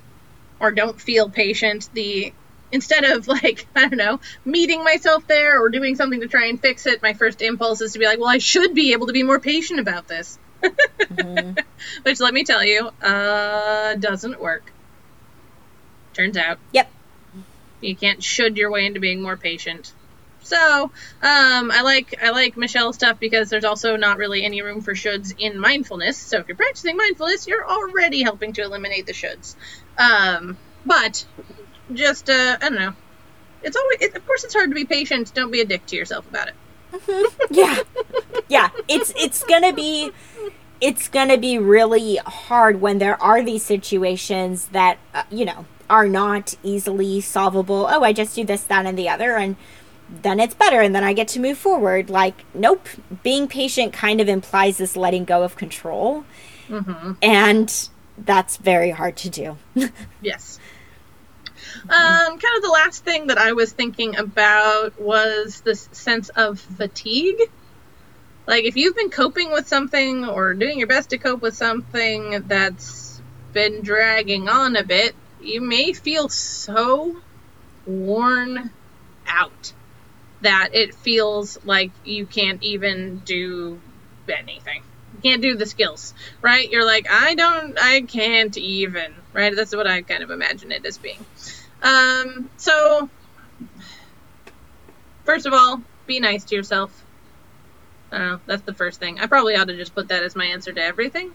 or 0.60 0.72
don't 0.72 1.00
feel 1.00 1.30
patient, 1.30 1.90
the 1.94 2.34
instead 2.74 3.06
of 3.06 3.28
like 3.28 3.66
i 3.76 3.88
don't 3.88 3.98
know 3.98 4.20
meeting 4.44 4.84
myself 4.84 5.26
there 5.28 5.62
or 5.62 5.70
doing 5.70 5.96
something 5.96 6.20
to 6.20 6.28
try 6.28 6.48
and 6.48 6.60
fix 6.60 6.86
it 6.86 7.02
my 7.02 7.14
first 7.14 7.42
impulse 7.42 7.80
is 7.80 7.94
to 7.94 8.00
be 8.00 8.06
like 8.06 8.20
well 8.20 8.28
i 8.28 8.40
should 8.40 8.74
be 8.74 8.92
able 8.92 9.08
to 9.08 9.14
be 9.14 9.24
more 9.24 9.40
patient 9.40 9.80
about 9.80 10.08
this 10.08 10.38
mm-hmm. 10.62 11.58
which 12.04 12.20
let 12.20 12.34
me 12.34 12.44
tell 12.44 12.64
you 12.64 12.90
uh 13.02 13.96
doesn't 13.96 14.42
work 14.42 14.74
turns 16.14 16.36
out 16.36 16.58
yep 16.74 16.92
you 17.80 17.96
can't 17.96 18.22
should 18.22 18.58
your 18.58 18.72
way 18.72 18.86
into 18.86 19.00
being 19.00 19.22
more 19.22 19.38
patient 19.38 19.94
so 20.44 20.84
um, 21.22 21.72
I 21.72 21.82
like 21.84 22.22
I 22.22 22.32
like 22.32 22.58
Michelle's 22.58 22.96
stuff 22.96 23.18
because 23.18 23.50
there's 23.50 23.64
also 23.64 23.96
not 23.96 24.18
really 24.18 24.44
any 24.44 24.62
room 24.62 24.82
for 24.82 24.94
shoulds 24.94 25.34
in 25.38 25.58
mindfulness. 25.58 26.18
So 26.18 26.40
if 26.40 26.50
you're 26.50 26.58
practicing 26.58 26.98
mindfulness, 26.98 27.48
you're 27.48 27.66
already 27.66 28.24
helping 28.24 28.52
to 28.54 28.62
eliminate 28.62 29.06
the 29.06 29.14
shoulds. 29.14 29.56
Um, 29.98 30.58
but 30.86 31.26
just 31.94 32.30
uh, 32.30 32.58
I 32.62 32.70
don't 32.70 32.76
know. 32.76 32.94
It's 33.62 33.78
always 33.78 34.02
it, 34.02 34.16
of 34.16 34.26
course 34.26 34.44
it's 34.44 34.54
hard 34.54 34.70
to 34.70 34.76
be 34.76 34.86
patient. 34.86 35.34
Don't 35.34 35.52
be 35.52 35.62
a 35.62 35.66
dick 35.66 35.86
to 35.88 35.96
yourself 35.96 36.28
about 36.30 36.50
it. 36.50 36.56
Mm-hmm. 36.92 37.54
yeah, 37.54 37.80
yeah. 38.48 38.70
It's 38.88 39.14
it's 39.16 39.44
gonna 39.44 39.74
be 39.74 40.12
it's 40.82 41.08
gonna 41.08 41.38
be 41.38 41.58
really 41.58 42.18
hard 42.18 42.82
when 42.82 43.00
there 43.00 43.22
are 43.22 43.42
these 43.42 43.64
situations 43.64 44.68
that 44.70 44.98
uh, 45.14 45.24
you 45.30 45.46
know 45.46 45.66
are 45.90 46.08
not 46.08 46.56
easily 46.64 47.22
solvable. 47.22 47.88
Oh, 47.90 48.04
I 48.04 48.14
just 48.14 48.36
do 48.36 48.44
this, 48.44 48.64
that, 48.64 48.86
and 48.86 48.98
the 48.98 49.10
other, 49.10 49.38
and 49.38 49.56
then 50.10 50.40
it's 50.40 50.54
better, 50.54 50.82
and 50.82 50.94
then 50.96 51.04
I 51.04 51.14
get 51.14 51.28
to 51.30 51.40
move 51.40 51.58
forward. 51.58 52.10
Like, 52.10 52.46
nope. 52.54 52.88
Being 53.22 53.48
patient 53.48 53.94
kind 53.94 54.20
of 54.22 54.28
implies 54.28 54.78
this 54.78 54.96
letting 54.96 55.26
go 55.26 55.44
of 55.44 55.56
control, 55.56 56.26
mm-hmm. 56.68 57.14
and 57.22 57.90
that's 58.18 58.58
very 58.58 58.92
hard 58.92 59.16
to 59.18 59.30
do. 59.30 59.58
yes. 60.22 60.60
Um, 61.84 61.90
kind 61.90 62.58
of 62.58 62.62
the 62.62 62.72
last 62.72 63.04
thing 63.04 63.28
that 63.28 63.38
I 63.38 63.54
was 63.54 63.72
thinking 63.72 64.16
about 64.16 65.00
was 65.00 65.62
this 65.62 65.90
sense 65.92 66.30
of 66.30 66.60
fatigue. 66.60 67.40
Like, 68.46 68.66
if 68.66 68.76
you've 68.76 68.96
been 68.96 69.10
coping 69.10 69.52
with 69.52 69.68
something 69.68 70.26
or 70.26 70.54
doing 70.54 70.78
your 70.78 70.88
best 70.88 71.12
to 71.12 71.18
cope 71.18 71.42
with 71.42 71.56
something 71.56 72.44
that's 72.48 73.22
been 73.54 73.82
dragging 73.82 74.50
on 74.50 74.76
a 74.76 74.84
bit, 74.84 75.16
you 75.42 75.62
may 75.62 75.94
feel 75.94 76.30
so 76.30 77.16
worn 77.86 78.72
out 79.28 79.74
that 80.42 80.70
it 80.74 80.94
feels 80.94 81.58
like 81.66 81.92
you 82.04 82.26
can't 82.26 82.62
even 82.64 83.20
do 83.20 83.80
anything. 84.28 84.84
You 85.16 85.22
can't 85.22 85.42
do 85.42 85.56
the 85.56 85.66
skills, 85.66 86.14
right? 86.42 86.70
You're 86.70 86.86
like, 86.86 87.08
I 87.10 87.36
don't, 87.36 87.78
I 87.82 88.02
can't 88.02 88.56
even, 88.58 89.14
right? 89.32 89.56
That's 89.56 89.76
what 89.76 89.88
I 89.88 90.02
kind 90.02 90.24
of 90.24 90.32
imagine 90.32 90.72
it 90.72 90.86
as 90.86 90.98
being. 90.98 91.26
Um, 91.84 92.50
so, 92.58 93.10
first 95.26 95.46
of 95.46 95.54
all, 95.54 95.82
be 96.08 96.20
nice 96.20 96.46
to 96.46 96.56
yourself. 96.56 97.04
I 98.12 98.18
don't 98.18 98.28
know. 98.28 98.40
That's 98.46 98.62
the 98.62 98.74
first 98.74 99.00
thing. 99.00 99.20
I 99.20 99.28
probably 99.28 99.56
ought 99.56 99.68
to 99.68 99.76
just 99.76 99.94
put 99.94 100.08
that 100.08 100.24
as 100.24 100.36
my 100.36 100.46
answer 100.46 100.72
to 100.72 100.82
everything. 100.82 101.32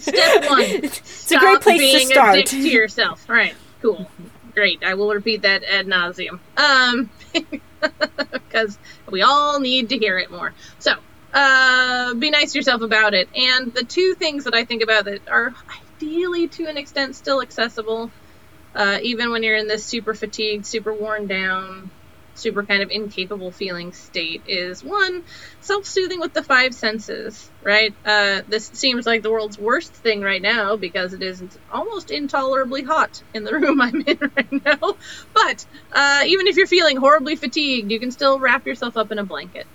Step 0.00 0.50
one. 0.50 0.62
it's 0.62 1.32
a 1.32 1.38
great 1.38 1.60
place 1.60 1.78
being 1.78 2.08
to 2.08 2.14
start. 2.14 2.36
A 2.36 2.42
dick 2.42 2.50
to 2.50 2.68
yourself. 2.68 3.28
Right. 3.28 3.54
Cool. 3.80 4.10
Great. 4.54 4.82
I 4.84 4.94
will 4.94 5.12
repeat 5.14 5.42
that 5.42 5.64
ad 5.64 5.86
nauseum. 5.86 6.40
Um, 6.56 7.10
because 8.32 8.78
we 9.08 9.22
all 9.22 9.60
need 9.60 9.90
to 9.90 9.98
hear 9.98 10.18
it 10.18 10.30
more. 10.30 10.52
So, 10.78 10.92
uh, 11.32 12.14
be 12.14 12.30
nice 12.30 12.52
to 12.52 12.58
yourself 12.58 12.82
about 12.82 13.14
it. 13.14 13.28
And 13.34 13.72
the 13.72 13.84
two 13.84 14.14
things 14.14 14.44
that 14.44 14.54
I 14.54 14.64
think 14.64 14.82
about 14.82 15.04
that 15.06 15.26
are 15.28 15.54
ideally, 15.96 16.48
to 16.48 16.66
an 16.66 16.76
extent, 16.76 17.14
still 17.16 17.40
accessible 17.40 18.10
uh, 18.78 19.00
even 19.02 19.32
when 19.32 19.44
you're 19.44 19.56
in 19.56 19.68
this 19.68 19.86
super 19.86 20.14
fatigued, 20.14 20.66
super 20.66 20.94
worn 20.94 21.26
down, 21.28 21.92
super 22.34 22.64
kind 22.64 22.82
of 22.82 22.90
incapable 22.92 23.52
feeling 23.52 23.92
state, 23.92 24.44
is 24.46 24.84
one, 24.84 25.24
self 25.60 25.86
soothing 25.86 26.20
with 26.20 26.34
the 26.34 26.44
five 26.44 26.74
senses, 26.74 27.52
right? 27.62 27.94
Uh, 28.06 28.42
this 28.48 28.68
seems 28.68 29.06
like 29.06 29.22
the 29.22 29.32
world's 29.32 29.58
worst 29.58 29.96
thing 29.96 30.22
right 30.22 30.42
now 30.42 30.76
because 30.78 31.14
it 31.14 31.22
is 31.22 31.58
almost 31.72 32.12
intolerably 32.12 32.84
hot 32.84 33.22
in 33.34 33.44
the 33.44 33.52
room 33.58 33.82
I'm 33.82 34.02
in 34.06 34.18
right 34.36 34.52
now. 34.64 34.96
But 35.34 35.66
uh, 35.92 36.22
even 36.26 36.46
if 36.48 36.56
you're 36.56 36.68
feeling 36.68 36.98
horribly 36.98 37.36
fatigued, 37.36 37.92
you 37.92 38.00
can 38.00 38.12
still 38.12 38.40
wrap 38.40 38.66
yourself 38.66 38.96
up 38.96 39.12
in 39.12 39.18
a 39.18 39.26
blanket. 39.26 39.66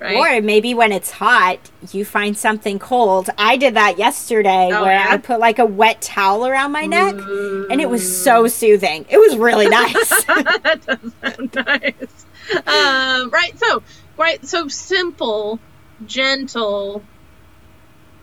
Right? 0.00 0.16
Or 0.16 0.42
maybe 0.42 0.74
when 0.74 0.92
it's 0.92 1.10
hot, 1.10 1.58
you 1.92 2.04
find 2.04 2.36
something 2.36 2.78
cold. 2.78 3.30
I 3.38 3.56
did 3.56 3.74
that 3.74 3.98
yesterday 3.98 4.70
oh, 4.72 4.82
where 4.82 4.94
yeah? 4.94 5.06
I 5.08 5.16
put 5.18 5.40
like 5.40 5.58
a 5.58 5.64
wet 5.64 6.02
towel 6.02 6.46
around 6.46 6.72
my 6.72 6.86
neck 6.86 7.14
Ooh. 7.14 7.68
and 7.70 7.80
it 7.80 7.88
was 7.88 8.22
so 8.22 8.46
soothing. 8.48 9.06
It 9.08 9.18
was 9.18 9.36
really 9.36 9.68
nice. 9.68 10.24
that 10.26 10.80
does 10.86 11.12
sound 11.22 11.54
nice. 11.54 12.26
Um, 12.66 13.30
right, 13.30 13.52
so 13.56 13.82
right, 14.18 14.44
so 14.44 14.68
simple, 14.68 15.58
gentle, 16.04 17.02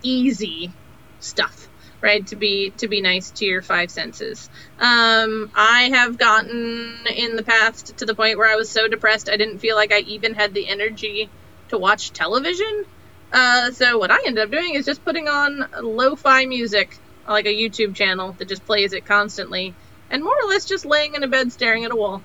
easy 0.04 0.72
stuff 1.20 1.68
right 2.02 2.26
to 2.28 2.36
be 2.36 2.72
to 2.72 2.88
be 2.88 3.00
nice 3.00 3.30
to 3.30 3.45
your 3.45 3.62
five 3.62 3.91
senses 3.91 4.50
um, 4.80 5.52
i 5.56 5.89
have 5.93 6.18
gotten 6.18 6.95
in 7.16 7.36
the 7.36 7.43
past 7.43 7.95
to 7.98 8.06
the 8.06 8.16
point 8.16 8.39
where 8.39 8.52
i 8.52 8.56
was 8.56 8.70
so 8.70 8.88
depressed 8.88 9.30
i 9.30 9.38
didn't 9.38 9.60
feel 9.60 9.76
like 9.76 9.93
i 9.93 10.00
even 10.00 10.34
had 10.34 10.54
the 10.56 10.68
energy 10.68 11.30
to 11.72 11.78
watch 11.78 12.11
television. 12.11 12.86
Uh, 13.34 13.72
so 13.72 13.97
what 13.97 14.11
I 14.11 14.19
ended 14.26 14.43
up 14.43 14.51
doing 14.51 14.76
is 14.76 14.86
just 14.86 15.03
putting 15.03 15.28
on 15.28 15.67
lo-fi 15.82 16.45
music, 16.45 16.97
like 17.28 17.45
a 17.45 17.53
YouTube 17.53 17.95
channel 17.95 18.34
that 18.38 18.47
just 18.47 18.65
plays 18.65 18.93
it 18.93 19.05
constantly, 19.05 19.74
and 20.09 20.24
more 20.24 20.36
or 20.43 20.49
less 20.49 20.65
just 20.65 20.86
laying 20.86 21.15
in 21.15 21.24
a 21.24 21.28
bed 21.28 21.51
staring 21.51 21.86
at 21.86 21.91
a 21.91 21.95
wall. 21.95 22.22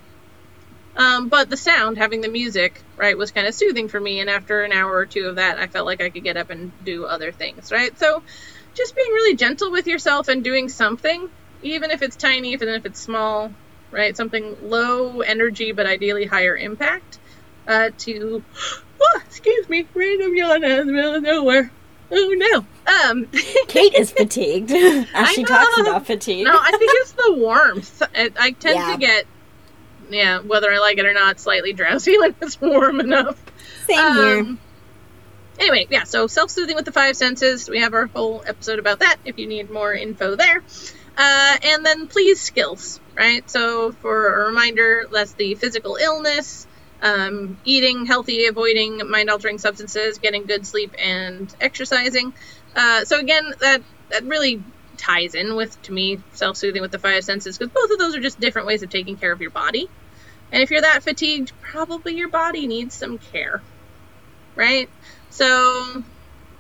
Um, 0.97 1.29
but 1.29 1.51
the 1.51 1.57
sound, 1.57 1.99
having 1.99 2.23
the 2.23 2.29
music, 2.29 2.81
right, 2.97 3.17
was 3.19 3.31
kind 3.31 3.47
of 3.47 3.55
soothing 3.55 3.89
for 3.89 4.01
me. 4.01 4.21
And 4.21 4.31
after 4.31 4.63
an 4.63 4.73
hour 4.73 4.95
or 4.95 5.07
two 5.07 5.27
of 5.27 5.37
that, 5.37 5.59
I 5.59 5.67
felt 5.67 5.87
like 5.87 6.01
I 6.01 6.09
could 6.09 6.25
get 6.25 6.39
up 6.39 6.51
and 6.51 6.73
do 6.85 7.05
other 7.05 7.33
things, 7.33 7.71
right? 7.71 7.97
So 7.99 8.23
just 8.75 8.97
being 8.97 9.09
really 9.09 9.37
gentle 9.37 9.71
with 9.71 9.87
yourself 9.87 10.29
and 10.29 10.43
doing 10.43 10.69
something, 10.69 11.29
even 11.63 11.91
if 11.91 12.03
it's 12.03 12.17
tiny, 12.17 12.53
even 12.53 12.69
if 12.71 12.87
it's 12.87 13.01
small, 13.01 13.53
right? 13.91 14.17
Something 14.17 14.57
low 14.63 15.21
energy 15.21 15.73
but 15.73 15.87
ideally 15.87 16.25
higher 16.25 16.57
impact 16.57 17.19
uh, 17.69 17.91
to, 17.99 18.43
oh, 19.01 19.21
excuse 19.27 19.69
me, 19.69 19.87
random 19.95 20.35
yawn 20.35 20.65
out 20.65 20.81
of 20.81 20.87
the 20.87 20.93
middle 20.93 21.15
of 21.15 21.23
nowhere. 21.23 21.71
Oh 22.11 22.35
no. 22.37 22.67
Um, 22.87 23.27
Kate 23.69 23.95
is 23.95 24.13
fatigued 24.13 24.71
as 25.15 25.29
she 25.31 25.45
talks 25.45 25.79
about 25.79 26.07
fatigue. 26.07 26.45
No, 26.45 26.57
I 26.57 26.71
think 26.71 26.91
it's 26.95 27.13
the 27.13 27.35
warmth. 27.37 28.03
I, 28.15 28.31
I 28.39 28.51
tend 28.53 28.79
yeah. 28.79 28.93
to 28.93 28.99
get, 28.99 29.27
yeah, 30.11 30.41
whether 30.41 30.71
I 30.71 30.79
like 30.79 30.99
it 30.99 31.07
or 31.07 31.15
not, 31.15 31.41
slightly 31.41 31.73
drowsy 31.73 32.19
when 32.19 32.35
it's 32.41 32.61
warm 32.61 33.01
enough. 33.01 33.43
Same 33.87 33.99
um, 33.99 34.17
here. 34.17 34.57
Anyway, 35.59 35.87
yeah, 35.91 36.05
so 36.05 36.27
self 36.27 36.51
soothing 36.51 36.77
with 36.77 36.85
the 36.85 36.93
five 36.93 37.17
senses. 37.17 37.69
We 37.69 37.81
have 37.81 37.95
our 37.95 38.07
whole 38.07 38.43
episode 38.47 38.79
about 38.79 39.01
that 39.01 39.17
if 39.25 39.39
you 39.39 39.47
need 39.47 39.71
more 39.71 39.93
info 39.95 40.37
there. 40.37 40.63
Uh, 41.17 41.57
and 41.63 41.85
then 41.85 42.09
please 42.09 42.41
skills, 42.41 43.01
right? 43.15 43.49
So 43.49 43.93
for 43.93 44.43
a 44.43 44.47
reminder, 44.49 45.07
that's 45.11 45.33
the 45.33 45.55
physical 45.55 45.97
illness, 45.97 46.66
um, 47.03 47.59
eating 47.65 48.07
healthy, 48.07 48.47
avoiding 48.47 49.09
mind 49.09 49.31
altering 49.31 49.59
substances, 49.59 50.19
getting 50.19 50.45
good 50.45 50.67
sleep, 50.67 50.95
and 50.99 51.55
exercising. 51.61 52.33
Uh, 52.75 53.05
so 53.05 53.19
again, 53.19 53.55
that 53.61 53.83
that 54.11 54.25
really 54.25 54.63
ties 54.97 55.35
in 55.35 55.57
with 55.57 55.81
to 55.83 55.93
me 55.93 56.19
self 56.33 56.57
soothing 56.57 56.83
with 56.83 56.93
the 56.93 56.99
five 56.99 57.25
senses 57.25 57.59
because 57.59 57.73
both 57.73 57.91
of 57.91 57.99
those 57.99 58.17
are 58.17 58.21
just 58.21 58.41
different 58.41 58.67
ways 58.67 58.83
of 58.83 58.91
taking 58.91 59.17
care 59.17 59.33
of 59.33 59.41
your 59.41 59.51
body. 59.51 59.89
And 60.53 60.63
if 60.63 60.71
you're 60.71 60.83
that 60.83 61.03
fatigued, 61.03 61.53
probably 61.61 62.15
your 62.15 62.29
body 62.29 62.67
needs 62.67 62.95
some 62.95 63.19
care, 63.19 63.61
right? 64.55 64.89
So 65.31 66.05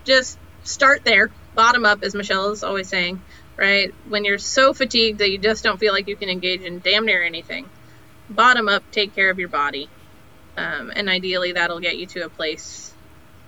just 0.04 0.38
start 0.64 1.04
there, 1.04 1.30
bottom 1.54 1.84
up, 1.84 2.02
as 2.02 2.14
Michelle 2.14 2.50
is 2.50 2.64
always 2.64 2.88
saying 2.88 3.20
right? 3.56 3.92
When 4.08 4.24
you're 4.24 4.38
so 4.38 4.74
fatigued 4.74 5.18
that 5.18 5.30
you 5.30 5.38
just 5.38 5.64
don't 5.64 5.78
feel 5.78 5.92
like 5.92 6.08
you 6.08 6.16
can 6.16 6.28
engage 6.28 6.62
in 6.62 6.80
damn 6.80 7.06
near 7.06 7.24
anything, 7.24 7.68
bottom 8.28 8.68
up, 8.68 8.82
take 8.92 9.14
care 9.14 9.30
of 9.30 9.38
your 9.38 9.48
body. 9.48 9.88
Um, 10.56 10.92
and 10.94 11.08
ideally, 11.08 11.52
that'll 11.52 11.80
get 11.80 11.98
you 11.98 12.06
to 12.06 12.20
a 12.20 12.28
place 12.28 12.92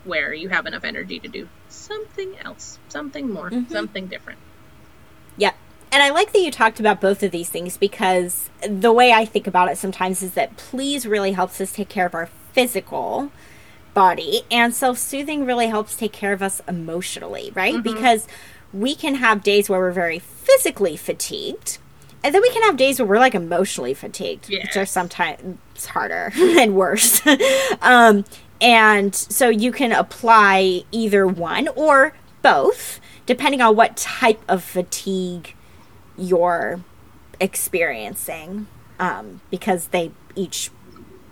where 0.05 0.33
you 0.33 0.49
have 0.49 0.67
enough 0.67 0.85
energy 0.85 1.19
to 1.19 1.29
do 1.29 1.49
something 1.69 2.37
else, 2.39 2.79
something 2.89 3.31
more, 3.31 3.51
mm-hmm. 3.51 3.73
something 3.73 4.07
different. 4.07 4.39
Yeah. 5.37 5.53
And 5.91 6.03
I 6.03 6.11
like 6.11 6.33
that 6.33 6.41
you 6.41 6.51
talked 6.51 6.81
about 6.81 7.01
both 7.01 7.23
of 7.23 7.31
these 7.31 7.49
things 7.49 7.77
because 7.77 8.51
the 8.67 8.93
way 8.93 9.13
I 9.13 9.25
think 9.25 9.47
about 9.47 9.71
it 9.71 9.79
sometimes 9.79 10.23
is 10.23 10.33
that 10.33 10.57
please 10.57 11.07
really 11.07 11.33
helps 11.33 11.61
us 11.61 11.73
take 11.73 11.89
care 11.89 12.07
of 12.07 12.15
our 12.15 12.29
physical 12.53 13.33
body, 13.95 14.43
and 14.51 14.75
self 14.75 14.99
soothing 14.99 15.45
really 15.45 15.67
helps 15.67 15.97
take 15.97 16.13
care 16.13 16.33
of 16.33 16.43
us 16.43 16.61
emotionally, 16.69 17.51
right? 17.55 17.75
Mm-hmm. 17.75 17.95
Because 17.95 18.27
we 18.73 18.95
can 18.95 19.17
have 19.17 19.43
days 19.43 19.69
where 19.69 19.81
we're 19.81 19.91
very 19.93 20.19
physically 20.19 20.97
fatigued 20.97 21.79
and 22.25 22.35
then 22.35 22.43
we 22.43 22.51
can 22.51 22.62
have 22.62 22.77
days 22.77 22.99
where 22.99 23.07
we're 23.07 23.19
like 23.19 23.35
emotionally 23.35 23.95
fatigued 23.95 24.49
yes. 24.49 24.66
which 24.66 24.77
are 24.77 24.87
sometimes 24.87 25.87
harder 25.87 26.33
and 26.37 26.75
worse. 26.75 27.21
Um, 27.81 28.25
and 28.61 29.14
so 29.14 29.49
you 29.49 29.71
can 29.71 29.93
apply 29.93 30.83
either 30.91 31.27
one 31.27 31.69
or 31.69 32.12
both 32.43 33.01
depending 33.25 33.61
on 33.61 33.77
what 33.77 33.97
type 33.97 34.43
of 34.49 34.64
fatigue 34.64 35.55
you're 36.16 36.81
experiencing 37.41 38.66
um, 38.99 39.41
because 39.51 39.89
they 39.89 40.11
each 40.35 40.71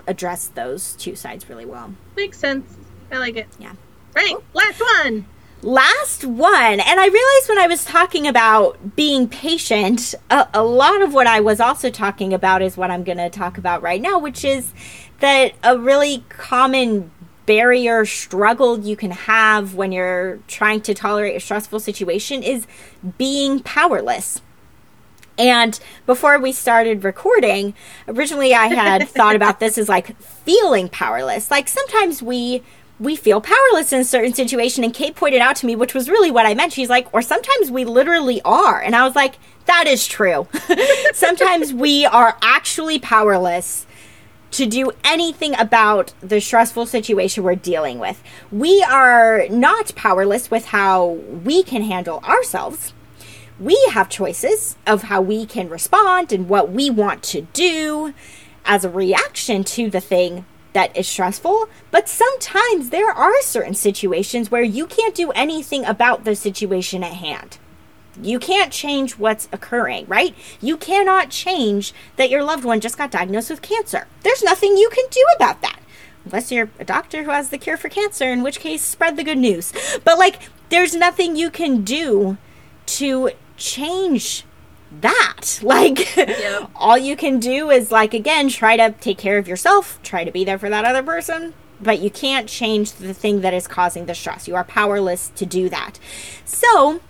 address 0.07 0.49
those 0.49 0.93
two 0.93 1.17
sides 1.17 1.49
really 1.49 1.67
well. 1.67 1.95
Makes 2.17 2.39
sense. 2.39 2.77
I 3.11 3.19
like 3.19 3.37
it. 3.37 3.49
Yeah. 3.59 3.73
Right 4.15 4.35
cool. 4.35 4.45
last 4.55 4.81
one 4.81 5.27
last 5.67 6.25
one 6.25 6.79
and 6.79 7.01
i 7.01 7.07
realized 7.07 7.49
when 7.49 7.59
i 7.59 7.67
was 7.67 7.85
talking 7.85 8.25
about 8.25 8.95
being 8.95 9.27
patient 9.29 10.15
a, 10.31 10.47
a, 10.55 10.63
lot 10.63 11.03
of 11.03 11.13
what 11.13 11.27
i 11.27 11.41
was 11.41 11.59
also 11.59 11.91
talking 11.91 12.33
about 12.33 12.63
is 12.63 12.77
what 12.77 12.89
i'm 12.89 13.03
going 13.03 13.19
to 13.19 13.29
talk 13.29 13.59
about 13.59 13.83
right 13.83 14.01
now 14.01 14.17
which 14.17 14.45
is 14.45 14.73
that 15.19 15.53
a 15.65 15.77
really 15.77 16.25
common 16.29 17.11
barrier 17.47 18.05
struggle 18.05 18.79
you 18.79 18.95
can 18.95 19.11
have 19.11 19.75
when 19.75 19.91
you're 19.91 20.39
trying 20.47 20.81
to 20.81 20.95
tolerate 20.95 21.35
a 21.35 21.41
stressful 21.41 21.81
situation 21.81 22.45
is 22.45 22.65
being 23.19 23.59
powerless 23.59 24.41
and 25.39 25.79
before 26.07 26.39
we 26.39 26.51
started 26.53 27.05
recording, 27.05 27.75
originally 28.09 28.55
I 28.55 28.69
had 28.69 29.07
thought 29.07 29.37
about 29.37 29.61
this 29.61 29.77
as 29.77 29.87
like 29.87 30.19
feeling 30.19 30.89
powerless. 30.89 31.51
Like 31.51 31.69
sometimes 31.69 32.23
we 32.23 32.63
we 32.99 33.17
feel 33.17 33.41
powerless 33.41 33.93
in 33.93 34.01
a 34.01 34.05
certain 34.05 34.33
situation. 34.33 34.85
And 34.85 34.95
Kate 34.95 35.15
pointed 35.15 35.41
out 35.41 35.57
to 35.57 35.67
me, 35.67 35.77
which 35.77 35.95
was 35.95 36.09
really 36.09 36.31
what 36.31 36.47
I 36.47 36.55
meant. 36.55 36.73
She's 36.73 36.89
like, 36.89 37.13
or 37.13 37.23
sometimes 37.23 37.71
we 37.71 37.85
literally 37.85 38.41
are. 38.43 38.81
And 38.81 38.97
I 38.97 39.05
was 39.05 39.15
like, 39.15 39.37
that 39.67 39.87
is 39.87 40.07
true. 40.07 40.49
sometimes 41.13 41.73
we 41.73 42.07
are 42.07 42.37
actually 42.41 42.99
powerless 42.99 43.87
to 44.53 44.65
do 44.65 44.93
anything 45.05 45.59
about 45.59 46.15
the 46.21 46.41
stressful 46.41 46.87
situation 46.87 47.43
we're 47.43 47.57
dealing 47.57 47.99
with. 47.99 48.23
We 48.51 48.83
are 48.89 49.47
not 49.51 49.95
powerless 49.97 50.51
with 50.51 50.67
how 50.67 51.07
we 51.07 51.63
can 51.63 51.83
handle 51.83 52.21
ourselves. 52.21 52.95
We 53.59 53.79
have 53.91 54.09
choices 54.09 54.77
of 54.87 55.05
how 55.05 55.21
we 55.21 55.45
can 55.47 55.69
respond 55.69 56.33
and 56.33 56.49
what 56.49 56.71
we 56.71 56.89
want 56.91 57.23
to 57.25 57.43
do 57.53 58.15
as 58.65 58.85
a 58.85 58.91
reaction 58.91 59.65
to 59.65 59.91
the 59.91 60.01
thing 60.01 60.47
that 60.77 60.95
is 60.95 61.09
stressful, 61.09 61.71
but 61.91 62.07
sometimes 62.07 62.91
there 62.91 63.11
are 63.11 63.41
certain 63.41 63.73
situations 63.73 64.51
where 64.51 64.63
you 64.63 64.87
can't 64.87 65.15
do 65.15 65.31
anything 65.31 65.87
about 65.87 66.25
the 66.25 66.37
situation 66.37 67.03
at 67.03 67.15
hand. 67.15 67.57
You 68.21 68.39
can't 68.39 68.71
change 68.71 69.17
what's 69.17 69.49
occurring, 69.53 70.05
right? 70.07 70.35
You 70.61 70.77
cannot 70.77 71.31
change 71.31 71.95
that 72.17 72.29
your 72.29 72.43
loved 72.43 72.67
one 72.67 72.81
just 72.81 72.99
got 72.99 73.11
diagnosed 73.11 73.49
with 73.49 73.63
cancer. 73.63 74.07
There's 74.23 74.43
nothing 74.43 74.77
you 74.77 74.91
can 74.91 75.07
do 75.11 75.25
about 75.35 75.63
that. 75.63 75.81
Unless 76.27 76.53
you're 76.53 76.69
a 76.79 76.85
doctor 76.85 77.23
who 77.23 77.31
has 77.31 77.49
the 77.49 77.57
cure 77.57 77.79
for 77.79 77.89
cancer, 77.89 78.29
in 78.29 78.43
which 78.43 78.61
case, 78.61 78.83
spread 78.83 79.17
the 79.17 79.25
good 79.25 79.39
news. 79.39 79.73
But, 80.05 80.19
like, 80.19 80.51
there's 80.69 80.95
nothing 80.95 81.37
you 81.37 81.49
can 81.49 81.85
do 81.85 82.37
to 82.85 83.31
change 83.57 84.45
that. 85.01 85.61
Like, 85.63 86.17
yep. 86.17 86.71
all 86.75 86.99
you 86.99 87.17
can 87.17 87.39
do 87.39 87.71
is, 87.71 87.91
like, 87.91 88.15
again, 88.15 88.49
try 88.49 88.77
to 88.77 88.93
take 89.01 89.19
care 89.19 89.39
of 89.39 89.49
yourself, 89.49 90.01
try 90.03 90.25
to 90.25 90.31
be 90.31 90.45
there 90.45 90.59
for 90.59 90.69
that 90.71 90.85
other 90.85 91.03
person, 91.03 91.55
but 91.81 91.99
you 92.01 92.11
can't 92.11 92.49
change 92.49 92.93
the 92.93 93.15
thing 93.15 93.41
that 93.41 93.55
is 93.55 93.67
causing 93.67 94.07
the 94.07 94.15
stress. 94.15 94.49
You 94.49 94.55
are 94.55 94.65
powerless 94.65 95.29
to 95.37 95.47
do 95.47 95.69
that. 95.69 95.99
So, 96.45 97.01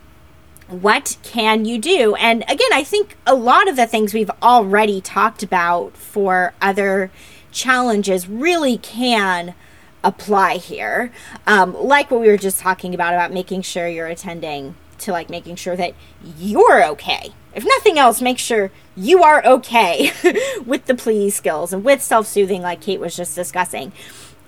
what 0.68 1.16
can 1.22 1.64
you 1.64 1.78
do? 1.78 2.14
And 2.16 2.42
again, 2.48 2.72
I 2.72 2.82
think 2.82 3.16
a 3.26 3.34
lot 3.34 3.68
of 3.68 3.76
the 3.76 3.86
things 3.86 4.12
we've 4.12 4.30
already 4.42 5.00
talked 5.00 5.42
about 5.42 5.96
for 5.96 6.54
other 6.60 7.10
challenges 7.52 8.28
really 8.28 8.78
can 8.78 9.54
apply 10.02 10.56
here. 10.56 11.12
Um, 11.46 11.74
like 11.74 12.10
what 12.10 12.20
we 12.20 12.28
were 12.28 12.36
just 12.36 12.60
talking 12.60 12.94
about, 12.94 13.14
about 13.14 13.32
making 13.32 13.62
sure 13.62 13.88
you're 13.88 14.06
attending 14.06 14.74
to 14.98 15.12
like 15.12 15.30
making 15.30 15.56
sure 15.56 15.76
that 15.76 15.92
you're 16.38 16.84
okay 16.84 17.32
if 17.56 17.64
nothing 17.64 17.98
else, 17.98 18.20
make 18.20 18.38
sure 18.38 18.70
you 18.94 19.22
are 19.22 19.44
okay 19.44 20.12
with 20.66 20.84
the 20.84 20.94
plea 20.94 21.30
skills 21.30 21.72
and 21.72 21.82
with 21.82 22.02
self 22.02 22.26
soothing, 22.26 22.60
like 22.60 22.82
Kate 22.82 23.00
was 23.00 23.16
just 23.16 23.34
discussing. 23.34 23.92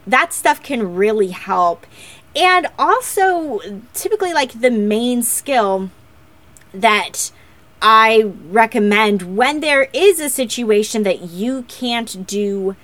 That 0.06 0.34
stuff 0.34 0.62
can 0.62 0.94
really 0.94 1.30
help. 1.30 1.86
And 2.36 2.68
also, 2.78 3.60
typically, 3.94 4.34
like 4.34 4.60
the 4.60 4.70
main 4.70 5.22
skill 5.22 5.90
that 6.72 7.32
I 7.80 8.30
recommend 8.50 9.36
when 9.36 9.60
there 9.60 9.88
is 9.94 10.20
a 10.20 10.28
situation 10.28 11.02
that 11.04 11.22
you 11.22 11.62
can't 11.62 12.26
do 12.26 12.76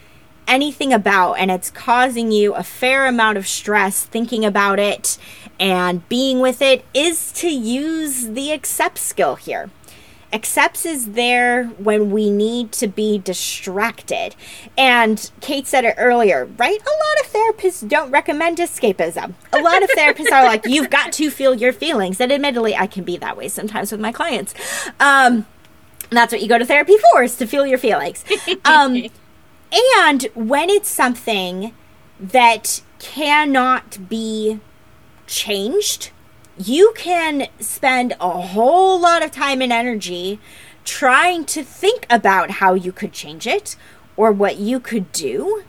anything 0.46 0.92
about 0.92 1.34
and 1.34 1.50
it's 1.50 1.70
causing 1.70 2.30
you 2.30 2.54
a 2.54 2.62
fair 2.62 3.06
amount 3.06 3.38
of 3.38 3.46
stress 3.46 4.04
thinking 4.04 4.44
about 4.44 4.78
it 4.78 5.16
and 5.58 6.06
being 6.10 6.38
with 6.40 6.60
it 6.60 6.84
is 6.92 7.32
to 7.32 7.48
use 7.48 8.28
the 8.28 8.52
accept 8.52 8.98
skill 8.98 9.36
here 9.36 9.70
accepts 10.34 10.84
is 10.84 11.12
there 11.12 11.66
when 11.78 12.10
we 12.10 12.28
need 12.28 12.72
to 12.72 12.88
be 12.88 13.18
distracted. 13.18 14.34
And 14.76 15.30
Kate 15.40 15.66
said 15.66 15.84
it 15.84 15.94
earlier, 15.96 16.46
right? 16.58 16.80
A 16.80 16.84
lot 16.84 17.20
of 17.24 17.32
therapists 17.32 17.88
don't 17.88 18.10
recommend 18.10 18.58
escapism. 18.58 19.34
A 19.52 19.60
lot 19.60 19.82
of 19.82 19.88
therapists 19.90 20.32
are 20.32 20.44
like, 20.44 20.66
you've 20.66 20.90
got 20.90 21.12
to 21.14 21.30
feel 21.30 21.54
your 21.54 21.72
feelings. 21.72 22.20
And 22.20 22.32
admittedly, 22.32 22.76
I 22.76 22.88
can 22.88 23.04
be 23.04 23.16
that 23.18 23.36
way 23.36 23.48
sometimes 23.48 23.92
with 23.92 24.00
my 24.00 24.10
clients. 24.10 24.54
Um, 24.98 25.46
that's 26.10 26.32
what 26.32 26.42
you 26.42 26.48
go 26.48 26.58
to 26.58 26.66
therapy 26.66 26.96
for, 27.12 27.22
is 27.22 27.36
to 27.36 27.46
feel 27.46 27.66
your 27.66 27.78
feelings. 27.78 28.24
Um, 28.64 29.08
and 29.98 30.22
when 30.34 30.70
it's 30.70 30.88
something 30.88 31.74
that 32.18 32.82
cannot 32.98 34.08
be 34.08 34.60
changed 35.26 36.10
you 36.56 36.92
can 36.96 37.48
spend 37.60 38.14
a 38.20 38.30
whole 38.30 39.00
lot 39.00 39.24
of 39.24 39.30
time 39.30 39.60
and 39.60 39.72
energy 39.72 40.38
trying 40.84 41.44
to 41.44 41.64
think 41.64 42.06
about 42.10 42.52
how 42.52 42.74
you 42.74 42.92
could 42.92 43.12
change 43.12 43.46
it 43.46 43.76
or 44.16 44.30
what 44.30 44.58
you 44.58 44.78
could 44.78 45.10
do. 45.12 45.64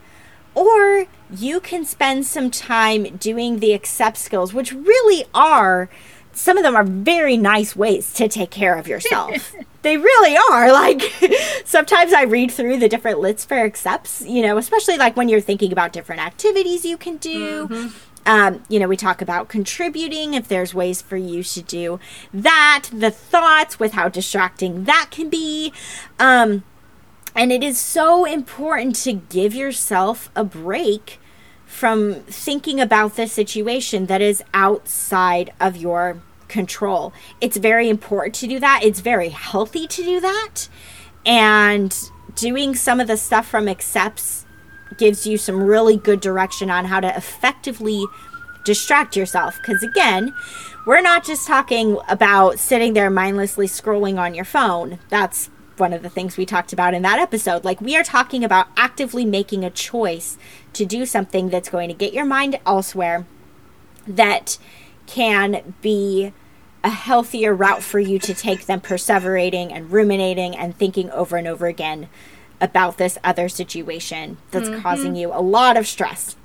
Or 0.53 1.07
you 1.35 1.59
can 1.59 1.83
spend 1.85 2.25
some 2.25 2.49
time 2.49 3.17
doing 3.17 3.59
the 3.59 3.73
accept 3.73 4.17
skills, 4.17 4.53
which 4.53 4.71
really 4.71 5.25
are 5.33 5.89
some 6.35 6.57
of 6.57 6.63
them 6.63 6.75
are 6.75 6.83
very 6.83 7.37
nice 7.37 7.75
ways 7.75 8.13
to 8.13 8.27
take 8.27 8.51
care 8.51 8.77
of 8.77 8.87
yourself. 8.87 9.55
they 9.81 9.97
really 9.97 10.37
are. 10.51 10.71
Like 10.71 11.01
sometimes 11.65 12.13
I 12.13 12.23
read 12.23 12.51
through 12.51 12.77
the 12.77 12.89
different 12.89 13.19
lists 13.19 13.45
for 13.45 13.55
accepts, 13.55 14.21
you 14.21 14.41
know, 14.41 14.57
especially 14.57 14.97
like 14.97 15.15
when 15.15 15.29
you're 15.29 15.41
thinking 15.41 15.71
about 15.71 15.93
different 15.93 16.21
activities 16.21 16.85
you 16.85 16.97
can 16.97 17.17
do. 17.17 17.67
Mm-hmm. 17.67 17.97
Um, 18.25 18.63
you 18.69 18.79
know, 18.79 18.87
we 18.87 18.97
talk 18.97 19.21
about 19.21 19.49
contributing 19.49 20.33
if 20.33 20.47
there's 20.47 20.73
ways 20.73 21.01
for 21.01 21.17
you 21.17 21.43
to 21.43 21.61
do 21.61 21.99
that, 22.33 22.89
the 22.91 23.11
thoughts 23.11 23.79
with 23.79 23.93
how 23.93 24.09
distracting 24.09 24.85
that 24.85 25.09
can 25.11 25.29
be. 25.29 25.71
Um, 26.19 26.63
and 27.35 27.51
it 27.51 27.63
is 27.63 27.77
so 27.77 28.25
important 28.25 28.95
to 28.97 29.13
give 29.13 29.53
yourself 29.53 30.31
a 30.35 30.43
break 30.43 31.19
from 31.65 32.15
thinking 32.23 32.79
about 32.79 33.15
the 33.15 33.27
situation 33.27 34.05
that 34.05 34.21
is 34.21 34.41
outside 34.53 35.51
of 35.59 35.75
your 35.75 36.21
control. 36.47 37.11
It's 37.41 37.57
very 37.57 37.89
important 37.89 38.35
to 38.35 38.47
do 38.47 38.59
that. 38.59 38.81
It's 38.83 39.01
very 39.01 39.29
healthy 39.29 39.87
to 39.87 40.03
do 40.03 40.19
that. 40.21 40.69
And 41.25 41.93
doing 42.35 42.75
some 42.75 42.99
of 42.99 43.07
the 43.07 43.17
stuff 43.17 43.47
from 43.47 43.67
accepts 43.67 44.44
gives 44.97 45.27
you 45.27 45.37
some 45.37 45.63
really 45.63 45.97
good 45.97 46.21
direction 46.21 46.69
on 46.69 46.85
how 46.85 46.99
to 46.99 47.15
effectively 47.15 48.05
distract 48.63 49.15
yourself. 49.15 49.57
Because 49.57 49.83
again, 49.83 50.33
we're 50.85 51.01
not 51.01 51.25
just 51.25 51.47
talking 51.47 51.97
about 52.07 52.59
sitting 52.59 52.93
there 52.93 53.09
mindlessly 53.09 53.67
scrolling 53.67 54.19
on 54.19 54.33
your 54.33 54.45
phone. 54.45 54.99
That's 55.09 55.49
one 55.77 55.93
of 55.93 56.01
the 56.01 56.09
things 56.09 56.37
we 56.37 56.45
talked 56.45 56.73
about 56.73 56.93
in 56.93 57.01
that 57.01 57.19
episode. 57.19 57.65
Like, 57.65 57.81
we 57.81 57.95
are 57.97 58.03
talking 58.03 58.43
about 58.43 58.67
actively 58.77 59.25
making 59.25 59.63
a 59.63 59.69
choice 59.69 60.37
to 60.73 60.85
do 60.85 61.05
something 61.05 61.49
that's 61.49 61.69
going 61.69 61.89
to 61.89 61.95
get 61.95 62.13
your 62.13 62.25
mind 62.25 62.59
elsewhere, 62.65 63.25
that 64.07 64.57
can 65.05 65.73
be 65.81 66.33
a 66.83 66.89
healthier 66.89 67.53
route 67.53 67.81
for 67.81 67.99
you 67.99 68.19
to 68.19 68.33
take 68.33 68.67
than 68.67 68.79
perseverating 68.79 69.71
and 69.71 69.91
ruminating 69.91 70.55
and 70.55 70.77
thinking 70.77 71.09
over 71.11 71.35
and 71.35 71.47
over 71.47 71.65
again 71.65 72.07
about 72.61 72.97
this 72.97 73.17
other 73.23 73.49
situation 73.49 74.37
that's 74.51 74.69
mm-hmm. 74.69 74.81
causing 74.81 75.15
you 75.15 75.33
a 75.33 75.41
lot 75.41 75.77
of 75.77 75.87
stress. 75.87 76.35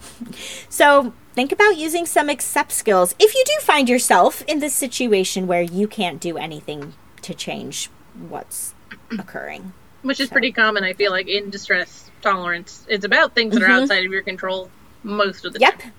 So, 0.69 1.13
think 1.35 1.53
about 1.53 1.77
using 1.77 2.05
some 2.05 2.29
accept 2.29 2.73
skills 2.73 3.15
if 3.19 3.35
you 3.35 3.43
do 3.47 3.53
find 3.61 3.89
yourself 3.89 4.43
in 4.47 4.59
this 4.59 4.75
situation 4.75 5.47
where 5.47 5.63
you 5.63 5.89
can't 5.89 6.21
do 6.21 6.37
anything 6.37 6.95
to 7.23 7.35
change 7.35 7.89
what's 8.29 8.75
occurring. 9.19 9.73
Which 10.03 10.21
is 10.21 10.29
so. 10.29 10.33
pretty 10.33 10.53
common, 10.53 10.85
I 10.85 10.93
feel 10.93 11.11
like, 11.11 11.29
in 11.29 11.51
distress 11.51 12.11
tolerance. 12.23 12.87
It's 12.89 13.05
about 13.05 13.35
things 13.35 13.55
that 13.55 13.63
mm-hmm. 13.63 13.71
are 13.71 13.83
outside 13.83 14.05
of 14.05 14.13
your 14.13 14.23
control 14.23 14.71
most 15.03 15.45
of 15.45 15.53
the 15.53 15.61
yep. 15.61 15.79
time. 15.79 15.93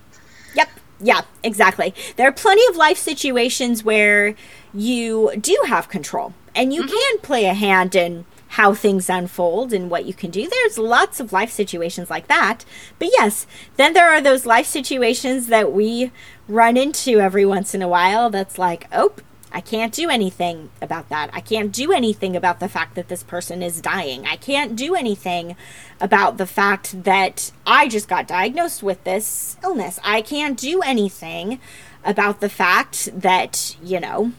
Yep. 0.54 0.68
Yep. 0.68 0.68
Yeah, 1.00 1.20
exactly. 1.42 1.94
There 2.16 2.28
are 2.28 2.32
plenty 2.32 2.64
of 2.68 2.76
life 2.76 2.98
situations 2.98 3.82
where 3.82 4.34
you 4.72 5.32
do 5.40 5.58
have 5.66 5.88
control 5.88 6.32
and 6.54 6.72
you 6.72 6.82
mm-hmm. 6.82 6.92
can 6.92 7.18
play 7.18 7.46
a 7.46 7.54
hand 7.54 7.94
in 7.94 8.24
how 8.52 8.74
things 8.74 9.08
unfold 9.08 9.72
and 9.72 9.88
what 9.88 10.04
you 10.04 10.12
can 10.12 10.30
do. 10.30 10.46
There's 10.46 10.76
lots 10.76 11.20
of 11.20 11.32
life 11.32 11.50
situations 11.50 12.10
like 12.10 12.26
that. 12.28 12.66
But 12.98 13.08
yes, 13.10 13.46
then 13.76 13.94
there 13.94 14.10
are 14.10 14.20
those 14.20 14.44
life 14.44 14.66
situations 14.66 15.46
that 15.46 15.72
we 15.72 16.10
run 16.46 16.76
into 16.76 17.18
every 17.18 17.46
once 17.46 17.74
in 17.74 17.80
a 17.80 17.88
while 17.88 18.28
that's 18.28 18.58
like, 18.58 18.88
oh, 18.92 19.14
I 19.50 19.62
can't 19.62 19.92
do 19.92 20.10
anything 20.10 20.68
about 20.82 21.08
that. 21.08 21.30
I 21.32 21.40
can't 21.40 21.72
do 21.72 21.92
anything 21.92 22.36
about 22.36 22.60
the 22.60 22.68
fact 22.68 22.94
that 22.94 23.08
this 23.08 23.22
person 23.22 23.62
is 23.62 23.80
dying. 23.80 24.26
I 24.26 24.36
can't 24.36 24.76
do 24.76 24.94
anything 24.94 25.56
about 25.98 26.36
the 26.36 26.46
fact 26.46 27.04
that 27.04 27.52
I 27.66 27.88
just 27.88 28.06
got 28.06 28.26
diagnosed 28.26 28.82
with 28.82 29.02
this 29.04 29.56
illness. 29.62 29.98
I 30.04 30.20
can't 30.20 30.58
do 30.58 30.82
anything 30.82 31.58
about 32.04 32.40
the 32.40 32.50
fact 32.50 33.08
that, 33.18 33.76
you 33.82 33.98
know, 33.98 34.32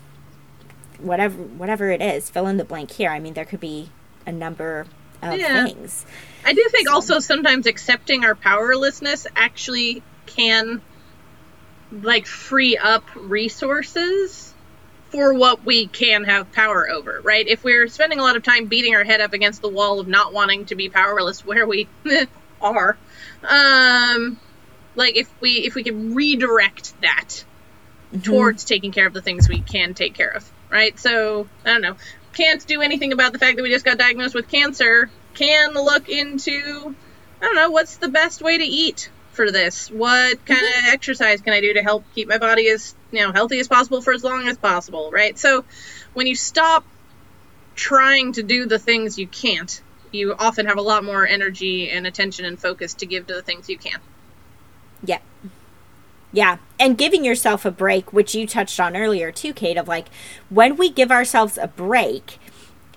whatever 1.00 1.36
whatever 1.36 1.90
it 1.90 2.02
is, 2.02 2.30
fill 2.30 2.46
in 2.46 2.58
the 2.58 2.64
blank 2.64 2.92
here. 2.92 3.10
I 3.10 3.20
mean, 3.20 3.34
there 3.34 3.46
could 3.46 3.60
be 3.60 3.90
a 4.26 4.32
number 4.32 4.86
of 5.32 5.40
yeah. 5.40 5.66
things. 5.66 6.06
I 6.46 6.54
do 6.54 6.68
think 6.70 6.88
so. 6.88 6.94
also 6.94 7.20
sometimes 7.20 7.66
accepting 7.66 8.26
our 8.26 8.36
powerlessness 8.36 9.28
actually 9.36 10.04
can 10.26 10.82
like 11.92 12.26
free 12.26 12.78
up 12.78 13.04
resources 13.16 14.54
for 15.10 15.34
what 15.34 15.64
we 15.64 15.86
can 15.88 16.24
have 16.24 16.52
power 16.52 16.90
over, 16.90 17.22
right? 17.22 17.48
If 17.48 17.64
we're 17.64 17.88
spending 17.88 18.20
a 18.20 18.24
lot 18.24 18.36
of 18.36 18.44
time 18.44 18.66
beating 18.66 18.96
our 18.96 19.04
head 19.04 19.22
up 19.22 19.34
against 19.34 19.62
the 19.62 19.70
wall 19.70 20.00
of 20.00 20.08
not 20.08 20.34
wanting 20.34 20.66
to 20.66 20.76
be 20.76 20.90
powerless 20.90 21.46
where 21.46 21.68
we 21.68 21.88
are, 22.62 22.98
um 23.44 24.40
like 24.96 25.16
if 25.16 25.30
we 25.40 25.52
if 25.66 25.76
we 25.76 25.84
can 25.84 26.16
redirect 26.16 27.00
that 27.02 27.46
mm-hmm. 28.12 28.22
towards 28.22 28.64
taking 28.64 28.92
care 28.92 29.06
of 29.06 29.14
the 29.14 29.22
things 29.22 29.48
we 29.48 29.62
can 29.62 29.94
take 29.94 30.16
care 30.16 30.30
of, 30.30 30.50
right? 30.70 30.98
So, 31.00 31.48
I 31.64 31.74
don't 31.74 31.82
know 31.82 31.96
can't 32.34 32.66
do 32.66 32.82
anything 32.82 33.14
about 33.14 33.34
the 33.34 33.40
fact 33.40 33.58
that 33.58 33.64
we 33.64 33.70
just 33.70 33.86
got 33.86 33.98
diagnosed 33.98 34.36
with 34.36 34.48
cancer 34.50 35.10
can 35.34 35.74
look 35.74 36.10
into 36.10 36.96
I 37.42 37.46
don't 37.46 37.56
know 37.56 37.72
what's 37.72 37.98
the 37.98 38.08
best 38.08 38.42
way 38.42 38.58
to 38.58 38.64
eat 38.64 39.10
for 39.34 39.52
this. 39.52 39.90
What 39.92 40.46
kind 40.46 40.62
mm-hmm. 40.62 40.88
of 40.88 40.94
exercise 40.94 41.42
can 41.42 41.54
I 41.54 41.62
do 41.62 41.74
to 41.74 41.84
help 41.84 42.06
keep 42.16 42.28
my 42.28 42.38
body 42.38 42.70
as 42.70 42.96
you 43.12 43.20
know 43.20 43.32
healthy 43.32 43.60
as 43.60 43.68
possible 43.68 44.02
for 44.02 44.14
as 44.14 44.24
long 44.24 44.48
as 44.48 44.58
possible, 44.58 45.12
right? 45.12 45.38
So 45.38 45.66
when 46.14 46.28
you 46.28 46.36
stop 46.36 46.86
trying 47.76 48.34
to 48.34 48.44
do 48.44 48.66
the 48.66 48.80
things 48.80 49.18
you 49.18 49.28
can't, 49.28 49.82
you 50.12 50.36
often 50.38 50.68
have 50.68 50.78
a 50.78 50.82
lot 50.82 51.04
more 51.04 51.28
energy 51.28 51.90
and 51.90 52.06
attention 52.06 52.46
and 52.46 52.60
focus 52.60 52.94
to 52.96 53.06
give 53.06 53.28
to 53.28 53.34
the 53.34 53.42
things 53.42 53.68
you 53.68 53.78
can. 53.78 54.00
Yeah. 55.04 55.20
Yeah. 56.34 56.58
And 56.80 56.98
giving 56.98 57.24
yourself 57.24 57.64
a 57.64 57.72
break, 57.72 58.12
which 58.12 58.36
you 58.36 58.46
touched 58.46 58.80
on 58.80 58.98
earlier 58.98 59.32
too, 59.32 59.54
Kate, 59.54 59.78
of 59.78 59.88
like 59.88 60.08
when 60.50 60.76
we 60.76 60.90
give 60.90 61.12
ourselves 61.12 61.58
a 61.58 61.68
break, 61.68 62.40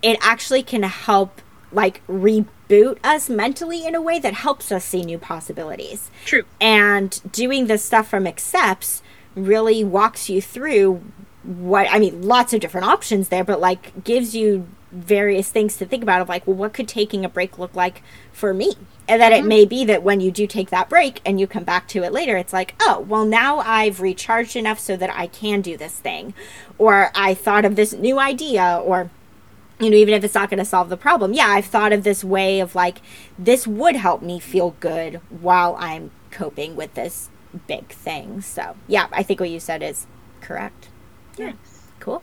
it 0.03 0.19
actually 0.21 0.63
can 0.63 0.83
help 0.83 1.41
like 1.71 2.05
reboot 2.07 2.99
us 3.05 3.29
mentally 3.29 3.87
in 3.87 3.95
a 3.95 4.01
way 4.01 4.19
that 4.19 4.33
helps 4.35 4.73
us 4.73 4.85
see 4.85 5.03
new 5.03 5.19
possibilities. 5.19 6.11
True. 6.25 6.45
And 6.61 7.21
doing 7.31 7.67
this 7.67 7.85
stuff 7.85 8.09
from 8.09 8.27
accepts 8.27 9.03
really 9.35 9.85
walks 9.85 10.31
you 10.31 10.41
through 10.41 11.03
what 11.45 11.87
I 11.91 11.99
mean, 11.99 12.23
lots 12.23 12.53
of 12.53 12.61
different 12.61 12.89
options 12.89 13.29
there, 13.29 13.45
but 13.45 13.61
like 13.61 14.03
gives 14.03 14.35
you 14.35 14.67
various 14.97 15.51
things 15.51 15.77
to 15.77 15.87
think 15.87 16.03
about 16.03 16.23
of 16.23 16.29
like, 16.29 16.47
well, 16.47 16.57
what 16.57 16.73
could 16.73 16.89
taking 16.89 17.25
a 17.25 17.29
break 17.29 17.59
look 17.59 17.75
like 17.75 18.03
for 18.33 18.55
me? 18.55 18.75
And 19.09 19.21
that 19.21 19.33
mm-hmm. 19.33 19.45
it 19.45 19.49
may 19.49 19.65
be 19.65 19.85
that 19.85 20.03
when 20.03 20.21
you 20.21 20.31
do 20.31 20.47
take 20.47 20.71
that 20.71 20.89
break 20.89 21.21
and 21.25 21.39
you 21.39 21.47
come 21.47 21.65
back 21.65 21.87
to 21.89 22.03
it 22.03 22.13
later, 22.13 22.37
it's 22.37 22.53
like, 22.53 22.75
oh, 22.81 23.01
well, 23.09 23.25
now 23.25 23.59
I've 23.59 24.01
recharged 24.01 24.57
enough 24.57 24.79
so 24.79 24.97
that 24.97 25.11
I 25.11 25.27
can 25.27 25.61
do 25.61 25.77
this 25.77 25.99
thing. 25.99 26.35
Or 26.79 27.11
I 27.15 27.35
thought 27.35 27.65
of 27.65 27.77
this 27.77 27.93
new 27.93 28.19
idea, 28.19 28.81
or, 28.85 29.11
you 29.79 29.91
know, 29.91 29.97
even 29.97 30.15
if 30.15 30.25
it's 30.25 30.35
not 30.35 30.51
going 30.51 30.59
to 30.59 30.65
solve 30.65 30.89
the 30.89 30.97
problem, 30.97 31.33
yeah, 31.33 31.47
I've 31.47 31.67
thought 31.67 31.93
of 31.93 32.03
this 32.03 32.25
way 32.25 32.61
of 32.61 32.75
like, 32.75 32.99
this 33.39 33.67
would 33.67 33.97
help 33.97 34.23
me 34.23 34.41
feel 34.41 34.75
good 34.81 35.21
while 35.29 35.77
I'm 35.79 36.11
coping 36.31 36.75
with 36.75 36.95
this 36.95 37.31
big 37.67 37.89
thing. 37.89 38.41
So, 38.41 38.77
yeah, 38.89 39.07
I 39.13 39.23
think 39.23 39.41
what 39.41 39.51
you 39.51 39.61
said 39.61 39.83
is 39.83 40.07
correct. 40.41 40.89
Yeah. 41.37 41.53
Cool. 42.01 42.23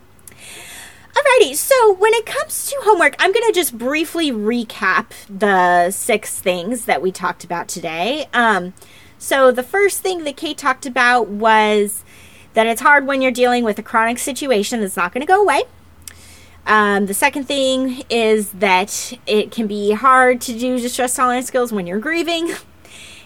Alrighty, 1.13 1.55
so 1.55 1.93
when 1.93 2.11
it 2.15 2.25
comes 2.25 2.65
to 2.67 2.75
homework, 2.81 3.15
I'm 3.19 3.31
going 3.31 3.45
to 3.45 3.53
just 3.53 3.77
briefly 3.77 4.31
recap 4.31 5.11
the 5.29 5.91
six 5.91 6.39
things 6.39 6.85
that 6.85 7.03
we 7.03 7.11
talked 7.11 7.43
about 7.43 7.67
today. 7.67 8.27
Um, 8.33 8.73
so 9.19 9.51
the 9.51 9.61
first 9.61 10.01
thing 10.01 10.23
that 10.23 10.37
Kate 10.37 10.57
talked 10.57 10.87
about 10.87 11.27
was 11.27 12.03
that 12.55 12.65
it's 12.65 12.81
hard 12.81 13.05
when 13.05 13.21
you're 13.21 13.31
dealing 13.31 13.63
with 13.63 13.77
a 13.77 13.83
chronic 13.83 14.17
situation 14.17 14.79
that's 14.79 14.97
not 14.97 15.13
going 15.13 15.21
to 15.21 15.27
go 15.27 15.39
away. 15.39 15.63
Um, 16.65 17.05
the 17.05 17.13
second 17.13 17.43
thing 17.43 18.01
is 18.09 18.49
that 18.53 19.13
it 19.27 19.51
can 19.51 19.67
be 19.67 19.91
hard 19.91 20.41
to 20.41 20.57
do 20.57 20.79
distress 20.79 21.15
tolerance 21.15 21.45
skills 21.45 21.71
when 21.71 21.85
you're 21.85 21.99
grieving. 21.99 22.53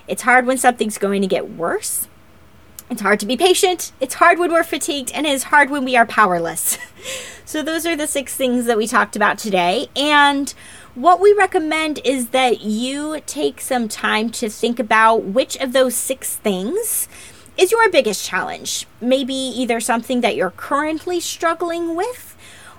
It's 0.10 0.24
hard 0.24 0.46
when 0.46 0.58
something's 0.58 0.98
going 0.98 1.22
to 1.22 1.28
get 1.28 1.52
worse. 1.52 2.08
It's 2.90 3.02
hard 3.02 3.20
to 3.20 3.26
be 3.26 3.36
patient, 3.36 3.92
it's 4.00 4.16
hard 4.16 4.40
when 4.40 4.52
we're 4.52 4.64
fatigued, 4.64 5.12
and 5.12 5.28
it's 5.28 5.44
hard 5.44 5.70
when 5.70 5.84
we 5.84 5.98
are 5.98 6.06
powerless. 6.06 6.78
so, 7.46 7.62
those 7.62 7.86
are 7.86 7.98
the 7.98 8.08
six 8.08 8.34
things 8.34 8.66
that 8.66 8.78
we 8.78 8.88
talked 8.88 9.18
about 9.18 9.38
today. 9.38 9.88
And 9.94 10.54
what 10.96 11.20
we 11.20 11.34
recommend 11.34 12.00
is 12.06 12.30
that 12.30 12.62
you 12.62 13.22
take 13.26 13.60
some 13.60 13.90
time 13.90 14.30
to 14.32 14.48
think 14.50 14.80
about 14.80 15.26
which 15.26 15.58
of 15.58 15.74
those 15.74 15.96
six 15.96 16.38
things 16.38 17.10
is 17.58 17.74
your 17.74 17.90
biggest 17.92 18.26
challenge. 18.26 18.88
Maybe 19.02 19.34
either 19.34 19.82
something 19.82 20.22
that 20.22 20.38
you're 20.38 20.52
currently 20.52 21.20
struggling 21.20 21.94
with, 21.94 22.38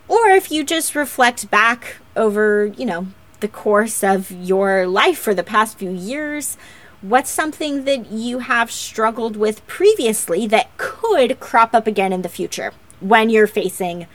or 0.09 0.29
if 0.29 0.51
you 0.51 0.65
just 0.65 0.95
reflect 0.95 1.51
back 1.51 1.97
over, 2.17 2.65
you 2.65 2.87
know, 2.87 3.09
the 3.41 3.49
course 3.49 4.03
of 4.03 4.31
your 4.31 4.87
life 4.87 5.19
for 5.19 5.35
the 5.35 5.45
past 5.45 5.79
few 5.79 5.91
years 5.91 6.57
What's 7.01 7.31
something 7.31 7.85
that 7.85 8.11
you 8.11 8.41
have 8.41 8.73
struggled 8.73 9.37
with 9.37 9.65
previously 9.69 10.49
that 10.49 10.77
could 10.79 11.39
crop 11.39 11.73
up 11.73 11.87
again 11.87 12.13
in 12.13 12.23
the 12.23 12.29
future 12.29 12.73
when 12.99 13.31
you're 13.31 13.47
facing 13.47 14.09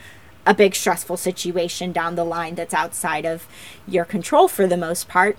a 0.44 0.52
big 0.52 0.74
stressful 0.74 1.16
situation 1.16 1.92
down 1.92 2.14
the 2.14 2.24
line 2.24 2.54
that's 2.54 2.74
outside 2.74 3.24
of 3.24 3.48
your 3.88 4.04
control 4.04 4.48
for 4.48 4.66
the 4.66 4.76
most 4.76 5.08
part? 5.08 5.38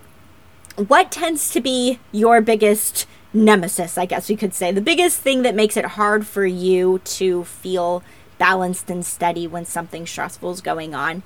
What 0.76 1.12
tends 1.12 1.52
to 1.52 1.62
be 1.62 2.00
your 2.12 2.42
biggest 2.42 3.06
nemesis, 3.32 3.98
I 3.98 4.08
guess 4.08 4.28
we 4.28 4.36
could 4.36 4.56
say, 4.56 4.72
the 4.72 4.82
biggest 4.82 5.20
thing 5.20 5.44
that 5.44 5.54
makes 5.54 5.78
it 5.78 5.86
hard 5.86 6.26
for 6.26 6.48
you 6.48 7.00
to 7.00 7.44
feel 7.44 8.04
balanced 8.38 8.90
and 8.90 9.06
steady 9.06 9.48
when 9.48 9.66
something 9.66 10.06
stressful 10.06 10.52
is 10.52 10.62
going 10.62 10.96
on. 10.96 11.24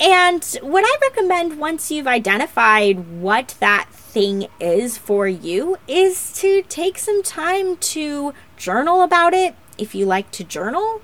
And 0.00 0.44
what 0.60 0.84
I 0.86 0.98
recommend 1.08 1.58
once 1.58 1.90
you've 1.90 2.06
identified 2.06 3.20
what 3.20 3.56
that 3.60 3.88
thing 4.18 4.48
is 4.58 4.98
for 4.98 5.28
you 5.28 5.76
is 5.86 6.32
to 6.32 6.62
take 6.62 6.98
some 6.98 7.22
time 7.22 7.76
to 7.76 8.34
journal 8.56 9.02
about 9.02 9.32
it 9.32 9.54
if 9.78 9.94
you 9.94 10.04
like 10.04 10.28
to 10.32 10.42
journal, 10.42 11.00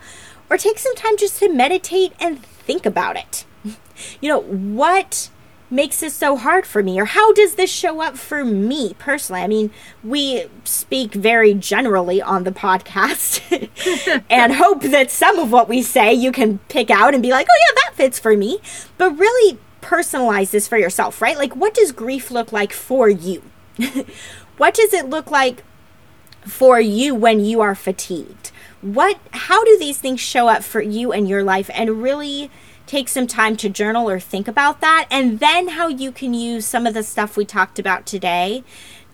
or 0.51 0.57
take 0.57 0.81
some 0.81 0.97
time 0.97 1.17
just 1.17 1.39
to 1.39 1.49
meditate 1.49 2.13
and 2.19 2.43
think 2.43 2.85
about 2.85 3.17
it. 3.17 3.45
You 4.21 4.29
know, 4.29 4.41
what 4.41 5.31
makes 5.71 6.01
this 6.01 6.17
so 6.17 6.37
hard 6.37 6.67
for 6.67 6.83
me 6.83 7.01
or 7.01 7.05
how 7.05 7.33
does 7.33 7.55
this 7.55 7.71
show 7.71 8.03
up 8.03 8.17
for 8.19 8.45
me 8.45 8.95
personally 8.99 9.41
i 9.41 9.47
mean 9.47 9.71
we 10.03 10.45
speak 10.65 11.15
very 11.15 11.55
generally 11.55 12.21
on 12.21 12.45
the 12.45 12.51
podcast 12.51 13.41
and 14.31 14.53
hope 14.55 14.83
that 14.83 15.11
some 15.11 15.39
of 15.39 15.51
what 15.51 15.69
we 15.69 15.81
say 15.81 16.13
you 16.13 16.31
can 16.31 16.59
pick 16.69 16.91
out 16.91 17.15
and 17.15 17.23
be 17.23 17.31
like 17.31 17.47
oh 17.49 17.59
yeah 17.69 17.81
that 17.85 17.97
fits 17.97 18.19
for 18.19 18.37
me 18.37 18.59
but 18.99 19.17
really 19.19 19.59
personalize 19.85 20.51
this 20.51 20.67
for 20.67 20.79
yourself 20.79 21.21
right? 21.21 21.37
Like 21.37 21.55
what 21.55 21.75
does 21.75 21.93
grief 21.93 22.31
look 22.31 22.53
like 22.53 22.73
for 22.73 23.09
you? 23.09 23.43
What 24.57 24.75
does 24.75 24.93
it 24.93 25.09
look 25.09 25.31
like 25.31 25.65
for 26.43 26.81
you 26.81 27.15
when 27.15 27.41
you 27.41 27.61
are 27.61 27.75
fatigued? 27.75 28.53
What 28.83 29.19
how 29.33 29.65
do 29.65 29.77
these 29.79 29.99
things 29.99 30.21
show 30.21 30.49
up 30.49 30.63
for 30.63 30.81
you 30.81 31.13
in 31.13 31.27
your 31.27 31.43
life? 31.43 31.71
And 31.75 32.03
really 32.03 32.51
take 32.87 33.09
some 33.09 33.27
time 33.27 33.57
to 33.57 33.69
journal 33.69 34.09
or 34.09 34.21
think 34.21 34.47
about 34.47 34.81
that, 34.81 35.07
and 35.11 35.41
then 35.41 35.69
how 35.69 35.89
you 35.89 36.13
can 36.13 36.35
use 36.35 36.67
some 36.67 36.87
of 36.87 36.95
the 36.95 37.03
stuff 37.03 37.37
we 37.37 37.45
talked 37.45 37.79
about 37.79 38.07
today 38.07 38.63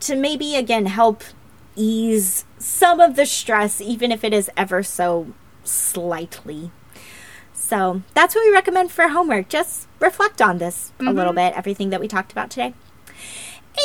to 0.00 0.16
maybe 0.16 0.56
again 0.56 0.86
help 0.86 1.22
ease 1.76 2.44
some 2.58 3.00
of 3.00 3.16
the 3.16 3.24
stress, 3.24 3.80
even 3.80 4.12
if 4.12 4.24
it 4.24 4.34
is 4.34 4.50
ever 4.56 4.82
so 4.82 5.28
slightly. 5.64 6.72
So 7.70 8.02
that's 8.14 8.34
what 8.34 8.44
we 8.44 8.52
recommend 8.52 8.90
for 8.90 9.06
homework. 9.06 9.48
Just 9.48 9.86
reflect 10.00 10.42
on 10.42 10.58
this 10.58 10.90
mm-hmm. 10.98 11.06
a 11.06 11.12
little 11.12 11.32
bit, 11.32 11.56
everything 11.56 11.90
that 11.90 12.00
we 12.00 12.08
talked 12.08 12.32
about 12.32 12.50
today. 12.50 12.74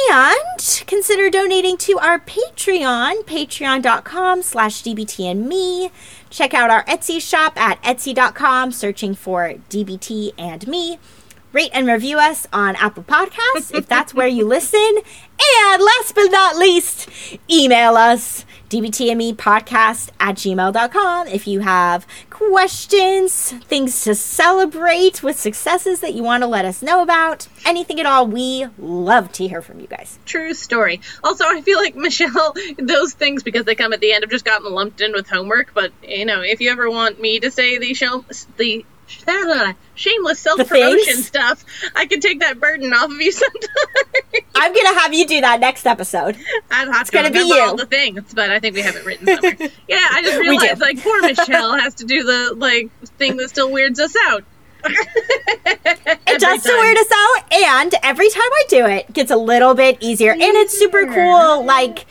And 0.09 0.83
consider 0.87 1.29
donating 1.29 1.77
to 1.77 1.99
our 1.99 2.19
Patreon, 2.19 3.25
patreon.com 3.25 4.41
slash 4.41 4.81
DBT 4.81 5.29
and 5.29 5.47
me. 5.47 5.91
Check 6.31 6.55
out 6.55 6.71
our 6.71 6.83
Etsy 6.85 7.21
shop 7.21 7.55
at 7.57 7.79
etsy.com, 7.83 8.71
searching 8.71 9.13
for 9.13 9.53
DBT 9.69 10.33
and 10.35 10.67
me. 10.67 10.97
Rate 11.55 11.71
and 11.73 11.87
review 11.87 12.19
us 12.19 12.45
on 12.51 12.75
Apple 12.75 13.03
Podcasts 13.03 13.73
if 13.73 13.87
that's 13.87 14.13
where 14.13 14.27
you 14.27 14.45
listen. 14.45 14.97
And 15.61 15.81
last 15.81 16.13
but 16.13 16.27
not 16.27 16.57
least, 16.57 17.07
email 17.49 17.95
us 17.95 18.43
dbtmepodcast 18.69 20.09
at 20.19 20.35
gmail.com 20.35 21.27
if 21.27 21.47
you 21.47 21.61
have 21.61 22.05
questions, 22.29 23.53
things 23.53 24.03
to 24.03 24.15
celebrate 24.15 25.23
with 25.23 25.39
successes 25.39 26.01
that 26.01 26.13
you 26.13 26.23
want 26.23 26.43
to 26.43 26.47
let 26.47 26.65
us 26.65 26.81
know 26.81 27.01
about, 27.01 27.47
anything 27.65 28.01
at 28.01 28.05
all. 28.05 28.27
We 28.27 28.67
love 28.77 29.31
to 29.33 29.47
hear 29.47 29.61
from 29.61 29.79
you 29.79 29.87
guys. 29.87 30.19
True 30.25 30.53
story. 30.53 30.99
Also, 31.23 31.45
I 31.47 31.61
feel 31.61 31.77
like 31.77 31.95
Michelle, 31.95 32.53
those 32.77 33.13
things 33.13 33.43
because 33.43 33.63
they 33.63 33.75
come 33.75 33.93
at 33.93 34.01
the 34.01 34.11
end 34.11 34.25
have 34.25 34.31
just 34.31 34.43
gotten 34.43 34.73
lumped 34.73 34.99
in 34.99 35.13
with 35.13 35.29
homework. 35.29 35.73
But 35.73 35.93
you 36.03 36.25
know, 36.25 36.41
if 36.41 36.59
you 36.59 36.69
ever 36.69 36.89
want 36.89 37.21
me 37.21 37.39
to 37.39 37.49
say 37.49 37.77
the 37.77 37.93
show, 37.93 38.25
the 38.57 38.85
shameless 39.95 40.39
self 40.39 40.67
promotion 40.67 41.15
stuff. 41.15 41.65
I 41.95 42.05
can 42.05 42.19
take 42.19 42.39
that 42.39 42.59
burden 42.59 42.93
off 42.93 43.11
of 43.11 43.21
you 43.21 43.31
sometime. 43.31 43.69
I'm 44.55 44.73
gonna 44.73 44.99
have 44.99 45.13
you 45.13 45.25
do 45.25 45.41
that 45.41 45.59
next 45.59 45.85
episode. 45.85 46.37
I'm 46.71 46.89
not 46.89 47.11
gonna 47.11 47.31
be 47.31 47.39
you. 47.39 47.59
All 47.59 47.75
the 47.75 47.85
things, 47.85 48.33
but 48.33 48.49
I 48.49 48.59
think 48.59 48.75
we 48.75 48.81
have 48.81 48.95
it 48.95 49.05
written 49.05 49.27
somewhere. 49.27 49.71
yeah, 49.87 50.07
I 50.11 50.21
just 50.23 50.39
realized 50.39 50.81
like 50.81 51.01
poor 51.01 51.21
Michelle 51.21 51.77
has 51.77 51.95
to 51.95 52.05
do 52.05 52.23
the 52.23 52.53
like 52.55 52.91
thing 53.17 53.37
that 53.37 53.49
still 53.49 53.71
weirds 53.71 53.99
us 53.99 54.15
out. 54.27 54.43
it 54.87 56.39
does 56.39 56.61
still 56.61 56.79
weird 56.79 56.97
us 56.97 57.11
out, 57.11 57.53
and 57.53 57.95
every 58.03 58.29
time 58.29 58.43
I 58.43 58.63
do 58.69 58.85
it, 58.85 59.11
gets 59.11 59.31
a 59.31 59.37
little 59.37 59.73
bit 59.73 59.97
easier, 59.99 60.33
easier. 60.33 60.47
and 60.47 60.57
it's 60.57 60.77
super 60.77 61.05
cool. 61.05 61.15
Mm-hmm. 61.15 61.67
Like 61.67 62.05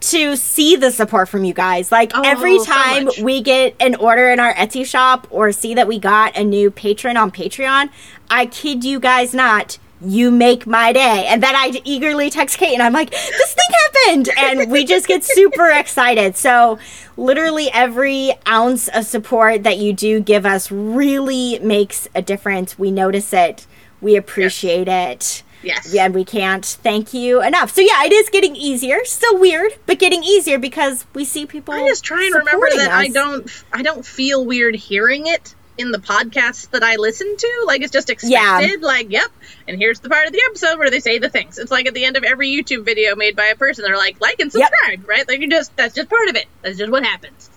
to 0.00 0.36
see 0.36 0.76
the 0.76 0.90
support 0.90 1.28
from 1.28 1.44
you 1.44 1.54
guys. 1.54 1.90
Like 1.90 2.12
oh, 2.14 2.22
every 2.24 2.58
time 2.64 3.10
so 3.10 3.24
we 3.24 3.42
get 3.42 3.74
an 3.80 3.94
order 3.96 4.30
in 4.30 4.40
our 4.40 4.54
Etsy 4.54 4.84
shop 4.84 5.26
or 5.30 5.52
see 5.52 5.74
that 5.74 5.88
we 5.88 5.98
got 5.98 6.36
a 6.36 6.44
new 6.44 6.70
patron 6.70 7.16
on 7.16 7.30
Patreon, 7.30 7.90
I 8.30 8.46
kid 8.46 8.84
you 8.84 9.00
guys 9.00 9.34
not, 9.34 9.78
you 10.00 10.30
make 10.30 10.66
my 10.66 10.92
day. 10.92 11.26
And 11.28 11.42
then 11.42 11.54
I 11.54 11.80
eagerly 11.84 12.30
text 12.30 12.58
Kate 12.58 12.74
and 12.74 12.82
I'm 12.82 12.92
like, 12.92 13.10
this 13.10 13.54
thing 13.54 13.76
happened. 13.80 14.28
And 14.38 14.70
we 14.70 14.84
just 14.84 15.06
get 15.06 15.24
super 15.24 15.68
excited. 15.72 16.36
So, 16.36 16.78
literally, 17.16 17.70
every 17.72 18.32
ounce 18.46 18.88
of 18.88 19.04
support 19.04 19.64
that 19.64 19.78
you 19.78 19.92
do 19.92 20.20
give 20.20 20.46
us 20.46 20.70
really 20.70 21.58
makes 21.58 22.08
a 22.14 22.22
difference. 22.22 22.78
We 22.78 22.90
notice 22.90 23.32
it, 23.32 23.66
we 24.00 24.16
appreciate 24.16 24.88
it. 24.88 25.42
Yes. 25.68 25.94
And 25.94 26.14
we 26.14 26.24
can't 26.24 26.64
thank 26.64 27.12
you 27.12 27.42
enough. 27.42 27.74
So 27.74 27.82
yeah, 27.82 28.04
it 28.04 28.12
is 28.12 28.30
getting 28.30 28.56
easier. 28.56 29.04
Still 29.04 29.38
weird, 29.38 29.74
but 29.84 29.98
getting 29.98 30.24
easier 30.24 30.58
because 30.58 31.04
we 31.12 31.26
see 31.26 31.44
people. 31.44 31.74
I 31.74 31.86
just 31.86 32.02
try 32.02 32.24
and 32.24 32.34
remember 32.34 32.68
that 32.76 32.88
us. 32.88 32.92
I 32.92 33.08
don't 33.08 33.64
I 33.70 33.82
don't 33.82 34.04
feel 34.04 34.46
weird 34.46 34.74
hearing 34.74 35.26
it 35.26 35.54
in 35.76 35.92
the 35.92 35.98
podcasts 35.98 36.70
that 36.70 36.82
I 36.82 36.96
listen 36.96 37.36
to. 37.36 37.64
Like 37.66 37.82
it's 37.82 37.92
just 37.92 38.08
expected. 38.08 38.80
Yeah. 38.80 38.86
Like, 38.86 39.10
yep. 39.10 39.30
And 39.68 39.78
here's 39.78 40.00
the 40.00 40.08
part 40.08 40.26
of 40.26 40.32
the 40.32 40.40
episode 40.48 40.78
where 40.78 40.88
they 40.88 41.00
say 41.00 41.18
the 41.18 41.28
things. 41.28 41.58
It's 41.58 41.70
like 41.70 41.86
at 41.86 41.92
the 41.92 42.06
end 42.06 42.16
of 42.16 42.24
every 42.24 42.48
YouTube 42.48 42.86
video 42.86 43.14
made 43.14 43.36
by 43.36 43.48
a 43.52 43.54
person, 43.54 43.84
they're 43.84 43.98
like, 43.98 44.22
like 44.22 44.40
and 44.40 44.50
subscribe, 44.50 45.00
yep. 45.00 45.06
right? 45.06 45.28
Like 45.28 45.40
you 45.40 45.50
just 45.50 45.76
that's 45.76 45.94
just 45.94 46.08
part 46.08 46.30
of 46.30 46.36
it. 46.36 46.46
That's 46.62 46.78
just 46.78 46.90
what 46.90 47.04
happens. 47.04 47.50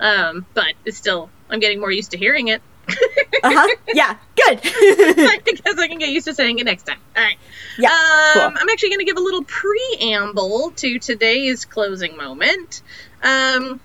Um, 0.00 0.46
but 0.54 0.72
it's 0.86 0.96
still 0.96 1.28
I'm 1.50 1.60
getting 1.60 1.78
more 1.78 1.92
used 1.92 2.12
to 2.12 2.16
hearing 2.16 2.48
it 2.48 2.62
uh 3.42 3.52
huh. 3.52 3.76
Yeah. 3.92 4.16
Good. 4.36 4.60
I 4.64 5.40
guess 5.44 5.78
I 5.78 5.88
can 5.88 5.98
get 5.98 6.10
used 6.10 6.26
to 6.26 6.34
saying 6.34 6.58
it 6.58 6.64
next 6.64 6.84
time. 6.84 6.98
All 7.16 7.22
right. 7.22 7.38
Yeah. 7.78 7.88
Um, 7.90 8.32
cool. 8.32 8.60
I'm 8.60 8.68
actually 8.68 8.90
going 8.90 9.00
to 9.00 9.04
give 9.04 9.16
a 9.16 9.20
little 9.20 9.44
preamble 9.44 10.72
to 10.76 10.98
today's 10.98 11.64
closing 11.64 12.16
moment. 12.16 12.82
Um, 13.22 13.80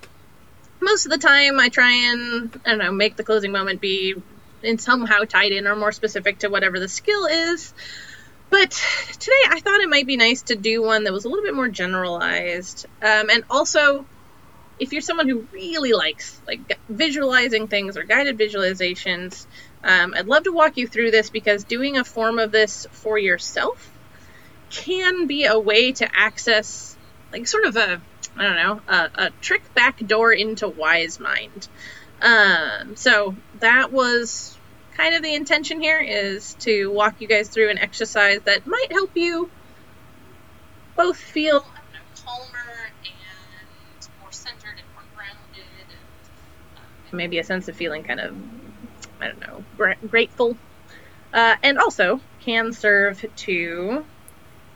most 0.81 1.05
of 1.05 1.11
the 1.11 1.17
time, 1.17 1.59
I 1.59 1.69
try 1.69 1.91
and 1.91 2.61
I 2.65 2.69
don't 2.69 2.79
know 2.79 2.91
make 2.91 3.15
the 3.15 3.23
closing 3.23 3.51
moment 3.51 3.81
be 3.81 4.15
in 4.63 4.77
somehow 4.77 5.23
tied 5.23 5.51
in 5.51 5.67
or 5.67 5.75
more 5.75 5.91
specific 5.91 6.39
to 6.39 6.49
whatever 6.49 6.79
the 6.79 6.89
skill 6.89 7.25
is. 7.25 7.73
But 8.49 8.71
today, 8.71 9.41
I 9.49 9.59
thought 9.59 9.81
it 9.81 9.89
might 9.89 10.05
be 10.05 10.17
nice 10.17 10.43
to 10.43 10.55
do 10.55 10.81
one 10.81 11.03
that 11.05 11.13
was 11.13 11.25
a 11.25 11.29
little 11.29 11.43
bit 11.43 11.55
more 11.55 11.67
generalized, 11.67 12.85
um, 13.01 13.29
and 13.29 13.43
also 13.49 14.05
if 14.79 14.91
you're 14.91 15.01
someone 15.01 15.29
who 15.29 15.47
really 15.51 15.93
likes 15.93 16.39
like 16.47 16.77
visualizing 16.89 17.67
things 17.67 17.97
or 17.97 18.03
guided 18.03 18.37
visualizations, 18.37 19.45
um, 19.83 20.13
I'd 20.15 20.27
love 20.27 20.43
to 20.43 20.53
walk 20.53 20.77
you 20.77 20.87
through 20.87 21.11
this 21.11 21.29
because 21.29 21.63
doing 21.63 21.97
a 21.97 22.03
form 22.03 22.39
of 22.39 22.51
this 22.51 22.87
for 22.91 23.17
yourself 23.17 23.91
can 24.69 25.27
be 25.27 25.45
a 25.45 25.57
way 25.57 25.91
to 25.93 26.09
access 26.13 26.97
like 27.31 27.47
sort 27.47 27.65
of 27.65 27.77
a 27.77 28.01
I 28.37 28.43
don't 28.43 28.55
know 28.55 28.81
a, 28.87 29.09
a 29.15 29.29
trick 29.41 29.73
back 29.73 30.05
door 30.05 30.31
into 30.31 30.67
wise 30.67 31.19
mind. 31.19 31.67
Um, 32.21 32.95
so 32.95 33.35
that 33.59 33.91
was 33.91 34.57
kind 34.97 35.15
of 35.15 35.21
the 35.21 35.35
intention 35.35 35.81
here 35.81 35.99
is 35.99 36.53
to 36.55 36.89
walk 36.91 37.19
you 37.19 37.27
guys 37.27 37.49
through 37.49 37.69
an 37.69 37.77
exercise 37.77 38.39
that 38.45 38.65
might 38.65 38.91
help 38.91 39.11
you 39.15 39.49
both 40.95 41.17
feel 41.17 41.65
maybe 47.15 47.39
a 47.39 47.43
sense 47.43 47.67
of 47.67 47.75
feeling 47.75 48.03
kind 48.03 48.19
of, 48.19 48.35
I 49.19 49.27
don't 49.27 49.41
know, 49.41 49.63
grateful. 50.07 50.57
Uh, 51.33 51.55
and 51.63 51.77
also 51.77 52.21
can 52.41 52.71
serve 52.73 53.25
to, 53.35 54.05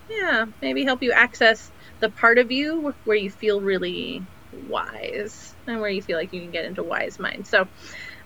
yeah, 0.10 0.46
maybe 0.62 0.84
help 0.84 1.04
you 1.04 1.12
access 1.12 1.72
the 2.00 2.10
part 2.10 2.38
of 2.38 2.52
you 2.52 2.94
where 3.06 3.18
you 3.18 3.30
feel 3.30 3.62
really 3.62 4.22
wise 4.68 5.54
and 5.68 5.80
where 5.80 5.90
you 5.90 6.02
feel 6.02 6.18
like 6.18 6.34
you 6.34 6.42
can 6.42 6.52
get 6.52 6.66
into 6.66 6.84
wise 6.84 7.20
mind. 7.20 7.48
So 7.48 7.68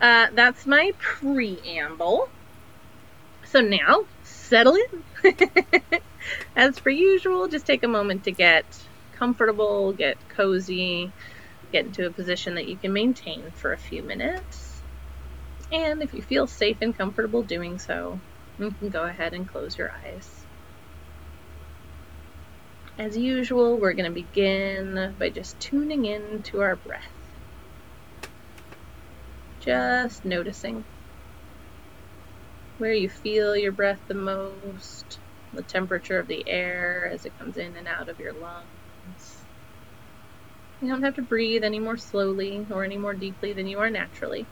uh, 0.02 0.28
that's 0.34 0.66
my 0.66 0.94
preamble. 0.98 2.30
So 3.46 3.62
now, 3.62 4.06
settle 4.24 4.76
in. 4.76 5.04
As 6.56 6.80
per 6.80 6.90
usual, 6.90 7.48
just 7.48 7.66
take 7.66 7.84
a 7.84 7.88
moment 7.88 8.24
to 8.24 8.32
get 8.32 8.66
comfortable, 9.16 9.94
get 9.94 10.18
cozy, 10.30 11.12
get 11.74 11.86
into 11.88 12.06
a 12.06 12.12
position 12.12 12.56
that 12.56 12.70
you 12.70 12.78
can 12.78 12.94
maintain 12.94 13.52
for 13.52 13.74
a 13.74 13.78
few 13.78 14.02
minutes. 14.02 14.82
And 15.72 16.02
if 16.02 16.14
you 16.14 16.22
feel 16.22 16.48
safe 16.48 16.78
and 16.82 16.96
comfortable 16.96 17.42
doing 17.42 17.80
so, 17.80 18.20
you 18.60 18.72
can 18.72 18.90
go 18.90 19.04
ahead 19.04 19.34
and 19.34 19.50
close 19.50 19.78
your 19.78 19.92
eyes. 19.92 20.46
As 22.98 23.18
usual, 23.18 23.78
we're 23.78 23.94
going 23.94 24.06
to 24.06 24.12
begin 24.12 25.16
by 25.18 25.30
just 25.32 25.60
tuning 25.60 26.06
in 26.06 26.44
to 26.44 26.62
our 26.62 26.76
breath. 26.76 27.12
Just 29.60 30.24
noticing 30.24 30.86
where 32.78 32.94
you 32.94 33.10
feel 33.10 33.58
your 33.58 33.72
breath 33.72 34.00
the 34.08 34.14
most, 34.14 35.18
the 35.54 35.64
temperature 35.64 36.20
of 36.20 36.28
the 36.28 36.48
air 36.48 37.10
as 37.12 37.26
it 37.26 37.38
comes 37.40 37.58
in 37.58 37.76
and 37.76 37.88
out 37.88 38.10
of 38.10 38.20
your 38.20 38.34
lungs. 38.34 38.68
You 40.84 40.90
don't 40.90 41.04
have 41.04 41.16
to 41.16 41.22
breathe 41.22 41.64
any 41.64 41.80
more 41.80 41.96
slowly 41.96 42.68
or 42.70 42.84
any 42.84 42.98
more 42.98 43.14
deeply 43.14 43.54
than 43.54 43.68
you 43.68 43.80
are 43.80 43.90
naturally. 43.90 44.46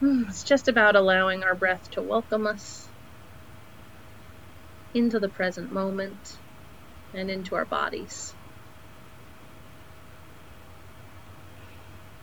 Hmm, 0.00 0.24
it's 0.28 0.42
just 0.42 0.68
about 0.68 0.96
allowing 0.96 1.44
our 1.44 1.54
breath 1.54 1.90
to 1.92 2.02
welcome 2.02 2.46
us 2.46 2.86
into 4.92 5.18
the 5.18 5.30
present 5.30 5.72
moment 5.72 6.36
and 7.14 7.30
into 7.30 7.54
our 7.54 7.64
bodies. 7.64 8.34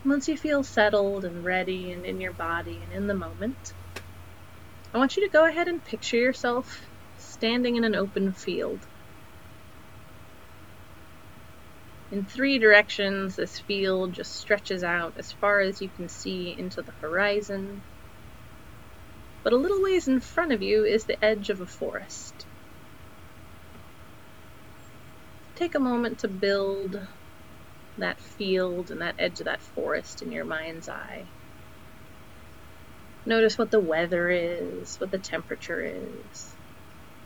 Once 0.05 0.27
you 0.27 0.37
feel 0.37 0.63
settled 0.63 1.25
and 1.25 1.43
ready 1.43 1.91
and 1.91 2.05
in 2.05 2.21
your 2.21 2.33
body 2.33 2.77
and 2.83 2.93
in 2.93 3.07
the 3.07 3.15
moment, 3.15 3.73
I 4.93 4.99
want 4.99 5.17
you 5.17 5.25
to 5.25 5.33
go 5.33 5.47
ahead 5.47 5.67
and 5.67 5.83
picture 5.83 6.17
yourself 6.17 6.85
standing 7.17 7.77
in 7.77 7.83
an 7.83 7.95
open 7.95 8.31
field. 8.31 8.85
In 12.15 12.25
three 12.25 12.59
directions, 12.59 13.35
this 13.35 13.59
field 13.59 14.13
just 14.13 14.37
stretches 14.37 14.85
out 14.85 15.17
as 15.17 15.33
far 15.33 15.59
as 15.59 15.81
you 15.81 15.89
can 15.89 16.07
see 16.07 16.55
into 16.57 16.81
the 16.81 16.93
horizon. 16.93 17.81
But 19.43 19.51
a 19.51 19.57
little 19.57 19.83
ways 19.83 20.07
in 20.07 20.21
front 20.21 20.53
of 20.53 20.61
you 20.61 20.85
is 20.85 21.03
the 21.03 21.21
edge 21.21 21.49
of 21.49 21.59
a 21.59 21.65
forest. 21.65 22.47
Take 25.55 25.75
a 25.75 25.79
moment 25.81 26.19
to 26.19 26.29
build 26.29 26.95
that 27.97 28.21
field 28.21 28.91
and 28.91 29.01
that 29.01 29.15
edge 29.19 29.41
of 29.41 29.47
that 29.47 29.61
forest 29.61 30.21
in 30.21 30.31
your 30.31 30.45
mind's 30.45 30.87
eye. 30.87 31.25
Notice 33.25 33.57
what 33.57 33.71
the 33.71 33.81
weather 33.81 34.29
is, 34.29 34.95
what 35.01 35.11
the 35.11 35.19
temperature 35.19 35.83
is, 35.83 36.55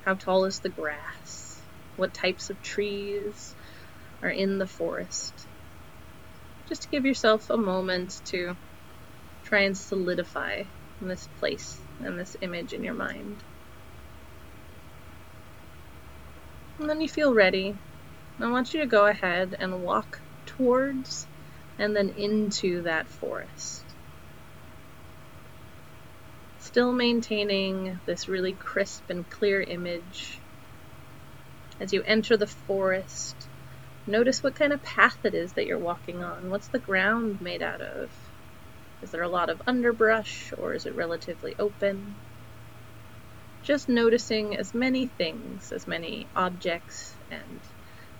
how 0.03 0.15
tall 0.15 0.45
is 0.45 0.61
the 0.61 0.69
grass, 0.69 1.61
what 1.95 2.11
types 2.11 2.49
of 2.49 2.59
trees 2.63 3.55
are 4.21 4.29
in 4.29 4.57
the 4.57 4.67
forest. 4.67 5.33
Just 6.67 6.83
to 6.83 6.89
give 6.89 7.05
yourself 7.05 7.49
a 7.49 7.57
moment 7.57 8.21
to 8.25 8.55
try 9.43 9.61
and 9.61 9.77
solidify 9.77 10.63
this 11.01 11.27
place 11.39 11.79
and 12.03 12.19
this 12.19 12.37
image 12.41 12.73
in 12.73 12.83
your 12.83 12.93
mind. 12.93 13.37
And 16.79 16.89
then 16.89 17.01
you 17.01 17.09
feel 17.09 17.33
ready, 17.33 17.75
I 18.39 18.49
want 18.49 18.73
you 18.73 18.81
to 18.81 18.85
go 18.85 19.05
ahead 19.05 19.57
and 19.59 19.83
walk 19.83 20.19
towards 20.45 21.27
and 21.77 21.95
then 21.95 22.09
into 22.09 22.83
that 22.83 23.07
forest. 23.07 23.83
Still 26.59 26.93
maintaining 26.93 27.99
this 28.05 28.29
really 28.29 28.53
crisp 28.53 29.09
and 29.09 29.29
clear 29.29 29.61
image. 29.61 30.37
As 31.81 31.91
you 31.91 32.01
enter 32.03 32.37
the 32.37 32.47
forest, 32.47 33.48
notice 34.09 34.43
what 34.43 34.55
kind 34.55 34.73
of 34.73 34.83
path 34.83 35.17
it 35.23 35.35
is 35.35 35.53
that 35.53 35.67
you're 35.67 35.77
walking 35.77 36.23
on. 36.23 36.49
What's 36.49 36.67
the 36.67 36.79
ground 36.79 37.39
made 37.39 37.61
out 37.61 37.81
of? 37.81 38.11
Is 39.01 39.11
there 39.11 39.21
a 39.21 39.29
lot 39.29 39.49
of 39.49 39.61
underbrush 39.67 40.51
or 40.57 40.73
is 40.73 40.85
it 40.85 40.95
relatively 40.95 41.55
open? 41.59 42.15
Just 43.63 43.87
noticing 43.87 44.57
as 44.57 44.73
many 44.73 45.07
things, 45.07 45.71
as 45.71 45.87
many 45.87 46.27
objects 46.35 47.13
and 47.29 47.61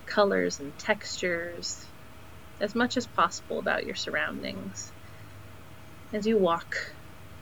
colors 0.06 0.60
and 0.60 0.78
textures 0.78 1.86
as 2.60 2.76
much 2.76 2.98
as 2.98 3.08
possible 3.08 3.60
about 3.60 3.86
your 3.86 3.96
surroundings 3.96 4.92
as 6.14 6.26
you 6.26 6.38
walk 6.38 6.76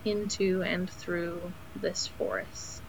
into 0.06 0.62
and 0.62 0.90
through 0.90 1.54
this 1.76 2.08
forest. 2.08 2.82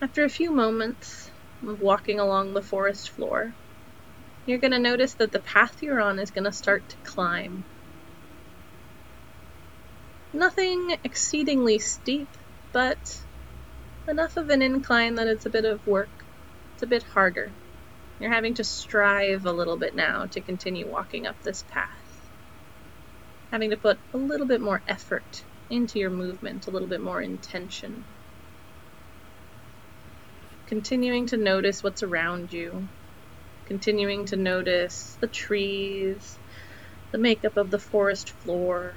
After 0.00 0.24
a 0.24 0.28
few 0.28 0.52
moments 0.52 1.30
of 1.68 1.80
walking 1.80 2.20
along 2.20 2.52
the 2.52 2.62
forest 2.62 3.10
floor, 3.10 3.52
you're 4.46 4.58
going 4.58 4.72
to 4.72 4.78
notice 4.78 5.14
that 5.14 5.32
the 5.32 5.40
path 5.40 5.82
you're 5.82 6.00
on 6.00 6.18
is 6.18 6.30
going 6.30 6.44
to 6.44 6.52
start 6.52 6.88
to 6.88 6.96
climb. 6.98 7.64
Nothing 10.32 10.96
exceedingly 11.04 11.78
steep, 11.78 12.28
but 12.72 13.20
enough 14.08 14.36
of 14.36 14.50
an 14.50 14.62
incline 14.62 15.14
that 15.14 15.28
it's 15.28 15.46
a 15.46 15.50
bit 15.50 15.64
of 15.64 15.86
work. 15.86 16.08
It's 16.74 16.82
a 16.82 16.86
bit 16.86 17.04
harder. 17.04 17.52
You're 18.20 18.32
having 18.32 18.54
to 18.54 18.64
strive 18.64 19.46
a 19.46 19.52
little 19.52 19.76
bit 19.76 19.94
now 19.94 20.26
to 20.26 20.40
continue 20.40 20.86
walking 20.86 21.26
up 21.26 21.40
this 21.42 21.62
path. 21.62 21.88
Having 23.52 23.70
to 23.70 23.76
put 23.76 23.98
a 24.12 24.18
little 24.18 24.46
bit 24.46 24.60
more 24.60 24.82
effort 24.88 25.44
into 25.70 25.98
your 25.98 26.10
movement, 26.10 26.66
a 26.66 26.70
little 26.70 26.88
bit 26.88 27.00
more 27.00 27.22
intention. 27.22 28.04
Continuing 30.66 31.26
to 31.26 31.36
notice 31.36 31.82
what's 31.82 32.02
around 32.02 32.50
you, 32.50 32.88
continuing 33.66 34.24
to 34.26 34.36
notice 34.36 35.18
the 35.20 35.26
trees, 35.26 36.38
the 37.12 37.18
makeup 37.18 37.58
of 37.58 37.70
the 37.70 37.78
forest 37.78 38.30
floor, 38.30 38.94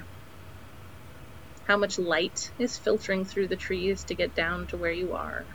how 1.67 1.75
much 1.75 1.99
light 1.99 2.51
is 2.57 2.77
filtering 2.77 3.25
through 3.25 3.47
the 3.47 3.57
trees 3.57 4.05
to 4.05 4.15
get 4.15 4.33
down 4.33 4.65
to 4.67 4.77
where 4.77 4.93
you 4.93 5.13
are. 5.13 5.45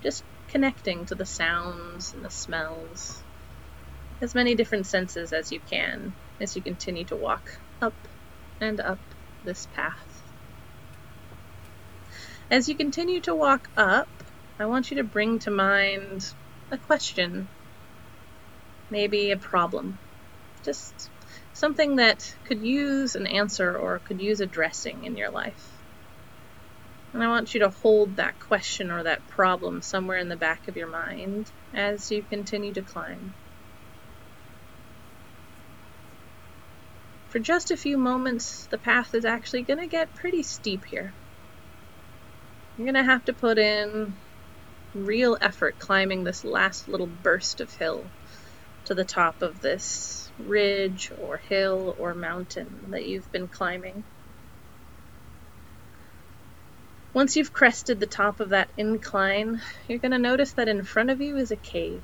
Just 0.00 0.22
connecting 0.46 1.04
to 1.06 1.16
the 1.16 1.26
sounds 1.26 2.14
and 2.14 2.24
the 2.24 2.30
smells, 2.30 3.20
as 4.22 4.32
many 4.32 4.54
different 4.54 4.86
senses 4.86 5.32
as 5.32 5.50
you 5.50 5.58
can 5.58 6.14
as 6.40 6.54
you 6.54 6.62
continue 6.62 7.04
to 7.04 7.16
walk 7.16 7.60
up 7.82 7.96
and 8.60 8.80
up 8.80 9.00
this 9.42 9.66
path. 9.74 10.22
As 12.48 12.68
you 12.68 12.76
continue 12.76 13.20
to 13.22 13.34
walk 13.34 13.68
up, 13.76 14.13
I 14.58 14.66
want 14.66 14.90
you 14.90 14.98
to 14.98 15.04
bring 15.04 15.40
to 15.40 15.50
mind 15.50 16.32
a 16.70 16.78
question, 16.78 17.48
maybe 18.88 19.32
a 19.32 19.36
problem, 19.36 19.98
just 20.62 21.10
something 21.52 21.96
that 21.96 22.32
could 22.46 22.60
use 22.60 23.16
an 23.16 23.26
answer 23.26 23.76
or 23.76 23.98
could 23.98 24.20
use 24.20 24.40
addressing 24.40 25.04
in 25.04 25.16
your 25.16 25.30
life. 25.30 25.68
And 27.12 27.22
I 27.22 27.28
want 27.28 27.52
you 27.54 27.60
to 27.60 27.70
hold 27.70 28.16
that 28.16 28.38
question 28.38 28.92
or 28.92 29.02
that 29.02 29.26
problem 29.28 29.82
somewhere 29.82 30.18
in 30.18 30.28
the 30.28 30.36
back 30.36 30.68
of 30.68 30.76
your 30.76 30.90
mind 30.90 31.50
as 31.72 32.10
you 32.12 32.22
continue 32.22 32.72
to 32.74 32.82
climb. 32.82 33.34
For 37.28 37.40
just 37.40 37.72
a 37.72 37.76
few 37.76 37.98
moments, 37.98 38.66
the 38.66 38.78
path 38.78 39.14
is 39.14 39.24
actually 39.24 39.62
going 39.62 39.80
to 39.80 39.88
get 39.88 40.14
pretty 40.14 40.44
steep 40.44 40.84
here. 40.84 41.12
You're 42.76 42.86
going 42.86 43.04
to 43.04 43.10
have 43.10 43.24
to 43.24 43.32
put 43.32 43.58
in 43.58 44.14
real 44.94 45.36
effort 45.40 45.78
climbing 45.78 46.24
this 46.24 46.44
last 46.44 46.88
little 46.88 47.06
burst 47.06 47.60
of 47.60 47.72
hill 47.74 48.06
to 48.84 48.94
the 48.94 49.04
top 49.04 49.42
of 49.42 49.60
this 49.60 50.30
ridge 50.38 51.12
or 51.18 51.36
hill 51.36 51.94
or 51.98 52.14
mountain 52.14 52.86
that 52.90 53.06
you've 53.06 53.30
been 53.32 53.48
climbing. 53.48 54.04
Once 57.12 57.36
you've 57.36 57.52
crested 57.52 58.00
the 58.00 58.06
top 58.06 58.40
of 58.40 58.50
that 58.50 58.68
incline, 58.76 59.60
you're 59.88 60.00
going 60.00 60.12
to 60.12 60.18
notice 60.18 60.52
that 60.52 60.68
in 60.68 60.82
front 60.82 61.10
of 61.10 61.20
you 61.20 61.36
is 61.36 61.50
a 61.50 61.56
cave. 61.56 62.02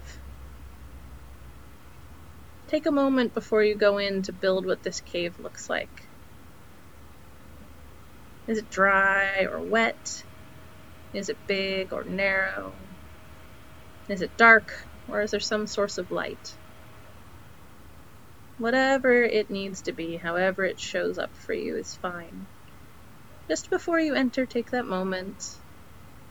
Take 2.68 2.86
a 2.86 2.92
moment 2.92 3.34
before 3.34 3.64
you 3.64 3.74
go 3.74 3.98
in 3.98 4.22
to 4.22 4.32
build 4.32 4.64
what 4.64 4.84
this 4.84 5.00
cave 5.00 5.40
looks 5.40 5.68
like. 5.68 6.06
Is 8.46 8.58
it 8.58 8.70
dry 8.70 9.46
or 9.50 9.58
wet? 9.58 10.22
Is 11.12 11.28
it 11.28 11.38
big 11.46 11.92
or 11.92 12.04
narrow? 12.04 12.74
Is 14.08 14.22
it 14.22 14.36
dark 14.36 14.72
or 15.08 15.20
is 15.22 15.30
there 15.32 15.40
some 15.40 15.66
source 15.66 15.98
of 15.98 16.10
light? 16.10 16.56
Whatever 18.58 19.22
it 19.22 19.50
needs 19.50 19.82
to 19.82 19.92
be, 19.92 20.16
however 20.16 20.64
it 20.64 20.78
shows 20.78 21.18
up 21.18 21.34
for 21.36 21.54
you, 21.54 21.76
is 21.76 21.96
fine 21.96 22.46
just 23.50 23.68
before 23.68 23.98
you 23.98 24.14
enter, 24.14 24.46
take 24.46 24.70
that 24.70 24.86
moment 24.86 25.56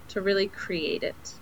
to 0.07 0.21
really 0.21 0.47
create 0.47 1.03
it. 1.03 1.33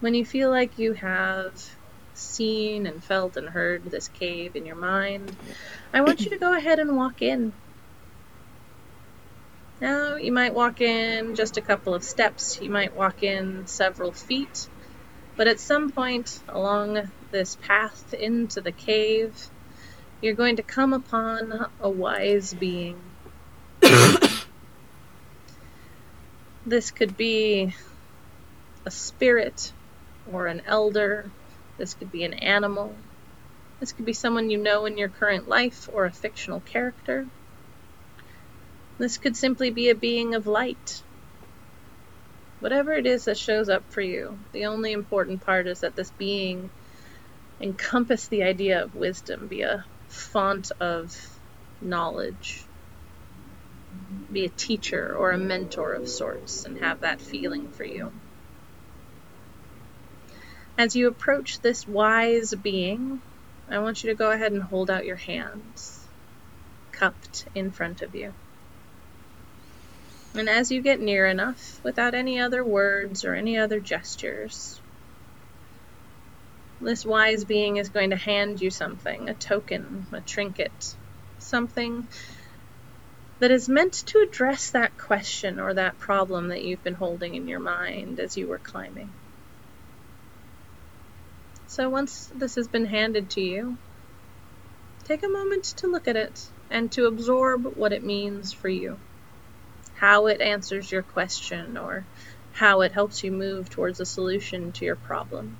When 0.00 0.12
you 0.12 0.26
feel 0.26 0.50
like 0.50 0.78
you 0.78 0.92
have 0.92 1.54
seen 2.12 2.86
and 2.86 3.02
felt 3.02 3.38
and 3.38 3.48
heard 3.48 3.90
this 3.90 4.08
cave 4.08 4.54
in 4.54 4.66
your 4.66 4.76
mind, 4.76 5.34
I 5.94 6.02
want 6.02 6.20
you 6.20 6.28
to 6.28 6.38
go 6.38 6.54
ahead 6.54 6.78
and 6.78 6.94
walk 6.94 7.22
in. 7.22 7.54
Now, 9.80 10.16
you 10.16 10.32
might 10.32 10.54
walk 10.54 10.80
in 10.80 11.34
just 11.34 11.58
a 11.58 11.60
couple 11.60 11.94
of 11.94 12.02
steps, 12.02 12.58
you 12.62 12.70
might 12.70 12.96
walk 12.96 13.22
in 13.22 13.66
several 13.66 14.10
feet, 14.10 14.68
but 15.36 15.48
at 15.48 15.60
some 15.60 15.90
point 15.90 16.40
along 16.48 17.10
this 17.30 17.56
path 17.56 18.14
into 18.14 18.62
the 18.62 18.72
cave, 18.72 19.50
you're 20.22 20.32
going 20.32 20.56
to 20.56 20.62
come 20.62 20.94
upon 20.94 21.66
a 21.78 21.90
wise 21.90 22.54
being. 22.54 22.98
this 26.66 26.90
could 26.90 27.14
be 27.18 27.74
a 28.86 28.90
spirit 28.90 29.72
or 30.32 30.46
an 30.46 30.62
elder. 30.66 31.30
This 31.76 31.92
could 31.92 32.10
be 32.10 32.24
an 32.24 32.32
animal. 32.32 32.94
This 33.78 33.92
could 33.92 34.06
be 34.06 34.14
someone 34.14 34.48
you 34.48 34.56
know 34.56 34.86
in 34.86 34.96
your 34.96 35.10
current 35.10 35.50
life 35.50 35.90
or 35.92 36.06
a 36.06 36.10
fictional 36.10 36.60
character. 36.60 37.26
This 38.98 39.18
could 39.18 39.36
simply 39.36 39.70
be 39.70 39.90
a 39.90 39.94
being 39.94 40.34
of 40.34 40.46
light. 40.46 41.02
Whatever 42.60 42.92
it 42.92 43.06
is 43.06 43.26
that 43.26 43.36
shows 43.36 43.68
up 43.68 43.84
for 43.92 44.00
you, 44.00 44.38
the 44.52 44.66
only 44.66 44.92
important 44.92 45.44
part 45.44 45.66
is 45.66 45.80
that 45.80 45.94
this 45.94 46.10
being 46.12 46.70
encompass 47.60 48.28
the 48.28 48.42
idea 48.42 48.82
of 48.82 48.94
wisdom, 48.94 49.48
be 49.48 49.62
a 49.62 49.84
font 50.08 50.72
of 50.80 51.14
knowledge, 51.82 52.64
be 54.32 54.46
a 54.46 54.50
teacher 54.50 55.14
or 55.14 55.32
a 55.32 55.38
mentor 55.38 55.92
of 55.92 56.08
sorts, 56.08 56.64
and 56.64 56.78
have 56.78 57.00
that 57.00 57.20
feeling 57.20 57.68
for 57.68 57.84
you. 57.84 58.10
As 60.78 60.96
you 60.96 61.08
approach 61.08 61.60
this 61.60 61.86
wise 61.86 62.54
being, 62.54 63.20
I 63.70 63.78
want 63.78 64.02
you 64.02 64.10
to 64.10 64.16
go 64.16 64.30
ahead 64.30 64.52
and 64.52 64.62
hold 64.62 64.90
out 64.90 65.06
your 65.06 65.16
hands, 65.16 66.06
cupped 66.92 67.46
in 67.54 67.70
front 67.70 68.02
of 68.02 68.14
you. 68.14 68.32
And 70.38 70.48
as 70.50 70.70
you 70.70 70.82
get 70.82 71.00
near 71.00 71.26
enough, 71.26 71.82
without 71.82 72.14
any 72.14 72.40
other 72.40 72.62
words 72.62 73.24
or 73.24 73.34
any 73.34 73.58
other 73.58 73.80
gestures, 73.80 74.80
this 76.80 77.06
wise 77.06 77.44
being 77.44 77.78
is 77.78 77.88
going 77.88 78.10
to 78.10 78.16
hand 78.16 78.60
you 78.60 78.70
something 78.70 79.28
a 79.30 79.34
token, 79.34 80.06
a 80.12 80.20
trinket, 80.20 80.94
something 81.38 82.06
that 83.38 83.50
is 83.50 83.68
meant 83.68 83.94
to 83.94 84.18
address 84.18 84.70
that 84.70 84.98
question 84.98 85.58
or 85.58 85.74
that 85.74 85.98
problem 85.98 86.48
that 86.48 86.62
you've 86.62 86.84
been 86.84 86.94
holding 86.94 87.34
in 87.34 87.48
your 87.48 87.60
mind 87.60 88.20
as 88.20 88.36
you 88.36 88.46
were 88.46 88.58
climbing. 88.58 89.10
So 91.66 91.90
once 91.90 92.30
this 92.34 92.54
has 92.54 92.68
been 92.68 92.86
handed 92.86 93.30
to 93.30 93.40
you, 93.40 93.76
take 95.04 95.22
a 95.22 95.28
moment 95.28 95.64
to 95.78 95.88
look 95.88 96.08
at 96.08 96.16
it 96.16 96.46
and 96.70 96.90
to 96.92 97.06
absorb 97.06 97.76
what 97.76 97.92
it 97.92 98.04
means 98.04 98.52
for 98.52 98.68
you. 98.68 98.98
How 99.98 100.26
it 100.26 100.40
answers 100.40 100.90
your 100.92 101.02
question 101.02 101.76
or 101.76 102.04
how 102.52 102.82
it 102.82 102.92
helps 102.92 103.24
you 103.24 103.32
move 103.32 103.70
towards 103.70 104.00
a 104.00 104.06
solution 104.06 104.72
to 104.72 104.84
your 104.84 104.96
problem. 104.96 105.56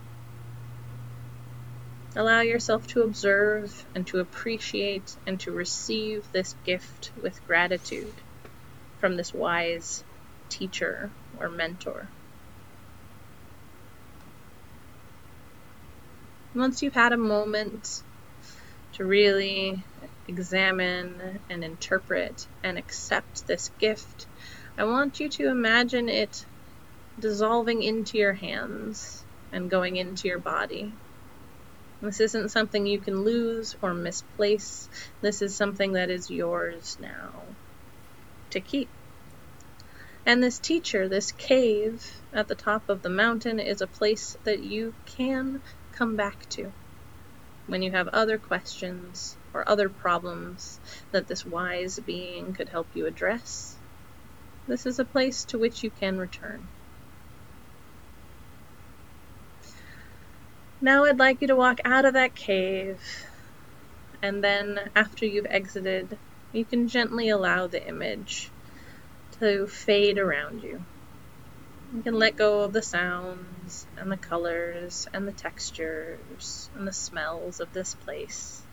Allow 2.14 2.40
yourself 2.40 2.86
to 2.88 3.02
observe 3.02 3.84
and 3.94 4.06
to 4.06 4.20
appreciate 4.20 5.16
and 5.26 5.38
to 5.40 5.50
receive 5.50 6.24
this 6.32 6.54
gift 6.64 7.12
with 7.22 7.46
gratitude 7.46 8.14
from 8.98 9.16
this 9.16 9.34
wise 9.34 10.02
teacher 10.48 11.10
or 11.38 11.50
mentor. 11.50 12.08
Once 16.54 16.80
you've 16.80 16.94
had 16.94 17.12
a 17.12 17.18
moment 17.18 18.02
to 18.94 19.04
really 19.04 19.84
examine 20.28 21.40
and 21.48 21.64
interpret 21.64 22.46
and 22.62 22.78
accept 22.78 23.46
this 23.46 23.70
gift, 23.78 24.26
I 24.78 24.84
want 24.84 25.20
you 25.20 25.28
to 25.30 25.48
imagine 25.48 26.08
it 26.08 26.44
dissolving 27.18 27.82
into 27.82 28.18
your 28.18 28.34
hands 28.34 29.24
and 29.52 29.70
going 29.70 29.96
into 29.96 30.28
your 30.28 30.38
body. 30.38 30.92
This 32.02 32.20
isn't 32.20 32.50
something 32.50 32.86
you 32.86 32.98
can 32.98 33.22
lose 33.22 33.74
or 33.80 33.94
misplace. 33.94 34.88
This 35.22 35.40
is 35.40 35.56
something 35.56 35.92
that 35.92 36.10
is 36.10 36.30
yours 36.30 36.98
now 37.00 37.30
to 38.50 38.60
keep. 38.60 38.88
And 40.26 40.42
this 40.42 40.58
teacher, 40.58 41.08
this 41.08 41.32
cave 41.32 42.04
at 42.32 42.48
the 42.48 42.54
top 42.54 42.88
of 42.88 43.00
the 43.00 43.08
mountain, 43.08 43.60
is 43.60 43.80
a 43.80 43.86
place 43.86 44.36
that 44.44 44.58
you 44.58 44.92
can 45.06 45.62
come 45.92 46.16
back 46.16 46.48
to 46.50 46.72
when 47.66 47.82
you 47.82 47.92
have 47.92 48.08
other 48.08 48.36
questions 48.38 49.36
or 49.56 49.68
other 49.68 49.88
problems 49.88 50.78
that 51.12 51.26
this 51.26 51.46
wise 51.46 51.98
being 51.98 52.52
could 52.52 52.68
help 52.68 52.86
you 52.94 53.06
address. 53.06 53.74
This 54.68 54.84
is 54.84 54.98
a 54.98 55.04
place 55.04 55.44
to 55.46 55.58
which 55.58 55.82
you 55.82 55.90
can 55.90 56.18
return. 56.18 56.66
Now 60.80 61.04
I'd 61.04 61.18
like 61.18 61.40
you 61.40 61.48
to 61.48 61.56
walk 61.56 61.80
out 61.86 62.04
of 62.04 62.12
that 62.12 62.34
cave, 62.34 63.00
and 64.20 64.44
then 64.44 64.78
after 64.94 65.24
you've 65.24 65.46
exited, 65.46 66.18
you 66.52 66.64
can 66.66 66.88
gently 66.88 67.30
allow 67.30 67.66
the 67.66 67.86
image 67.86 68.50
to 69.40 69.66
fade 69.66 70.18
around 70.18 70.62
you. 70.62 70.82
You 71.94 72.02
can 72.02 72.18
let 72.18 72.36
go 72.36 72.60
of 72.60 72.74
the 72.74 72.82
sounds 72.82 73.86
and 73.96 74.12
the 74.12 74.16
colors 74.18 75.08
and 75.14 75.26
the 75.26 75.32
textures 75.32 76.68
and 76.76 76.86
the 76.86 76.92
smells 76.92 77.60
of 77.60 77.72
this 77.72 77.94
place. 77.94 78.65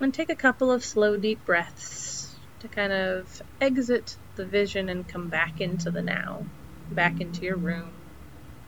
And 0.00 0.14
take 0.14 0.30
a 0.30 0.34
couple 0.36 0.70
of 0.70 0.82
slow, 0.82 1.18
deep 1.18 1.44
breaths 1.44 2.34
to 2.60 2.68
kind 2.68 2.92
of 2.92 3.42
exit 3.60 4.16
the 4.34 4.46
vision 4.46 4.88
and 4.88 5.06
come 5.06 5.28
back 5.28 5.60
into 5.60 5.90
the 5.90 6.00
now, 6.00 6.46
back 6.90 7.20
into 7.20 7.42
your 7.42 7.56
room, 7.56 7.92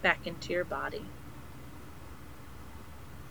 back 0.03 0.27
into 0.27 0.53
your 0.53 0.65
body. 0.67 1.07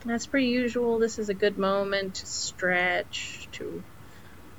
As 0.10 0.26
per 0.26 0.40
usual, 0.40 0.98
this 0.98 1.20
is 1.20 1.30
a 1.30 1.36
good 1.36 1.60
moment 1.60 2.16
to 2.16 2.26
stretch, 2.26 3.48
to 3.52 3.84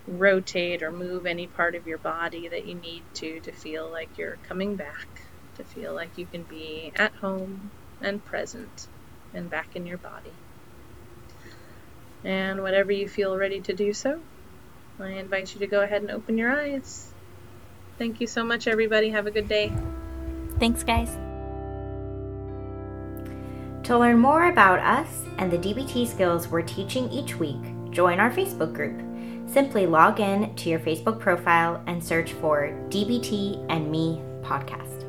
rotate 0.07 0.85
or 0.85 0.93
move 0.93 1.27
any 1.27 1.49
part 1.49 1.75
of 1.75 1.89
your 1.89 1.99
body 1.99 2.47
that 2.47 2.65
you 2.65 2.77
need 2.77 3.03
to 3.15 3.41
to 3.41 3.51
feel 3.51 3.91
like 3.91 4.19
you're 4.19 4.39
coming 4.49 4.77
back, 4.77 5.23
to 5.57 5.65
feel 5.65 5.95
like 5.95 6.17
you 6.17 6.27
can 6.27 6.45
be 6.45 6.93
at 6.95 7.15
home 7.17 7.73
and 8.01 8.25
present 8.25 8.87
and 9.35 9.51
back 9.51 9.75
in 9.75 9.85
your 9.85 9.99
body. 9.99 10.33
And 12.25 12.63
whatever 12.63 12.93
you 12.93 13.09
feel 13.09 13.37
ready 13.37 13.61
to 13.63 13.73
do 13.73 13.93
so, 13.93 14.21
I 15.01 15.11
invite 15.11 15.55
you 15.55 15.61
to 15.61 15.67
go 15.67 15.81
ahead 15.81 16.03
and 16.03 16.11
open 16.11 16.39
your 16.39 16.51
eyes. 16.51 17.13
Thank 17.99 18.21
you 18.21 18.27
so 18.27 18.45
much, 18.45 18.67
everybody. 18.67 19.11
Have 19.11 19.27
a 19.27 19.31
good 19.31 19.49
day. 19.49 19.73
Thanks, 20.59 20.83
guys. 20.83 21.11
To 23.85 23.99
learn 23.99 24.19
more 24.19 24.49
about 24.49 24.79
us 24.79 25.25
and 25.39 25.51
the 25.51 25.59
DBT 25.59 26.07
skills 26.07 26.47
we're 26.47 26.63
teaching 26.63 27.11
each 27.11 27.37
week, 27.37 27.61
join 27.91 28.21
our 28.21 28.31
Facebook 28.31 28.73
group. 28.73 29.01
Simply 29.51 29.87
log 29.87 30.21
in 30.21 30.55
to 30.55 30.71
your 30.71 30.79
Facebook 30.79 31.19
profile 31.19 31.83
and 31.87 32.03
search 32.03 32.33
for 32.35 32.69
DBT 32.89 33.67
and 33.69 33.91
Me 33.91 34.23
podcast. 34.43 35.02